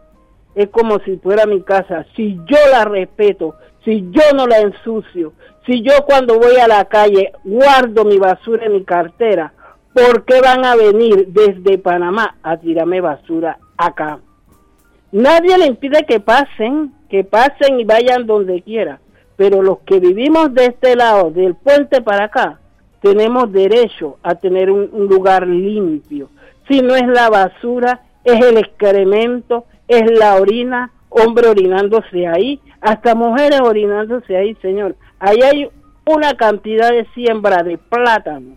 [0.54, 2.06] Es como si fuera mi casa.
[2.16, 3.54] Si yo la respeto,
[3.88, 5.32] si yo no la ensucio,
[5.64, 9.54] si yo cuando voy a la calle guardo mi basura en mi cartera,
[9.94, 14.18] ¿por qué van a venir desde Panamá a tirarme basura acá?
[15.10, 19.00] Nadie le impide que pasen, que pasen y vayan donde quiera,
[19.36, 22.60] pero los que vivimos de este lado, del puente para acá,
[23.00, 26.28] tenemos derecho a tener un, un lugar limpio.
[26.68, 33.14] Si no es la basura, es el excremento, es la orina, hombre orinándose ahí, hasta
[33.14, 34.96] mujeres orinándose ahí, señor.
[35.18, 35.68] Ahí hay
[36.06, 38.56] una cantidad de siembra de plátano.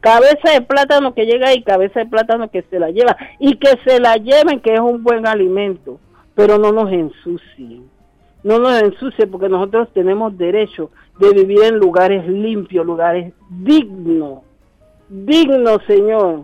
[0.00, 3.16] Cabeza de plátano que llega y cabeza de plátano que se la lleva.
[3.38, 5.98] Y que se la lleven, que es un buen alimento.
[6.34, 7.88] Pero no nos ensucien.
[8.44, 14.40] No nos ensucien porque nosotros tenemos derecho de vivir en lugares limpios, lugares dignos.
[15.08, 16.42] Dignos, señor.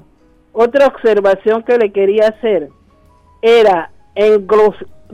[0.53, 2.69] Otra observación que le quería hacer
[3.43, 4.47] era en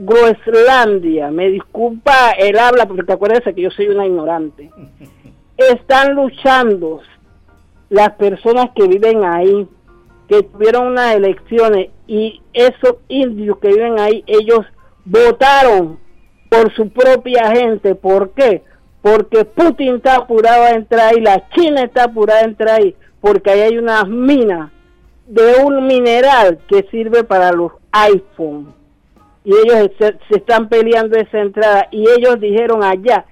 [0.03, 4.69] Groenlandia, me disculpa el habla porque acuérdense que yo soy una ignorante,
[5.57, 7.01] están luchando
[7.89, 9.67] las personas que viven ahí
[10.27, 14.65] que tuvieron unas elecciones y esos indios que viven ahí, ellos
[15.03, 15.99] votaron
[16.49, 17.95] por su propia gente.
[17.95, 18.63] ¿Por qué?
[19.01, 23.51] Porque Putin está apurado a entrar ahí, la China está apurada a entrar ahí, porque
[23.51, 24.71] ahí hay unas minas
[25.27, 28.73] de un mineral que sirve para los iPhone.
[29.43, 31.87] Y ellos se, están peleando esa entrada.
[31.91, 33.25] Y ellos dijeron allá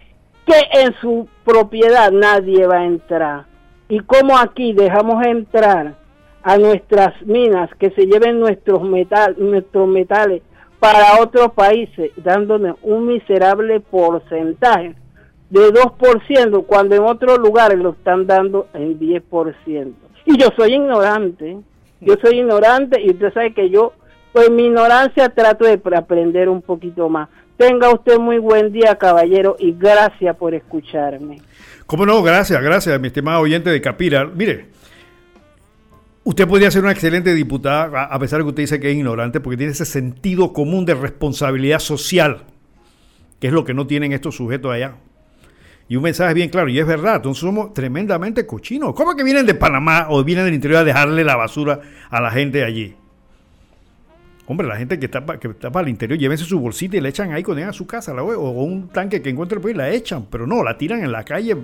[0.46, 3.46] que en su propiedad nadie va a entrar.
[3.88, 5.96] Y como aquí dejamos entrar
[6.44, 10.42] a nuestras minas que se lleven nuestros, metal, nuestros metales
[10.80, 14.96] para otros países, dándonos un miserable porcentaje
[15.50, 19.94] de 2%, cuando en otros lugares lo están dando en 10%.
[20.26, 21.58] Y yo soy ignorante,
[22.02, 23.94] yo soy ignorante y usted sabe que yo,
[24.34, 27.30] pues mi ignorancia trato de aprender un poquito más.
[27.58, 31.42] Tenga usted muy buen día, caballero, y gracias por escucharme.
[31.86, 32.22] ¿Cómo no?
[32.24, 34.26] Gracias, gracias, mi estimado oyente de Capira.
[34.26, 34.68] Mire,
[36.24, 39.40] usted podría ser una excelente diputada, a pesar de que usted dice que es ignorante,
[39.42, 42.44] porque tiene ese sentido común de responsabilidad social,
[43.40, 44.96] que es lo que no tienen estos sujetos allá.
[45.90, 48.94] Y un mensaje bien claro, y es verdad, entonces somos tremendamente cochinos.
[48.94, 51.82] ¿Cómo que vienen de Panamá o vienen del interior a dejarle la basura
[52.12, 52.96] a la gente allí?
[54.50, 57.10] Hombre, la gente que está, que está para el interior, llévense su bolsita y le
[57.10, 59.78] echan ahí cuando llegan a su casa, la, o, un tanque que encuentre por ahí,
[59.78, 61.56] la echan, pero no, la tiran en la calle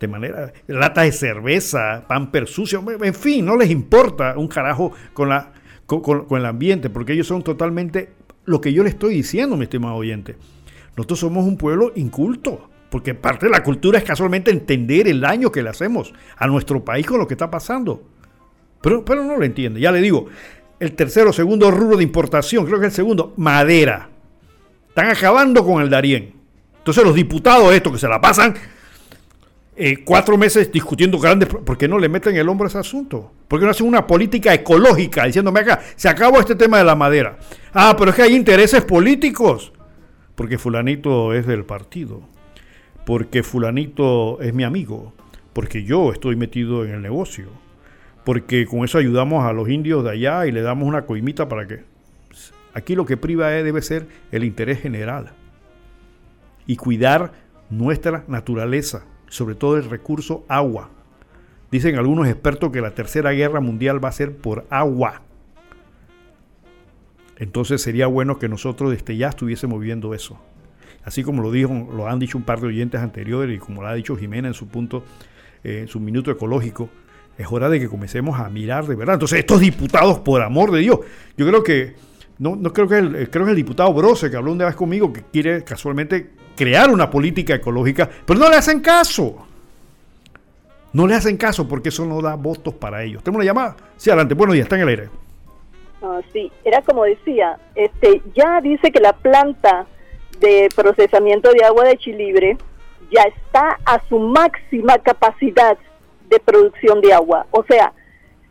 [0.00, 5.28] de manera, lata de cerveza, pamper sucio, en fin, no les importa un carajo con,
[5.28, 5.52] la,
[5.86, 8.10] con, con el ambiente, porque ellos son totalmente
[8.46, 10.34] lo que yo le estoy diciendo, mi estimado oyente.
[10.96, 15.52] Nosotros somos un pueblo inculto, porque parte de la cultura es casualmente entender el daño
[15.52, 18.02] que le hacemos a nuestro país con lo que está pasando.
[18.80, 20.26] Pero, pero no lo entiende, ya le digo,
[20.80, 24.10] el tercero, segundo rubro de importación, creo que el segundo, madera.
[24.88, 26.34] Están acabando con el Darién.
[26.78, 28.54] Entonces los diputados estos que se la pasan
[29.76, 33.32] eh, cuatro meses discutiendo grandes, ¿por qué no le meten el hombro a ese asunto?
[33.48, 36.94] ¿Por qué no hacen una política ecológica diciéndome acá, se acabó este tema de la
[36.94, 37.38] madera?
[37.72, 39.72] Ah, pero es que hay intereses políticos.
[40.36, 42.22] Porque fulanito es del partido.
[43.04, 45.12] Porque fulanito es mi amigo.
[45.52, 47.48] Porque yo estoy metido en el negocio
[48.24, 51.66] porque con eso ayudamos a los indios de allá y le damos una coimita para
[51.66, 51.84] que...
[52.72, 55.30] Aquí lo que priva debe ser el interés general
[56.66, 57.32] y cuidar
[57.70, 60.90] nuestra naturaleza, sobre todo el recurso agua.
[61.70, 65.22] Dicen algunos expertos que la tercera guerra mundial va a ser por agua.
[67.36, 70.40] Entonces sería bueno que nosotros desde ya estuviésemos viendo eso.
[71.04, 73.88] Así como lo dijo, lo han dicho un par de oyentes anteriores y como lo
[73.88, 75.04] ha dicho Jimena en su punto,
[75.62, 76.88] eh, en su minuto ecológico,
[77.36, 79.14] es hora de que comencemos a mirar de verdad.
[79.14, 81.00] Entonces, estos diputados, por amor de Dios,
[81.36, 81.94] yo creo que,
[82.38, 85.12] no, no creo que el, creo que el diputado Brose, que habló una vez conmigo,
[85.12, 89.46] que quiere casualmente crear una política ecológica, pero no le hacen caso.
[90.92, 93.22] No le hacen caso porque eso no da votos para ellos.
[93.24, 93.76] Tenemos una llamada.
[93.96, 94.34] Sí, adelante.
[94.34, 95.08] Buenos días, está en el aire.
[96.02, 99.86] Ah, sí, era como decía, este, ya dice que la planta
[100.38, 102.56] de procesamiento de agua de Chilibre
[103.10, 105.78] ya está a su máxima capacidad
[106.34, 107.46] de producción de agua.
[107.50, 107.92] O sea,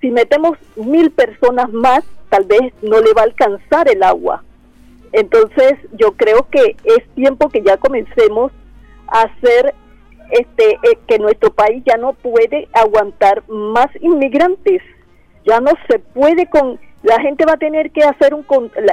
[0.01, 4.43] si metemos mil personas más, tal vez no le va a alcanzar el agua.
[5.11, 8.51] Entonces, yo creo que es tiempo que ya comencemos
[9.07, 9.76] a hacer
[10.31, 14.81] este eh, que nuestro país ya no puede aguantar más inmigrantes.
[15.45, 18.45] Ya no se puede con la gente va a tener que hacer un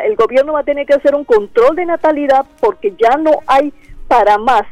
[0.04, 3.72] el gobierno va a tener que hacer un control de natalidad porque ya no hay
[4.08, 4.64] para más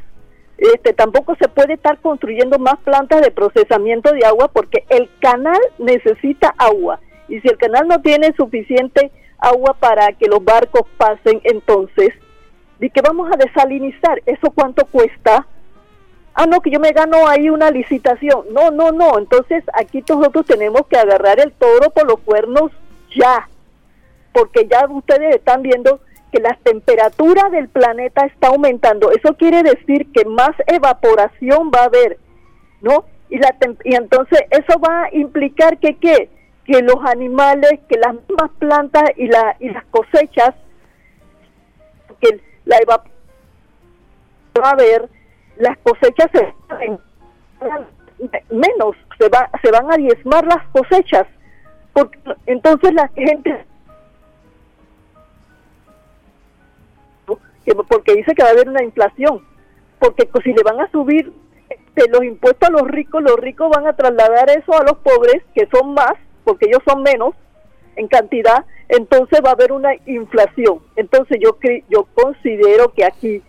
[0.59, 5.59] este, tampoco se puede estar construyendo más plantas de procesamiento de agua porque el canal
[5.79, 11.41] necesita agua y si el canal no tiene suficiente agua para que los barcos pasen,
[11.45, 12.15] entonces,
[12.79, 14.21] ¿de qué vamos a desalinizar?
[14.27, 15.47] ¿Eso cuánto cuesta?
[16.35, 18.47] Ah, no, que yo me gano ahí una licitación.
[18.53, 19.19] No, no, no.
[19.19, 22.71] Entonces aquí nosotros tenemos que agarrar el toro por los cuernos
[23.17, 23.49] ya,
[24.33, 26.01] porque ya ustedes están viendo
[26.33, 29.11] que la temperatura del planeta está aumentando.
[29.11, 32.19] Eso quiere decir que más evaporación va a haber,
[32.81, 33.05] ¿no?
[33.31, 36.31] Y, la y entonces eso va a implicar que qué?
[36.65, 40.55] Que los animales, que las mismas plantas y, la, y las cosechas,
[42.21, 43.19] que la evaporación
[44.63, 45.09] va a haber,
[45.57, 46.55] las cosechas se
[47.61, 47.87] van
[48.51, 51.27] menos, se, va, se van a diezmar las cosechas.
[51.93, 53.65] Porque, entonces la gente
[57.75, 59.45] porque dice que va a haber una inflación,
[59.99, 61.33] porque si le van a subir
[61.69, 65.43] este, los impuestos a los ricos, los ricos van a trasladar eso a los pobres,
[65.55, 66.15] que son más,
[66.45, 67.35] porque ellos son menos
[67.97, 70.81] en cantidad, entonces va a haber una inflación.
[70.97, 71.59] Entonces yo,
[71.89, 73.43] yo considero que aquí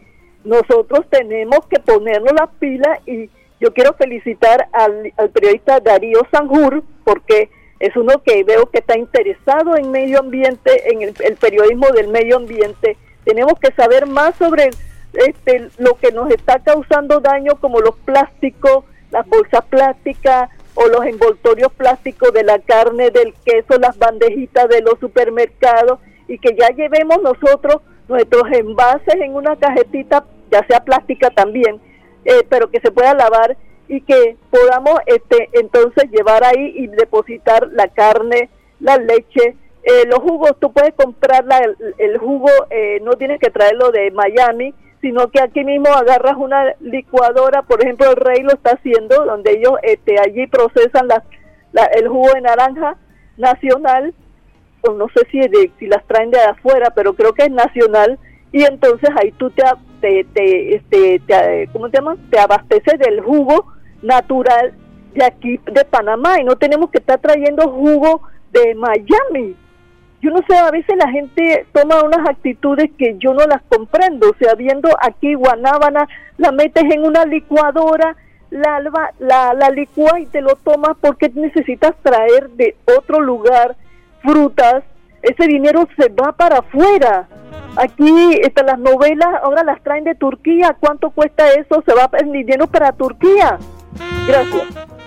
[0.44, 3.30] nosotros tenemos que ponernos las pilas y
[3.60, 8.98] yo quiero felicitar al, al periodista Darío Sanjur porque es uno que veo que está
[8.98, 12.98] interesado en medio ambiente, en el periodismo del medio ambiente.
[13.30, 14.72] Tenemos que saber más sobre
[15.14, 21.06] este, lo que nos está causando daño como los plásticos, las bolsas plásticas o los
[21.06, 26.70] envoltorios plásticos de la carne, del queso, las bandejitas de los supermercados y que ya
[26.70, 31.80] llevemos nosotros nuestros envases en una cajetita, ya sea plástica también,
[32.26, 33.58] eh, pero que se pueda lavar
[33.88, 38.50] y que podamos este, entonces llevar ahí y depositar la carne,
[38.80, 39.56] la leche,
[39.90, 44.12] eh, los jugos, tú puedes comprar el, el, jugo, eh, no tienes que traerlo de
[44.12, 44.72] Miami,
[45.02, 49.54] sino que aquí mismo agarras una licuadora, por ejemplo el Rey lo está haciendo, donde
[49.54, 52.98] ellos este, allí procesan la, el jugo de naranja
[53.38, 54.14] nacional,
[54.88, 58.20] o no sé si, de, si las traen de afuera, pero creo que es nacional,
[58.52, 59.64] y entonces ahí tú te,
[60.02, 62.20] te, te, este, te, ¿cómo te llamas?
[62.30, 64.76] Te abasteces del jugo natural
[65.16, 68.22] de aquí, de Panamá, y no tenemos que estar trayendo jugo
[68.52, 69.56] de Miami
[70.22, 74.30] yo no sé, a veces la gente toma unas actitudes que yo no las comprendo,
[74.30, 78.16] o sea, viendo aquí guanábana, la metes en una licuadora,
[78.50, 78.80] la,
[79.20, 83.76] la, la y te lo tomas porque necesitas traer de otro lugar
[84.22, 84.84] frutas,
[85.22, 87.28] ese dinero se va para afuera.
[87.78, 91.84] Aquí están las novelas, ahora las traen de Turquía, ¿cuánto cuesta eso?
[91.86, 93.58] Se va el dinero para Turquía.
[94.28, 94.99] Gracias.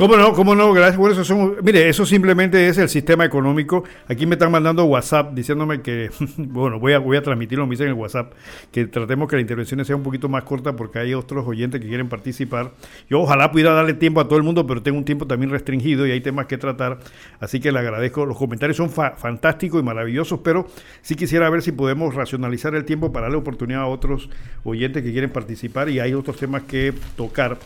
[0.00, 0.32] ¿Cómo no?
[0.32, 0.72] ¿Cómo no?
[0.72, 1.56] Gracias por eso.
[1.62, 3.84] mire, eso simplemente es el sistema económico.
[4.08, 6.08] Aquí me están mandando WhatsApp diciéndome que,
[6.38, 8.32] bueno, voy a, voy a transmitirlo, me dicen en el WhatsApp,
[8.72, 11.86] que tratemos que la intervención sea un poquito más corta porque hay otros oyentes que
[11.86, 12.70] quieren participar.
[13.10, 16.06] Yo ojalá pudiera darle tiempo a todo el mundo, pero tengo un tiempo también restringido
[16.06, 17.00] y hay temas que tratar.
[17.38, 18.24] Así que le agradezco.
[18.24, 20.66] Los comentarios son fantásticos y maravillosos, pero
[21.02, 24.30] sí quisiera ver si podemos racionalizar el tiempo para darle oportunidad a otros
[24.64, 27.58] oyentes que quieren participar y hay otros temas que tocar.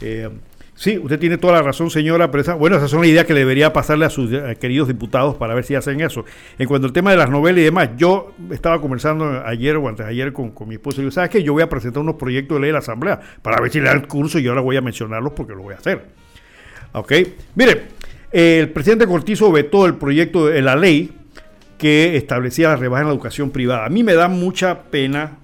[0.00, 0.28] Eh,
[0.76, 3.32] Sí, usted tiene toda la razón, señora, pero esa, bueno, esas son las ideas que
[3.32, 6.26] debería pasarle a sus eh, queridos diputados para ver si hacen eso.
[6.58, 10.04] En cuanto al tema de las novelas y demás, yo estaba conversando ayer o antes
[10.04, 11.42] ayer con, mi esposa y yo, ¿sabes qué?
[11.42, 13.86] Yo voy a presentar unos proyectos de ley de la Asamblea para ver si le
[13.86, 16.04] dan curso y ahora voy a mencionarlos porque lo voy a hacer.
[16.92, 17.12] ¿Ok?
[17.54, 17.84] Mire,
[18.30, 21.10] el presidente Cortizo vetó el proyecto de la ley
[21.78, 23.86] que establecía la rebaja en la educación privada.
[23.86, 25.38] A mí me da mucha pena,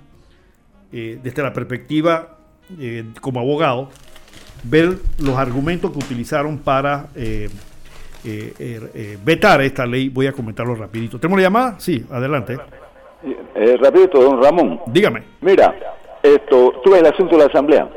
[0.92, 2.36] eh, desde la perspectiva
[2.78, 3.90] eh, como abogado,
[4.62, 7.48] ver los argumentos que utilizaron para eh,
[8.24, 10.08] eh, eh, vetar esta ley.
[10.08, 11.18] Voy a comentarlo rapidito.
[11.18, 11.74] ¿Tenemos la llamada?
[11.78, 12.56] Sí, adelante.
[13.80, 14.80] rapidito, don Ramón.
[14.86, 15.22] Dígame.
[15.40, 15.74] Mira,
[16.22, 17.88] esto, tuve el asunto de la Asamblea,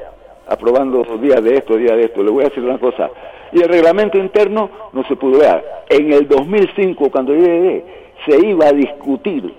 [0.47, 2.23] aprobando días de esto, días de esto.
[2.23, 3.09] Le voy a decir una cosa.
[3.51, 5.63] Y el reglamento interno no se pudo ver.
[5.89, 7.85] En el 2005, cuando yo llegué,
[8.25, 9.53] se iba a discutir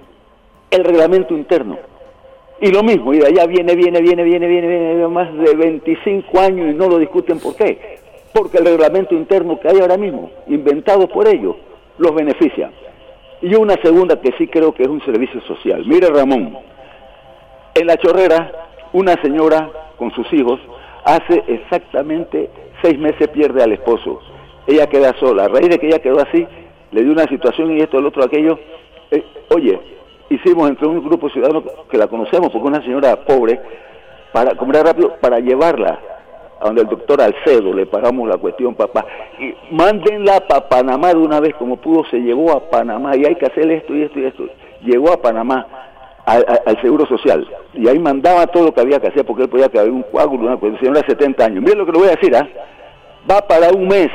[0.70, 1.78] el reglamento interno
[2.60, 6.40] y lo mismo, y de allá viene, viene, viene, viene, viene, viene, más de 25
[6.40, 7.98] años y no lo discuten por qué.
[8.32, 11.56] Porque el reglamento interno que hay ahora mismo, inventado por ellos,
[11.98, 12.70] los beneficia.
[13.42, 15.84] Y una segunda que sí creo que es un servicio social.
[15.86, 16.56] Mire Ramón,
[17.74, 18.50] en la chorrera,
[18.92, 20.58] una señora con sus hijos
[21.04, 22.50] hace exactamente
[22.82, 24.20] seis meses pierde al esposo.
[24.66, 25.44] Ella queda sola.
[25.44, 26.46] A raíz de que ella quedó así,
[26.90, 28.58] le dio una situación y esto, el otro, aquello.
[29.10, 29.22] Eh,
[29.54, 29.78] oye,
[30.30, 33.60] hicimos entre un grupo ciudadano que la conocemos, porque una señora pobre,
[34.32, 35.98] para comer rápido, para llevarla
[36.60, 39.04] a donde el doctor Alcedo, le pagamos la cuestión, papá,
[39.38, 43.36] y mándenla para Panamá de una vez, como pudo, se llevó a Panamá, y hay
[43.36, 44.44] que hacer esto y esto y esto.
[44.82, 45.66] Llegó a Panamá,
[46.24, 49.68] al, Seguro Social, y ahí mandaba todo lo que había que hacer, porque él podía
[49.68, 51.62] caber un coágulo, una señora de 70 años.
[51.62, 52.48] Miren lo que le voy a decir, ¿ah?
[53.30, 54.08] Va para un mes.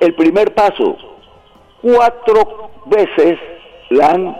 [0.00, 0.96] El primer paso,
[1.80, 3.38] cuatro veces
[3.90, 4.36] la han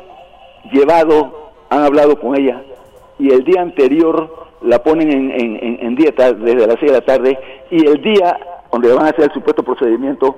[0.70, 2.62] llevado, han hablado con ella
[3.18, 7.38] y el día anterior la ponen en, dieta desde las 6 de la tarde
[7.70, 8.38] y el día
[8.70, 10.36] donde van a hacer el supuesto procedimiento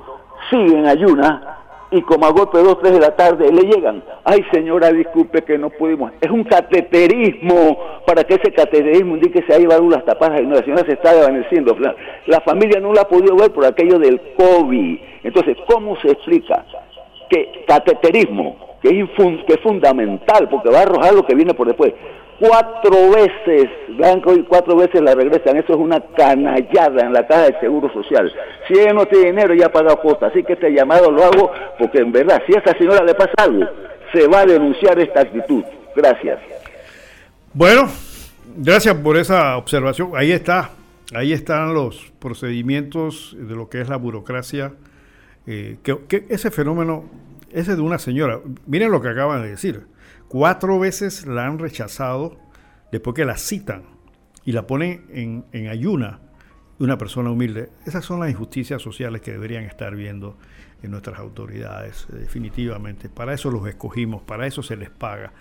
[0.51, 1.59] siguen en ayuna
[1.91, 5.43] y como a golpe de 2, 3 de la tarde le llegan, ay señora, disculpe
[5.43, 6.11] que no pudimos.
[6.21, 10.45] Es un cateterismo para que ese cateterismo indique que se ha llevado las tapas y
[10.45, 11.77] la señora se está desvaneciendo.
[11.79, 11.95] La,
[12.27, 14.99] la familia no la ha podido ver por aquello del COVID.
[15.23, 16.65] Entonces, ¿cómo se explica
[17.35, 21.95] que cateterismo que es, fundamental, porque va a arrojar lo que viene por después.
[22.39, 25.57] Cuatro veces, Blanco y cuatro veces la regresan.
[25.57, 28.31] Eso es una canallada en la caja de seguro social.
[28.69, 30.27] Si ella no tiene dinero, ya ha pagado cuota.
[30.27, 33.33] Así que este llamado lo hago porque en verdad, si a esta señora le pasa
[33.39, 33.65] algo,
[34.13, 35.65] se va a denunciar esta actitud.
[35.97, 36.41] Gracias.
[37.55, 37.89] Bueno,
[38.57, 40.11] gracias por esa observación.
[40.15, 40.73] Ahí está,
[41.15, 44.73] ahí están los procedimientos de lo que es la burocracia.
[45.47, 47.05] Eh, que ese fenómeno
[47.55, 48.41] ese de una señora.
[48.67, 49.87] Miren lo que acaban de decir.
[50.29, 52.37] Cuatro veces la han rechazado
[52.91, 53.85] después que la citan
[54.45, 55.07] y la ponen
[55.53, 56.21] en, ayuna.
[56.81, 57.71] una persona humilde.
[57.87, 60.37] Esas son las injusticias sociales que deberían estar viendo
[60.83, 63.09] en nuestras autoridades, eh, definitivamente.
[63.09, 65.33] Para eso los escogimos, para eso se les paga,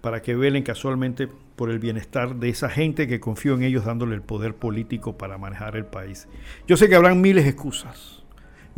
[0.00, 4.14] para que velen casualmente por el bienestar de esa gente que confió en ellos dándole
[4.14, 6.28] el poder político para manejar el país.
[6.68, 8.19] Yo sé que habrán miles de excusas.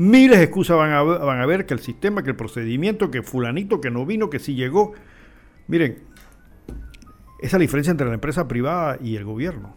[0.03, 3.23] Miles de excusas van a, van a ver que el sistema, que el procedimiento, que
[3.23, 4.95] fulanito, que no vino, que sí llegó.
[5.69, 6.03] Miren,
[7.39, 9.77] esa es la diferencia entre la empresa privada y el gobierno.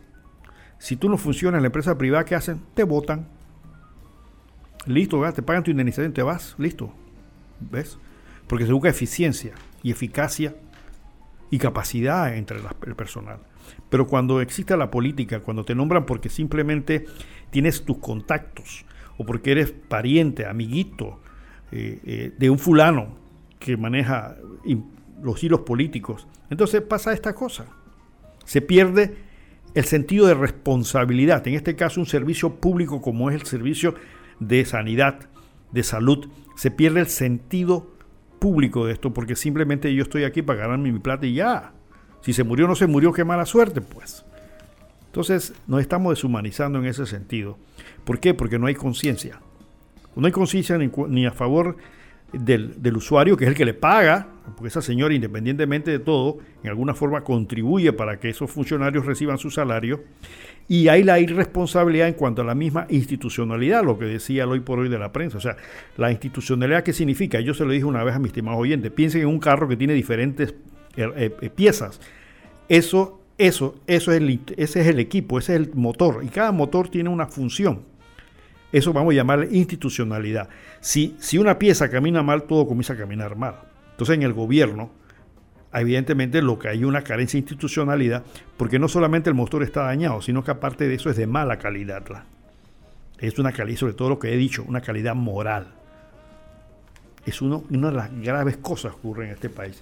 [0.79, 2.59] Si tú no funcionas en la empresa privada, ¿qué hacen?
[2.73, 3.27] Te votan.
[4.87, 6.91] Listo, te pagan tu indemnización, te vas, listo.
[7.59, 7.99] ¿Ves?
[8.47, 9.53] Porque se busca eficiencia
[9.83, 10.55] y eficacia
[11.51, 12.57] y capacidad entre
[12.87, 13.41] el personal.
[13.91, 17.05] Pero cuando existe la política, cuando te nombran porque simplemente
[17.51, 18.87] tienes tus contactos
[19.17, 21.19] o porque eres pariente, amiguito
[21.71, 23.17] eh, eh, de un fulano
[23.59, 24.37] que maneja
[25.23, 27.65] los hilos políticos, entonces pasa esta cosa.
[28.45, 29.17] Se pierde
[29.73, 33.95] el sentido de responsabilidad, en este caso un servicio público como es el servicio
[34.39, 35.19] de sanidad,
[35.71, 37.91] de salud, se pierde el sentido
[38.39, 41.73] público de esto porque simplemente yo estoy aquí para ganarme mi plata y ya.
[42.21, 44.25] Si se murió o no se murió, qué mala suerte, pues.
[45.15, 47.57] Entonces nos estamos deshumanizando en ese sentido.
[48.03, 48.33] ¿Por qué?
[48.33, 49.39] Porque no hay conciencia.
[50.13, 51.77] No hay conciencia ni, a favor
[52.33, 54.27] del, usuario, que es el que le paga,
[54.57, 59.37] porque esa señora, independientemente de todo, en alguna forma contribuye para que esos funcionarios reciban
[59.37, 60.03] su salario.
[60.67, 64.79] Y hay la irresponsabilidad en cuanto a la misma institucionalidad, lo que decía hoy por
[64.79, 65.37] hoy de la prensa.
[65.37, 65.55] O sea,
[65.95, 67.39] la institucionalidad, ¿qué significa?
[67.39, 68.91] Yo se lo dije una vez a mis estimados oyentes.
[68.91, 70.55] Piensen en un carro que tiene diferentes
[70.97, 72.01] eh, eh, piezas.
[72.67, 76.23] Eso, eso, eso es el, ese es el equipo, ese es el motor.
[76.23, 77.83] Y cada motor tiene una función.
[78.71, 80.49] Eso vamos a llamar institucionalidad.
[80.79, 83.55] Si, si una pieza camina mal, todo comienza a caminar mal.
[83.91, 84.91] Entonces en el gobierno,
[85.73, 88.23] evidentemente lo que hay una carencia de institucionalidad,
[88.57, 91.57] porque no solamente el motor está dañado, sino que aparte de eso es de mala
[91.57, 92.03] calidad.
[93.19, 95.67] Es una calidad, sobre todo lo que he dicho, una calidad moral.
[97.25, 99.81] Es una de las graves cosas que ocurren en este país.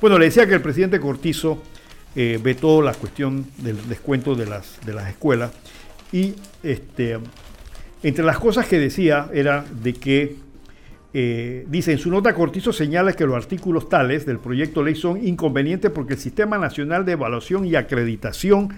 [0.00, 1.62] Bueno, le decía que el presidente Cortizo
[2.16, 5.52] eh, vetó la cuestión del descuento de las, de las escuelas.
[6.12, 7.18] Y este,
[8.02, 10.36] entre las cosas que decía era de que,
[11.12, 15.26] eh, dice, en su nota Cortizo señala que los artículos tales del proyecto ley son
[15.26, 18.68] inconvenientes porque el Sistema Nacional de Evaluación y Acreditación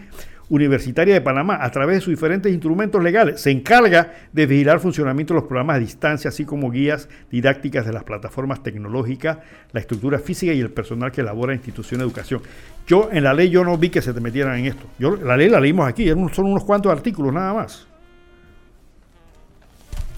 [0.49, 4.81] Universitaria de Panamá, a través de sus diferentes instrumentos legales, se encarga de vigilar el
[4.81, 9.39] funcionamiento de los programas a distancia, así como guías didácticas de las plataformas tecnológicas,
[9.73, 12.43] la estructura física y el personal que elabora la institución de educación.
[12.87, 14.87] Yo en la ley yo no vi que se te metieran en esto.
[14.99, 17.87] Yo la ley la leímos aquí, son unos cuantos artículos nada más.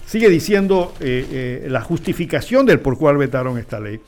[0.05, 3.99] Sigue diciendo eh, eh, la justificación del por cual vetaron esta ley.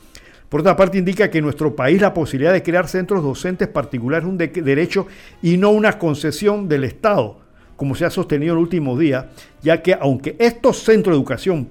[0.52, 4.26] Por otra parte, indica que en nuestro país la posibilidad de crear centros docentes particulares
[4.26, 5.06] es un derecho
[5.40, 7.40] y no una concesión del Estado,
[7.74, 9.30] como se ha sostenido en el último día,
[9.62, 11.68] ya que aunque estos centros de educación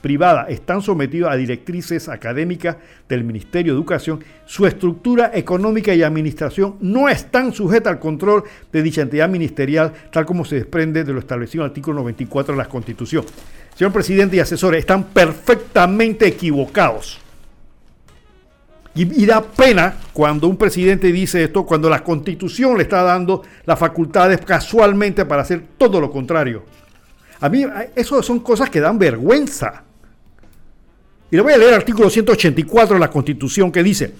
[0.00, 6.76] privada están sometidos a directrices académicas del Ministerio de Educación, su estructura económica y administración
[6.80, 11.18] no están sujetas al control de dicha entidad ministerial, tal como se desprende de lo
[11.18, 13.26] establecido en el artículo 94 de la Constitución.
[13.74, 17.21] Señor presidente y asesores, están perfectamente equivocados.
[18.94, 23.78] Y, da pena cuando un presidente dice esto, cuando la constitución le está dando las
[23.78, 26.64] facultades casualmente para hacer todo lo contrario.
[27.40, 27.64] A mí
[27.96, 29.84] eso son cosas que dan vergüenza.
[31.30, 34.12] Y le voy a leer el artículo 184 de la constitución que dice,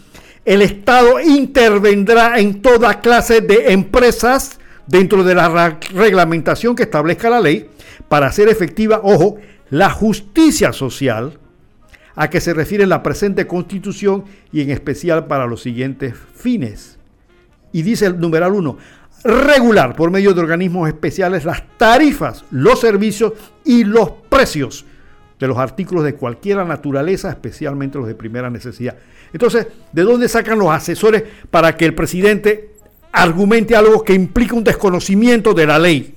[0.43, 7.41] el Estado intervendrá en toda clase de empresas dentro de la reglamentación que establezca la
[7.41, 7.69] ley
[8.09, 9.37] para hacer efectiva, ojo,
[9.69, 11.39] la justicia social
[12.15, 16.99] a que se refiere la presente constitución y en especial para los siguientes fines.
[17.73, 18.77] Y dice el numeral 1,
[19.25, 23.33] regular por medio de organismos especiales las tarifas, los servicios
[23.65, 24.85] y los precios
[25.39, 28.97] de los artículos de cualquier naturaleza, especialmente los de primera necesidad.
[29.33, 32.75] Entonces, ¿de dónde sacan los asesores para que el presidente
[33.11, 36.15] argumente algo que implica un desconocimiento de la ley?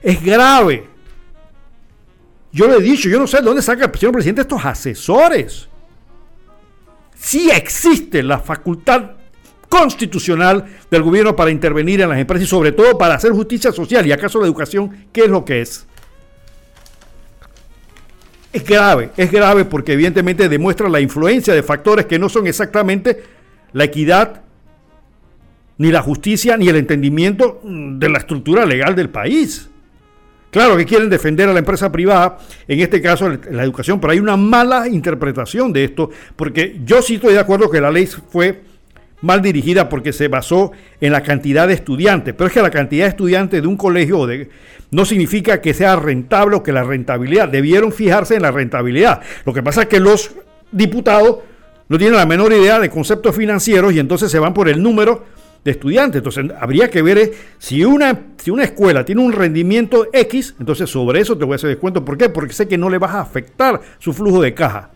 [0.00, 0.97] Es grave.
[2.52, 5.68] Yo le he dicho, yo no sé de dónde saca el señor presidente estos asesores.
[7.14, 9.12] Sí existe la facultad
[9.68, 14.06] constitucional del gobierno para intervenir en las empresas y sobre todo para hacer justicia social.
[14.06, 15.86] ¿Y acaso la educación qué es lo que es?
[18.52, 23.22] Es grave, es grave porque evidentemente demuestra la influencia de factores que no son exactamente
[23.72, 24.42] la equidad,
[25.76, 29.68] ni la justicia, ni el entendimiento de la estructura legal del país.
[30.50, 34.20] Claro que quieren defender a la empresa privada, en este caso la educación, pero hay
[34.20, 38.62] una mala interpretación de esto, porque yo sí estoy de acuerdo que la ley fue
[39.20, 42.34] mal dirigida porque se basó en la cantidad de estudiantes.
[42.34, 44.26] Pero es que la cantidad de estudiantes de un colegio
[44.90, 47.48] no significa que sea rentable o que la rentabilidad.
[47.48, 49.20] Debieron fijarse en la rentabilidad.
[49.44, 50.32] Lo que pasa es que los
[50.70, 51.38] diputados
[51.88, 55.24] no tienen la menor idea de conceptos financieros y entonces se van por el número
[55.64, 56.18] de estudiantes.
[56.18, 60.90] Entonces habría que ver eh, si una, si una escuela tiene un rendimiento X, entonces
[60.90, 62.04] sobre eso te voy a hacer descuento.
[62.04, 62.28] ¿Por qué?
[62.28, 64.90] Porque sé que no le vas a afectar su flujo de caja.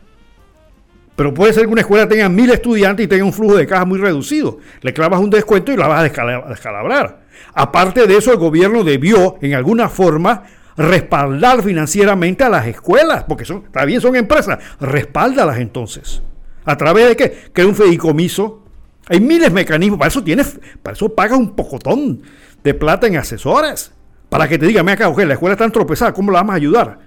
[1.15, 3.85] Pero puede ser que una escuela tenga mil estudiantes y tenga un flujo de caja
[3.85, 4.59] muy reducido.
[4.81, 7.23] Le clavas un descuento y la vas a descalabrar.
[7.55, 10.45] Aparte de eso, el gobierno debió, en alguna forma,
[10.77, 16.23] respaldar financieramente a las escuelas, porque son, también son empresas, respáldalas entonces.
[16.65, 17.39] ¿A través de qué?
[17.53, 18.62] Crea un fedicomiso.
[19.09, 22.23] Hay miles de mecanismos, para eso tienes, para eso pagas un pocotón
[22.63, 23.93] de plata en asesores.
[24.29, 26.99] Para que te digan, me acá, la escuela está tropezada, ¿cómo la vamos a ayudar?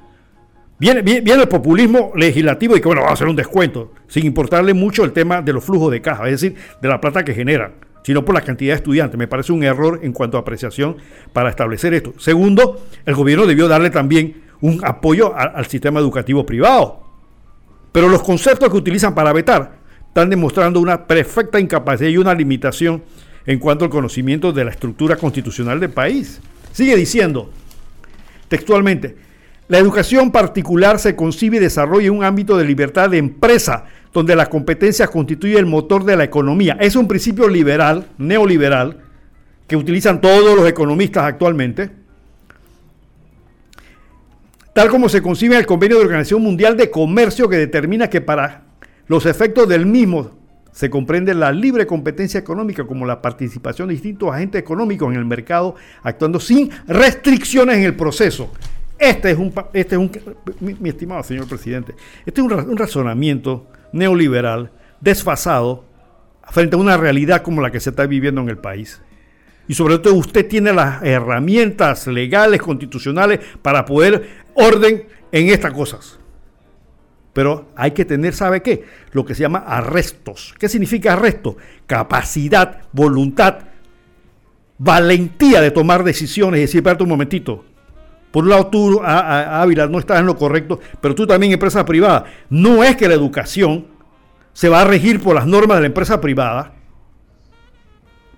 [0.78, 4.74] Viene, viene, el populismo legislativo y que bueno, va a hacer un descuento, sin importarle
[4.74, 7.76] mucho el tema de los flujos de caja, es decir, de la plata que generan,
[8.04, 9.18] sino por la cantidad de estudiantes.
[9.18, 10.98] Me parece un error en cuanto a apreciación
[11.32, 12.14] para establecer esto.
[12.18, 17.02] Segundo, el gobierno debió darle también un apoyo al sistema educativo privado.
[17.92, 19.85] Pero los conceptos que utilizan para vetar
[20.16, 23.04] están demostrando una perfecta incapacidad y una limitación
[23.46, 26.40] en cuanto al conocimiento de la estructura constitucional del país.
[26.72, 27.52] Sigue diciendo
[28.48, 29.18] textualmente,
[29.68, 34.38] la educación particular se concibe y desarrolla en un ámbito de libertad de empresa, donde
[34.38, 36.78] la competencia constituye el motor de la economía.
[36.80, 39.02] Es un principio liberal, neoliberal,
[39.68, 41.90] que utilizan todos los economistas actualmente,
[44.72, 48.22] tal como se concibe en el convenio de Organización Mundial de Comercio que determina que
[48.22, 48.65] para
[49.08, 50.32] los efectos del mismo
[50.72, 55.26] se comprende la libre competencia económica como la participación de distintos agentes económicos en el
[55.26, 58.52] mercado actuando sin restricciones en el proceso.
[58.98, 60.12] Este es un, este es un
[60.60, 61.96] mi, estimado señor presidente,
[62.26, 65.86] este es un, razonamiento neoliberal desfasado
[66.50, 69.02] frente a una realidad como la que se está viviendo en el país.
[69.68, 76.20] Y sobre todo usted tiene las herramientas legales, constitucionales, para poder orden en estas cosas.
[77.36, 78.86] Pero hay que tener, ¿sabe qué?
[79.12, 80.56] Lo que se llama arrestos.
[80.58, 81.58] ¿Qué significa arresto?
[81.86, 83.58] Capacidad, voluntad,
[84.78, 87.66] valentía de tomar decisiones y decir, espérate un momentito,
[88.32, 92.24] por un lado tú, Ávila, no estás en lo correcto, pero tú también empresa privada.
[92.50, 93.88] No es que la educación
[94.54, 96.75] se va a regir por las normas de la empresa privada.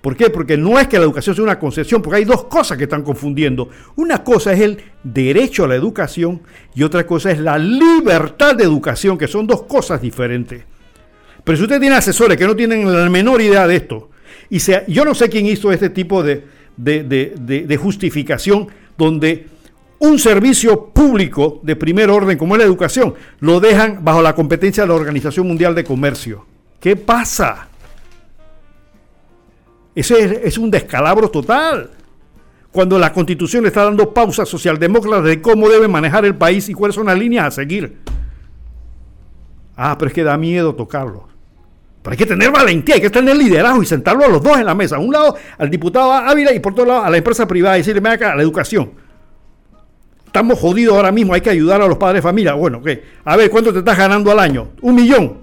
[0.07, 0.29] ¿Por qué?
[0.29, 3.03] Porque no es que la educación sea una concesión, porque hay dos cosas que están
[3.03, 3.67] confundiendo.
[3.97, 6.43] Una cosa es el derecho a la educación
[6.73, 10.63] y otra cosa es la libertad de educación, que son dos cosas diferentes.
[11.43, 14.09] Pero si usted tiene asesores que no tienen la menor idea de esto,
[14.49, 16.45] y yo no sé quién hizo este tipo de,
[16.77, 19.47] de justificación donde
[19.99, 24.83] un servicio público de primer orden como es la educación, lo dejan bajo la competencia
[24.83, 26.45] de la Organización Mundial de Comercio.
[26.79, 27.67] ¿Qué pasa?
[29.99, 31.89] Ese es, un descalabro total.
[32.71, 36.75] Cuando la constitución le está dando pausa socialdemócrata de cómo debe manejar el país y
[36.75, 37.97] cuáles son las líneas a seguir.
[39.75, 41.27] Ah, pero es que da miedo tocarlo.
[42.03, 44.67] Pero hay que tener valentía, hay que tener liderazgo y sentarlo a los dos en
[44.67, 44.97] la mesa.
[44.97, 47.81] A un lado al diputado Ávila y por otro lado a la empresa privada y
[47.81, 48.91] decirle, acá, a la educación
[50.27, 52.53] estamos jodidos ahora mismo, hay que ayudar a los padres de familia.
[52.53, 53.03] Bueno, ¿qué?
[53.25, 54.69] A ver, ¿cuánto te estás ganando al año?
[54.81, 55.39] Un millón.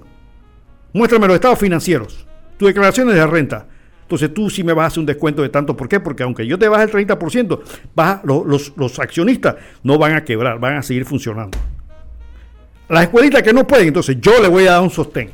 [0.92, 2.24] Muéstrame los estados financieros,
[2.56, 3.66] tus declaraciones de renta.
[4.04, 5.74] Entonces tú sí me vas a hacer un descuento de tanto.
[5.76, 5.98] ¿Por qué?
[5.98, 7.60] Porque aunque yo te baje el 30%,
[8.24, 11.56] los, los, accionistas no van a quebrar, van a seguir funcionando.
[12.88, 15.30] Las escuelitas que no pueden, entonces yo le voy a dar un sostén.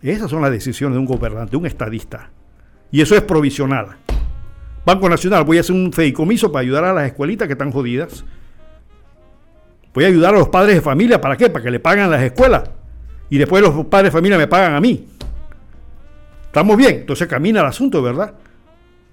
[0.00, 2.30] Esas son las decisiones de un gobernante, de un estadista.
[2.90, 3.88] Y eso es provisional.
[4.84, 8.24] Banco Nacional, voy a hacer un fedicomiso para ayudar a las escuelitas que están jodidas.
[9.94, 11.50] Voy a ayudar a los padres de familia, ¿para qué?
[11.50, 12.70] Para que le paguen las escuelas.
[13.28, 15.08] Y después los padres de familia me pagan a mí.
[16.52, 18.34] Estamos bien, entonces camina el asunto, ¿verdad?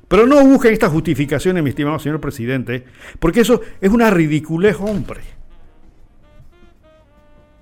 [0.09, 2.83] Pero no busquen estas justificaciones, mi estimado señor presidente,
[3.17, 5.21] porque eso es una ridiculez, hombre.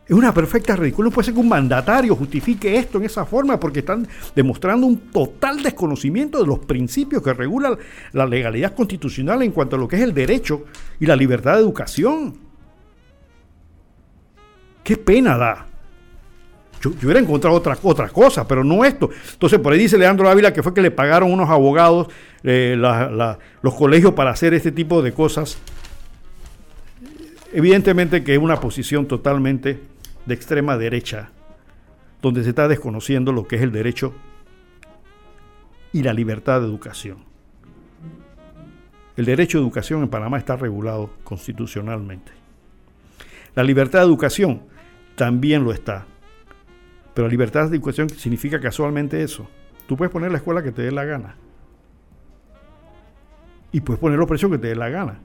[0.08, 1.10] Es una perfecta ridícula.
[1.10, 5.12] No puede ser que un mandatario justifique esto en esa forma porque están demostrando un
[5.12, 7.78] total desconocimiento de los principios que regulan
[8.14, 10.66] la legalidad constitucional en cuanto a lo que es el derecho
[11.00, 12.36] y la libertad de educación.
[14.84, 15.68] Qué pena da.
[16.82, 19.10] Yo, hubiera encontrado otra, otra cosa, pero no esto.
[19.34, 22.08] Entonces, por ahí dice Leandro Ávila que fue que le pagaron unos abogados
[22.44, 22.76] eh,
[23.62, 25.58] los colegios para hacer este tipo de cosas.
[27.54, 29.80] Evidentemente que es una posición totalmente
[30.26, 31.30] de extrema derecha,
[32.22, 34.14] donde se está desconociendo lo que es el derecho
[35.94, 37.26] y la libertad de educación.
[39.16, 42.32] El derecho de educación en Panamá está regulado constitucionalmente.
[43.56, 44.62] La libertad de educación
[45.16, 46.06] también lo está.
[47.18, 49.48] Pero libertad de educación significa casualmente eso.
[49.88, 51.36] Tú puedes poner la escuela que te dé la gana.
[53.72, 55.18] Y puedes poner los precios que te dé la gana.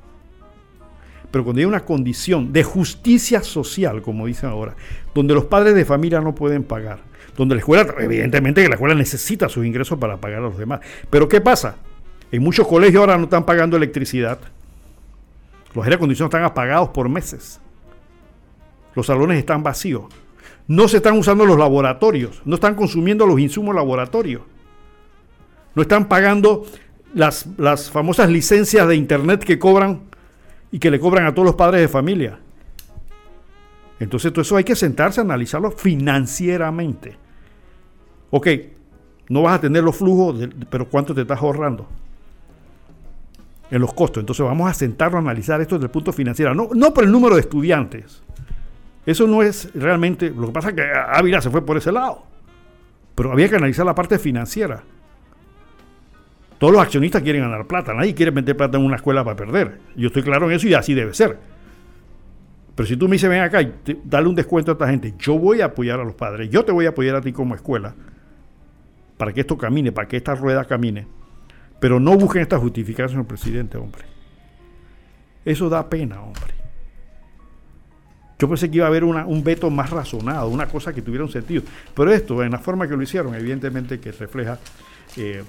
[1.31, 4.75] Pero cuando hay una condición de justicia social, como dicen ahora,
[5.15, 7.01] donde los padres de familia no pueden pagar,
[7.37, 10.81] donde la escuela, evidentemente que la escuela necesita sus ingresos para pagar a los demás.
[11.11, 11.77] Pero ¿qué pasa?
[12.31, 14.39] En muchos colegios ahora no están pagando electricidad.
[15.75, 17.61] Los aire acondicionados están apagados por meses.
[18.95, 20.05] Los salones están vacíos.
[20.73, 22.41] No se están usando los laboratorios.
[22.47, 24.41] No están consumiendo los insumos laboratorios.
[25.75, 26.65] No están pagando
[27.13, 30.05] las, las famosas licencias de internet que cobran
[30.71, 32.39] y que le cobran a todos los padres de familia.
[34.01, 37.19] Entonces todo eso hay que sentarse a analizarlo financieramente.
[38.31, 38.49] Ok,
[39.29, 41.87] no vas a tener los flujos, pero ¿cuánto te estás ahorrando?
[43.71, 44.23] En los costos.
[44.23, 46.55] Entonces vamos a sentarnos a analizar esto desde el punto financiero.
[46.55, 48.23] No, no por el número de estudiantes.
[49.05, 50.31] Eso no es realmente...
[50.31, 52.25] Lo que pasa es que Ávila se fue por ese lado.
[53.15, 54.83] Pero había que analizar la parte financiera.
[56.59, 59.81] Todos los accionistas quieren ganar plata, nadie quiere meter plata en una escuela para perder.
[59.97, 61.37] Yo estoy claro en eso y así debe ser.
[62.77, 63.75] Pero si tú me dices, ven acá y
[64.05, 66.71] dale un descuento a esta gente, yo voy a apoyar a los padres, yo te
[66.71, 67.95] voy a apoyar a ti como escuela,
[69.17, 71.07] para que esto camine, para que esta rueda camine.
[71.81, 74.05] Pero no busquen esta justificación, presidente, hombre.
[75.45, 76.62] Eso da pena, hombre.
[78.43, 81.31] Yo pensé que iba a haber un veto más razonado, una cosa que tuviera un
[81.31, 81.63] sentido.
[81.95, 84.59] Pero esto, en la forma que lo hicieron, evidentemente que refleja
[85.17, 85.45] eh,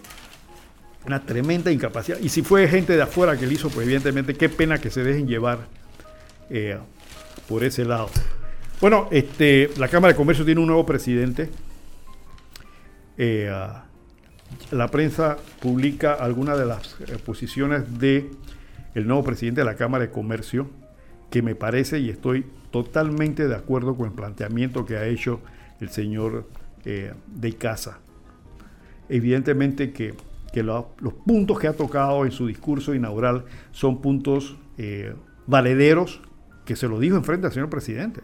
[1.03, 2.19] una tremenda incapacidad.
[2.19, 5.03] Y si fue gente de afuera que lo hizo, pues evidentemente qué pena que se
[5.03, 5.61] dejen llevar
[6.51, 6.77] eh,
[7.49, 8.11] por ese lado.
[8.79, 11.49] Bueno, este, la Cámara de Comercio tiene un nuevo presidente.
[13.17, 13.51] Eh,
[14.69, 16.95] la prensa publica algunas de las
[17.25, 18.29] posiciones de
[18.93, 20.69] nuevo presidente de la Cámara de Comercio,
[21.31, 25.39] que me parece y estoy totalmente de acuerdo con el planteamiento que ha hecho
[25.79, 26.49] el señor
[26.83, 27.99] de Casa.
[29.07, 30.15] Evidentemente que
[30.63, 35.13] los puntos que ha tocado en su discurso inaugural son puntos eh,
[35.45, 36.21] valederos,
[36.65, 38.21] que se lo dijo en frente al señor presidente.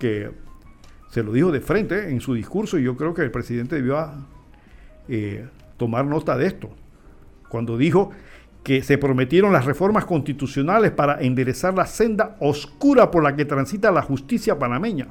[0.00, 0.30] Que
[1.10, 3.98] se lo dijo de frente en su discurso y yo creo que el presidente debió
[5.08, 5.46] eh,
[5.76, 6.70] tomar nota de esto.
[7.50, 8.10] Cuando dijo
[8.68, 13.90] que se prometieron las reformas constitucionales para enderezar la senda oscura por la que transita
[13.90, 15.06] la justicia panameña.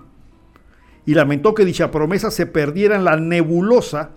[1.07, 4.11] Y lamentó que dicha promesa se perdiera en la nebulosa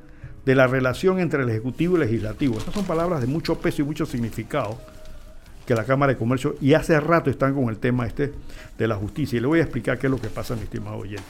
[0.45, 2.59] de la relación entre el Ejecutivo y el Legislativo.
[2.59, 4.79] Estas son palabras de mucho peso y mucho significado
[5.65, 8.35] que la Cámara de Comercio y hace rato están con el tema este
[8.77, 9.39] de la justicia.
[9.39, 11.25] Y le voy a explicar qué es lo que pasa, mi estimado oyente.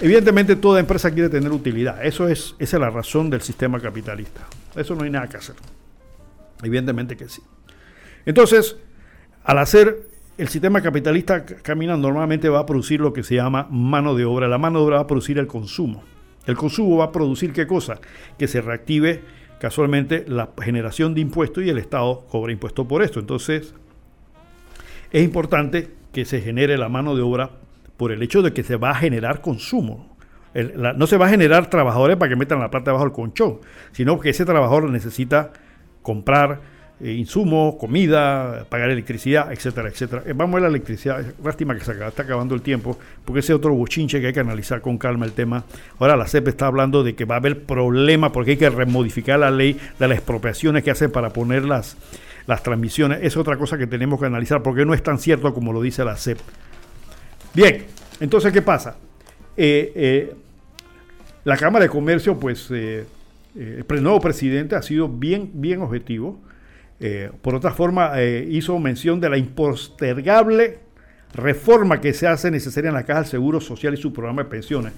[0.00, 2.02] Evidentemente toda empresa quiere tener utilidad.
[2.06, 4.40] Eso es, esa es la razón del sistema capitalista.
[4.74, 5.56] Eso no hay nada que hacer.
[6.62, 7.42] Evidentemente que sí.
[8.24, 8.76] Entonces,
[9.44, 10.08] al hacer
[10.38, 14.48] el sistema capitalista camina normalmente va a producir lo que se llama mano de obra.
[14.48, 16.04] La mano de obra va a producir el consumo.
[16.46, 18.00] El consumo va a producir qué cosa?
[18.38, 19.20] Que se reactive
[19.60, 23.20] casualmente la generación de impuestos y el Estado cobra impuestos por esto.
[23.20, 23.74] Entonces,
[25.12, 27.50] es importante que se genere la mano de obra
[27.96, 30.16] por el hecho de que se va a generar consumo.
[30.54, 33.60] no se va a generar trabajadores para que metan la plata debajo del colchón,
[33.92, 35.52] sino que ese trabajador necesita
[36.02, 36.72] comprar
[37.02, 40.22] eh, insumos, comida, pagar electricidad, etcétera, etcétera.
[40.24, 41.34] Eh, vamos a ver la electricidad.
[41.42, 44.38] Lástima que se está acabando el tiempo, porque ese es otro bochinche que hay que
[44.38, 45.64] analizar con calma el tema.
[45.98, 49.40] Ahora la CEP está hablando de que va a haber problemas porque hay que remodificar
[49.40, 51.96] la ley de las expropiaciones que hacen para poner las,
[52.46, 53.18] las transmisiones.
[53.22, 56.04] Es otra cosa que tenemos que analizar porque no es tan cierto como lo dice
[56.04, 56.38] la CEP.
[57.52, 57.84] Bien,
[58.20, 58.96] entonces, ¿qué pasa?
[59.56, 60.32] Eh,
[61.42, 62.70] la Cámara de Comercio, pues,
[63.54, 66.40] el nuevo presidente ha sido bien, bien objetivo
[67.04, 70.78] eh, por otra forma, eh, hizo mención de la impostergable
[71.34, 74.48] reforma que se hace necesaria en la Caja del Seguro Social y su programa de
[74.48, 74.92] pensiones.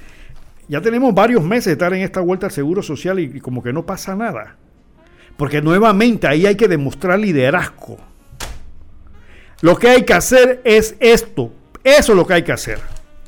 [0.68, 3.72] Ya tenemos varios meses de estar en esta vuelta al Seguro Social y, como que
[3.72, 4.56] no pasa nada.
[5.38, 7.96] Porque nuevamente ahí hay que demostrar liderazgo.
[9.62, 11.54] Lo que hay que hacer es esto.
[11.82, 12.80] Eso es lo que hay que hacer.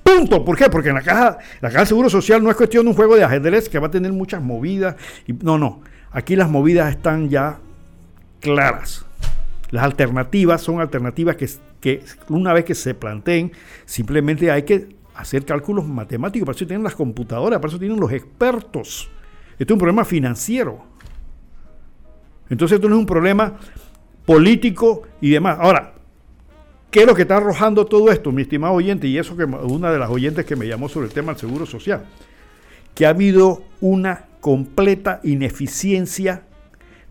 [0.06, 0.44] Punto.
[0.44, 0.70] ¿Por qué?
[0.70, 3.16] Porque en la caja, la caja del Seguro Social no es cuestión de un juego
[3.16, 4.94] de ajedrez que va a tener muchas movidas.
[5.26, 5.80] Y, no, no.
[6.12, 7.58] Aquí las movidas están ya
[8.40, 9.04] claras.
[9.70, 11.36] Las alternativas son alternativas
[11.80, 13.50] que, una vez que se planteen,
[13.84, 16.46] simplemente hay que hacer cálculos matemáticos.
[16.46, 19.10] Para eso tienen las computadoras, para eso tienen los expertos.
[19.58, 20.84] Esto es un problema financiero.
[22.48, 23.56] Entonces esto no es un problema
[24.24, 25.58] político y demás.
[25.60, 25.95] Ahora,
[26.96, 29.06] ¿qué es lo que está arrojando todo esto, mi estimado oyente?
[29.06, 31.66] Y eso que una de las oyentes que me llamó sobre el tema del seguro
[31.66, 32.06] social.
[32.94, 36.44] Que ha habido una completa ineficiencia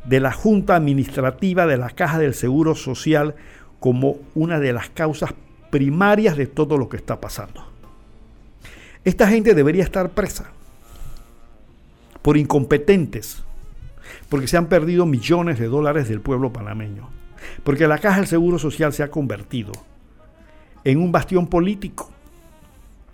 [0.03, 3.35] de la Junta Administrativa de la Caja del Seguro Social
[3.79, 5.35] como una de las causas
[5.69, 7.63] primarias de todo lo que está pasando.
[9.03, 10.49] Esta gente debería estar presa
[12.23, 13.43] por incompetentes,
[14.29, 17.07] porque se han perdido millones de dólares del pueblo panameño,
[17.63, 19.71] porque la Caja del Seguro Social se ha convertido
[20.83, 22.11] en un bastión político.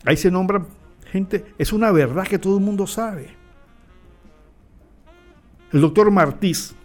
[0.06, 0.66] Ahí se nombra
[1.12, 3.30] gente, es una verdad que todo el mundo sabe.
[5.72, 6.76] El doctor Martís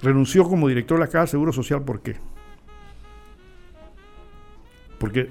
[0.00, 2.16] renunció como director de la Caja del Seguro Social, ¿por qué?
[4.98, 5.30] Porque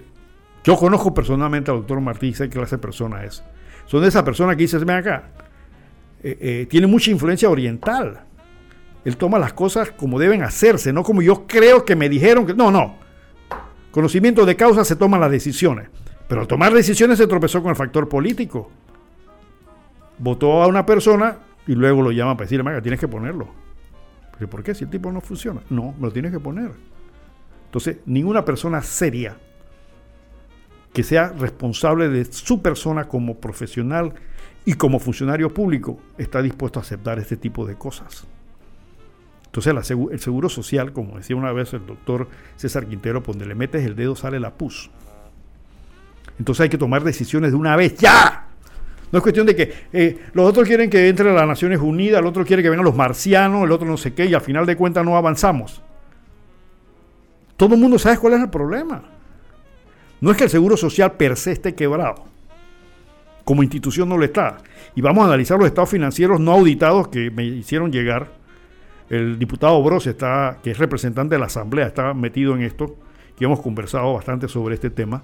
[0.63, 3.43] yo conozco personalmente al doctor Martí, sé qué clase de persona es.
[3.85, 5.31] Son de esas personas que dices, ven acá,
[6.23, 8.26] eh, eh, tiene mucha influencia oriental.
[9.05, 12.53] Él toma las cosas como deben hacerse, no como yo creo que me dijeron que...
[12.53, 12.95] No, no.
[13.91, 15.89] Conocimiento de causa se toman las decisiones.
[16.27, 18.69] Pero al tomar decisiones se tropezó con el factor político.
[20.17, 23.47] Votó a una persona y luego lo llama para decirle, venga, tienes que ponerlo.
[24.49, 24.75] ¿Por qué?
[24.75, 25.61] Si el tipo no funciona.
[25.69, 26.71] No, lo tienes que poner.
[27.65, 29.37] Entonces, ninguna persona seria
[30.93, 34.13] que sea responsable de su persona como profesional
[34.65, 38.27] y como funcionario público está dispuesto a aceptar este tipo de cosas.
[39.47, 43.85] Entonces el seguro social, como decía una vez el doctor César Quintero, donde le metes
[43.85, 44.91] el dedo sale la pus.
[46.37, 48.47] Entonces hay que tomar decisiones de una vez, ya.
[49.11, 52.19] No es cuestión de que eh, los otros quieren que entre a las Naciones Unidas,
[52.19, 54.65] el otro quiere que vengan los marcianos, el otro no sé qué, y al final
[54.65, 55.81] de cuentas no avanzamos.
[57.55, 59.03] Todo el mundo sabe cuál es el problema.
[60.19, 62.25] No es que el Seguro Social per se esté quebrado.
[63.43, 64.57] Como institución no lo está.
[64.93, 68.36] Y vamos a analizar los estados financieros no auditados que me hicieron llegar.
[69.09, 72.95] El diputado Bros, está, que es representante de la Asamblea, está metido en esto,
[73.37, 75.23] que hemos conversado bastante sobre este tema.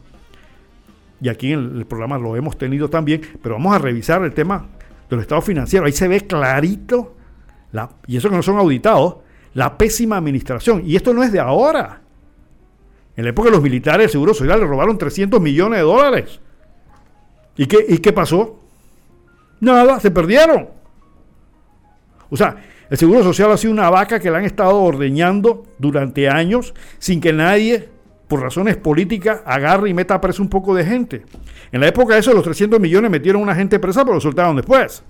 [1.20, 4.68] Y aquí en el programa lo hemos tenido también, pero vamos a revisar el tema
[5.10, 5.88] de los estados financieros.
[5.88, 7.16] Ahí se ve clarito,
[7.72, 9.18] la, y eso que no son auditados,
[9.54, 10.82] la pésima administración.
[10.86, 12.02] Y esto no es de ahora.
[13.16, 16.40] En la época de los militares, el Seguro Social le robaron 300 millones de dólares.
[17.58, 18.60] ¿Y qué, ¿Y qué pasó?
[19.60, 20.70] Nada, se perdieron.
[22.30, 22.58] O sea,
[22.94, 27.22] el Seguro Social ha sido una vaca que la han estado ordeñando durante años sin
[27.22, 27.90] que nadie,
[28.28, 31.26] por razones políticas, agarre y meta preso un poco de gente.
[31.72, 34.22] En la época de eso, los 300 millones metieron a una gente presa, pero lo
[34.22, 35.02] soltaron después.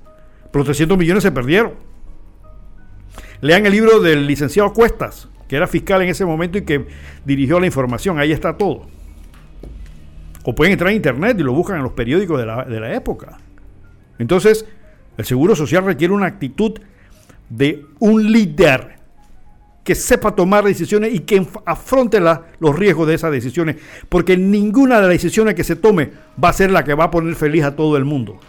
[0.49, 1.73] Pero los 300 millones se perdieron.
[3.41, 6.88] Lean el libro del licenciado Cuestas, que era fiscal en ese momento y que
[7.26, 8.18] dirigió la información.
[8.18, 8.85] Ahí está todo.
[10.45, 12.93] O pueden entrar a internet y lo buscan en los periódicos de la, de la
[12.93, 13.39] época.
[14.19, 14.65] Entonces,
[15.18, 16.80] el seguro social requiere una actitud
[17.56, 18.98] de un líder
[19.84, 23.76] que sepa tomar decisiones y que afronte los riesgos de esas decisiones,
[24.10, 26.12] porque ninguna de las decisiones que se tome
[26.42, 28.40] va a ser la que va a poner feliz a todo el mundo.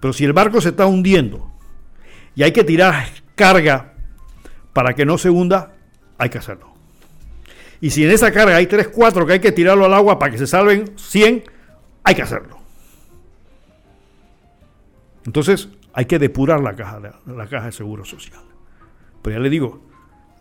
[0.00, 1.52] Pero si el barco se está hundiendo
[2.34, 3.92] y hay que tirar carga
[4.72, 5.74] para que no se hunda,
[6.16, 6.72] hay que hacerlo.
[7.80, 10.32] Y si en esa carga hay 3, 4 que hay que tirarlo al agua para
[10.32, 11.44] que se salven 100,
[12.02, 12.58] hay que hacerlo.
[15.26, 15.68] Entonces
[15.98, 18.40] hay que depurar la caja, de, la caja de seguro social.
[19.20, 19.80] Pero ya le digo,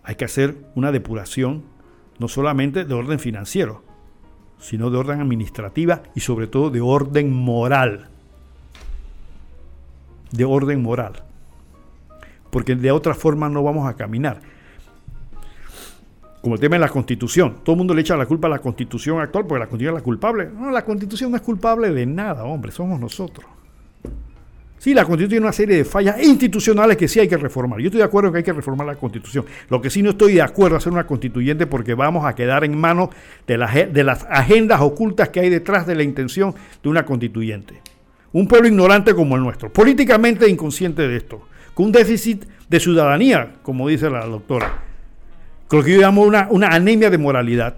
[0.04, 1.64] hay que hacer una depuración
[2.20, 3.84] no solamente de orden financiero,
[4.60, 8.10] sino de orden administrativa y sobre todo de orden moral.
[10.32, 11.24] De orden moral
[12.52, 14.42] porque de otra forma no vamos a caminar.
[16.42, 18.60] Como el tema de la constitución, todo el mundo le echa la culpa a la
[18.60, 20.50] constitución actual porque la constitución es la culpable.
[20.54, 23.57] No, la constitución no es culpable de nada, hombre, somos nosotros.
[24.78, 27.80] Sí, la constitución tiene una serie de fallas institucionales que sí hay que reformar.
[27.80, 29.46] Yo estoy de acuerdo que hay que reformar la constitución.
[29.70, 32.64] Lo que sí no estoy de acuerdo es hacer una constituyente porque vamos a quedar
[32.64, 33.10] en manos
[33.48, 33.58] de,
[33.92, 37.82] de las agendas ocultas que hay detrás de la intención de una constituyente.
[38.34, 41.48] Un pueblo ignorante como el nuestro, políticamente inconsciente de esto
[41.78, 44.82] con un déficit de ciudadanía, como dice la doctora,
[45.68, 47.76] con lo que yo llamo una, una anemia de moralidad.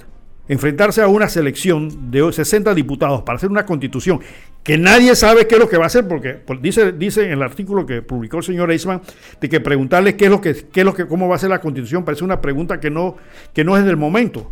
[0.48, 4.22] Enfrentarse a una selección de 60 diputados para hacer una constitución
[4.70, 7.42] que nadie sabe qué es lo que va a hacer, porque dice, dice en el
[7.42, 9.02] artículo que publicó el señor Eisman,
[9.42, 11.50] de que preguntarle qué es lo que, qué es lo que, cómo va a ser
[11.50, 13.18] la constitución, parece una pregunta que no,
[13.52, 14.52] que no es del momento.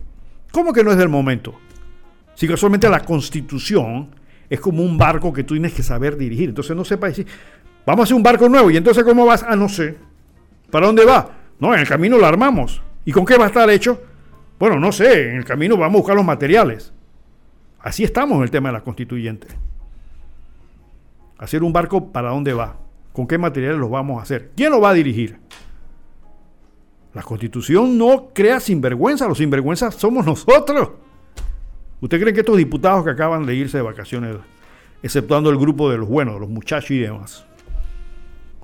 [0.51, 1.59] ¿Cómo que no es del momento?
[2.33, 4.09] Si casualmente la constitución
[4.49, 6.49] es como un barco que tú tienes que saber dirigir.
[6.49, 7.27] Entonces no sepa decir,
[7.87, 8.71] Vamos a hacer un barco nuevo.
[8.71, 9.45] ¿Y entonces cómo vas?
[9.47, 9.95] Ah, no sé.
[10.71, 11.29] ¿Para dónde va?
[11.57, 12.81] No, en el camino lo armamos.
[13.05, 14.01] ¿Y con qué va a estar hecho?
[14.59, 15.29] Bueno, no sé.
[15.29, 16.91] En el camino vamos a buscar los materiales.
[17.79, 19.47] Así estamos en el tema de la constituyente.
[21.37, 22.77] Hacer un barco, ¿para dónde va?
[23.13, 24.51] ¿Con qué materiales lo vamos a hacer?
[24.55, 25.39] ¿Quién lo va a dirigir?
[27.13, 30.89] La constitución no crea sinvergüenza, los sinvergüenzas somos nosotros.
[31.99, 34.37] ¿Usted cree que estos diputados que acaban de irse de vacaciones,
[35.01, 37.47] exceptuando el grupo de los buenos, los muchachos y demás,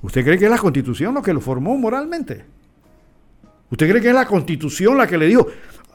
[0.04, 2.44] ¿Usted cree que es la constitución lo que lo formó moralmente?
[3.70, 5.46] ¿Usted cree que es la constitución la que le dijo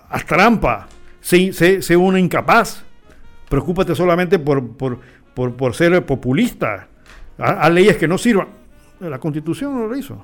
[0.09, 0.87] a trampa,
[1.21, 2.83] se, se, una incapaz?
[3.47, 4.99] preocúpate solamente por, por,
[5.47, 6.87] por, ser populista.
[7.37, 8.49] Haz leyes que no sirvan.
[8.99, 10.23] La constitución no lo hizo.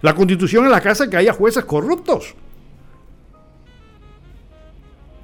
[0.00, 2.34] La constitución es la casa que haya jueces corruptos.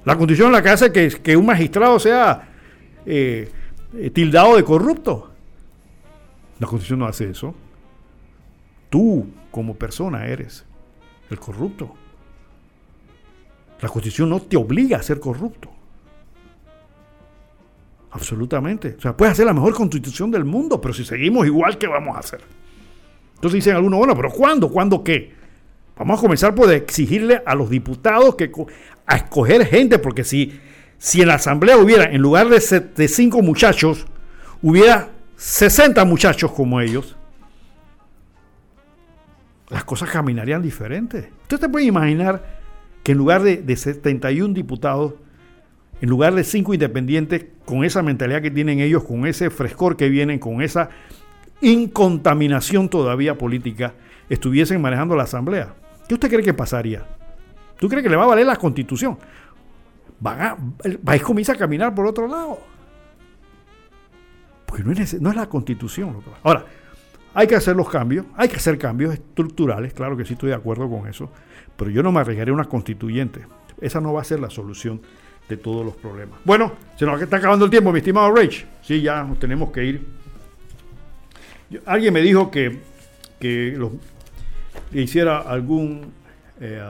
[0.05, 2.49] La constitución es la hace que, que un magistrado sea
[3.05, 3.51] eh,
[3.95, 5.31] eh, tildado de corrupto.
[6.59, 7.55] La constitución no hace eso.
[8.89, 10.65] Tú, como persona, eres
[11.29, 11.93] el corrupto.
[13.81, 15.69] La constitución no te obliga a ser corrupto.
[18.19, 18.95] Absolutamente.
[18.97, 22.17] O sea, puedes hacer la mejor constitución del mundo, pero si seguimos igual, ¿qué vamos
[22.17, 22.41] a hacer?
[23.35, 24.69] Entonces dicen algunos, bueno, pero ¿cuándo?
[24.69, 25.33] ¿Cuándo qué?
[25.97, 28.51] Vamos a comenzar por exigirle a los diputados que
[29.05, 30.59] a escoger gente, porque si,
[30.97, 32.59] si en la asamblea hubiera, en lugar de,
[32.95, 34.05] de cinco muchachos,
[34.61, 37.15] hubiera 60 muchachos como ellos,
[39.69, 41.29] las cosas caminarían diferentes.
[41.43, 42.59] Usted te puede imaginar
[43.01, 45.13] que en lugar de, de 71 diputados,
[46.01, 50.09] en lugar de cinco independientes, con esa mentalidad que tienen ellos, con ese frescor que
[50.09, 50.89] vienen, con esa
[51.61, 53.93] incontaminación todavía política,
[54.29, 55.73] estuviesen manejando la asamblea.
[56.07, 57.05] ¿Qué usted cree que pasaría?
[57.77, 59.17] ¿Tú crees que le va a valer la constitución?
[60.19, 62.59] Van a, el comienza a caminar por otro lado.
[64.65, 66.17] Porque no es, la constitución.
[66.43, 66.65] Ahora,
[67.33, 70.55] hay que hacer los cambios, hay que hacer cambios estructurales, claro que sí estoy de
[70.55, 71.29] acuerdo con eso,
[71.75, 73.45] pero yo no me arriesgaré a una constituyente.
[73.81, 75.01] Esa no va a ser la solución
[75.49, 76.39] de todos los problemas.
[76.45, 78.65] Bueno, se nos está acabando el tiempo, mi estimado Rage.
[78.83, 80.05] Sí, ya nos tenemos que ir.
[81.85, 82.79] alguien me dijo que,
[83.39, 83.77] que
[84.93, 86.13] hiciera algún
[86.61, 86.81] eh,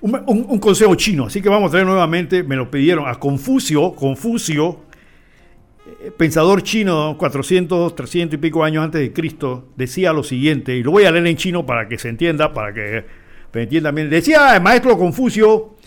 [0.00, 4.80] un, consejo chino, así que vamos a traer nuevamente, me lo pidieron a Confucio, Confucio,
[5.86, 10.84] eh, pensador chino 400, 300 y pico años antes de Cristo, decía lo siguiente, y
[10.84, 13.04] lo voy a leer en chino para que se entienda, para que
[13.52, 14.10] me entiendan bien.
[14.10, 15.77] Decía el maestro Confucio,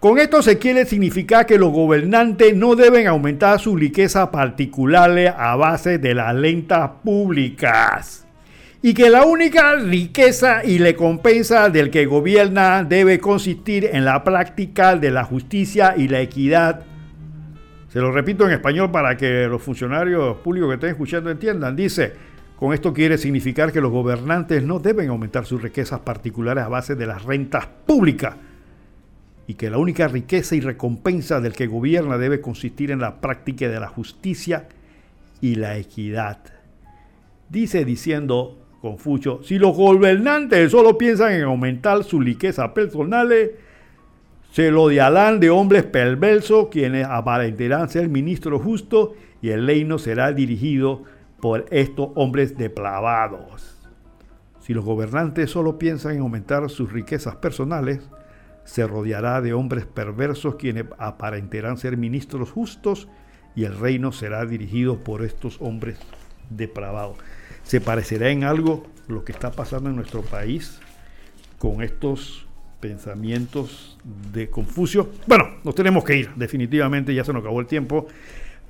[0.00, 5.56] con esto se quiere significar que los gobernantes no deben aumentar sus riquezas particulares a
[5.56, 8.24] base de las lentas públicas.
[8.80, 14.94] Y que la única riqueza y recompensa del que gobierna debe consistir en la práctica
[14.94, 16.84] de la justicia y la equidad.
[17.88, 21.74] Se lo repito en español para que los funcionarios públicos que estén escuchando entiendan.
[21.74, 22.12] Dice,
[22.54, 26.94] con esto quiere significar que los gobernantes no deben aumentar sus riquezas particulares a base
[26.94, 28.36] de las rentas públicas
[29.48, 33.66] y que la única riqueza y recompensa del que gobierna debe consistir en la práctica
[33.66, 34.68] de la justicia
[35.40, 36.38] y la equidad.
[37.48, 43.52] Dice diciendo Confucio, si los gobernantes solo piensan en aumentar su riqueza personales,
[44.52, 49.10] se lo diarán de hombres perversos quienes aparentarán ser ministros justos
[49.40, 51.04] y el reino será dirigido
[51.40, 53.78] por estos hombres depravados.
[54.60, 58.00] Si los gobernantes solo piensan en aumentar sus riquezas personales,
[58.68, 63.08] se rodeará de hombres perversos quienes aparentarán ser ministros justos
[63.56, 65.98] y el reino será dirigido por estos hombres
[66.50, 67.16] depravados.
[67.62, 70.80] ¿Se parecerá en algo lo que está pasando en nuestro país
[71.56, 72.46] con estos
[72.78, 73.98] pensamientos
[74.34, 75.08] de Confucio?
[75.26, 78.06] Bueno, nos tenemos que ir, definitivamente ya se nos acabó el tiempo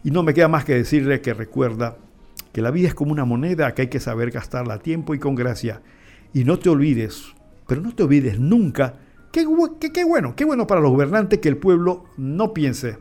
[0.04, 1.96] y no me queda más que decirle que recuerda
[2.52, 5.18] que la vida es como una moneda que hay que saber gastarla a tiempo y
[5.18, 5.82] con gracia.
[6.32, 7.34] Y no te olvides,
[7.66, 8.94] pero no te olvides nunca
[9.32, 9.44] Qué,
[10.05, 12.98] bueno, qué bueno para los gobernantes que el pueblo no piense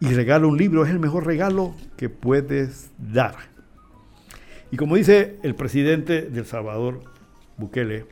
[0.00, 3.34] y regala un libro es el mejor regalo que puedes dar.
[4.70, 7.02] Y como dice el presidente del Salvador,
[7.56, 8.06] Bukele,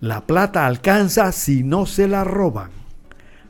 [0.00, 2.70] la plata alcanza si no se la roban.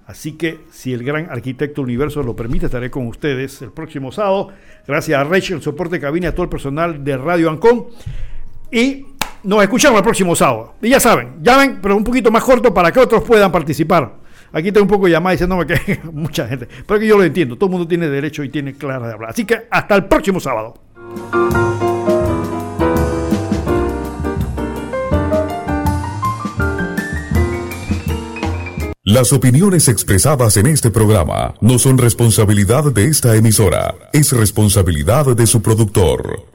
[0.06, 4.48] Así que si el gran arquitecto universo lo permite, estaré con ustedes el próximo sábado.
[4.86, 7.86] Gracias a Rachel, el soporte de cabina, a todo el personal de Radio Ancon.
[8.70, 9.06] Y
[9.42, 10.74] nos escuchamos el próximo sábado.
[10.80, 14.14] Y ya saben, llamen, pero un poquito más corto para que otros puedan participar.
[14.52, 16.68] Aquí tengo un poco de llamada diciéndome que mucha gente.
[16.86, 17.56] Pero que yo lo entiendo.
[17.56, 19.30] Todo el mundo tiene derecho y tiene clara de hablar.
[19.30, 20.74] Así que hasta el próximo sábado.
[29.04, 35.46] Las opiniones expresadas en este programa no son responsabilidad de esta emisora, es responsabilidad de
[35.46, 36.51] su productor.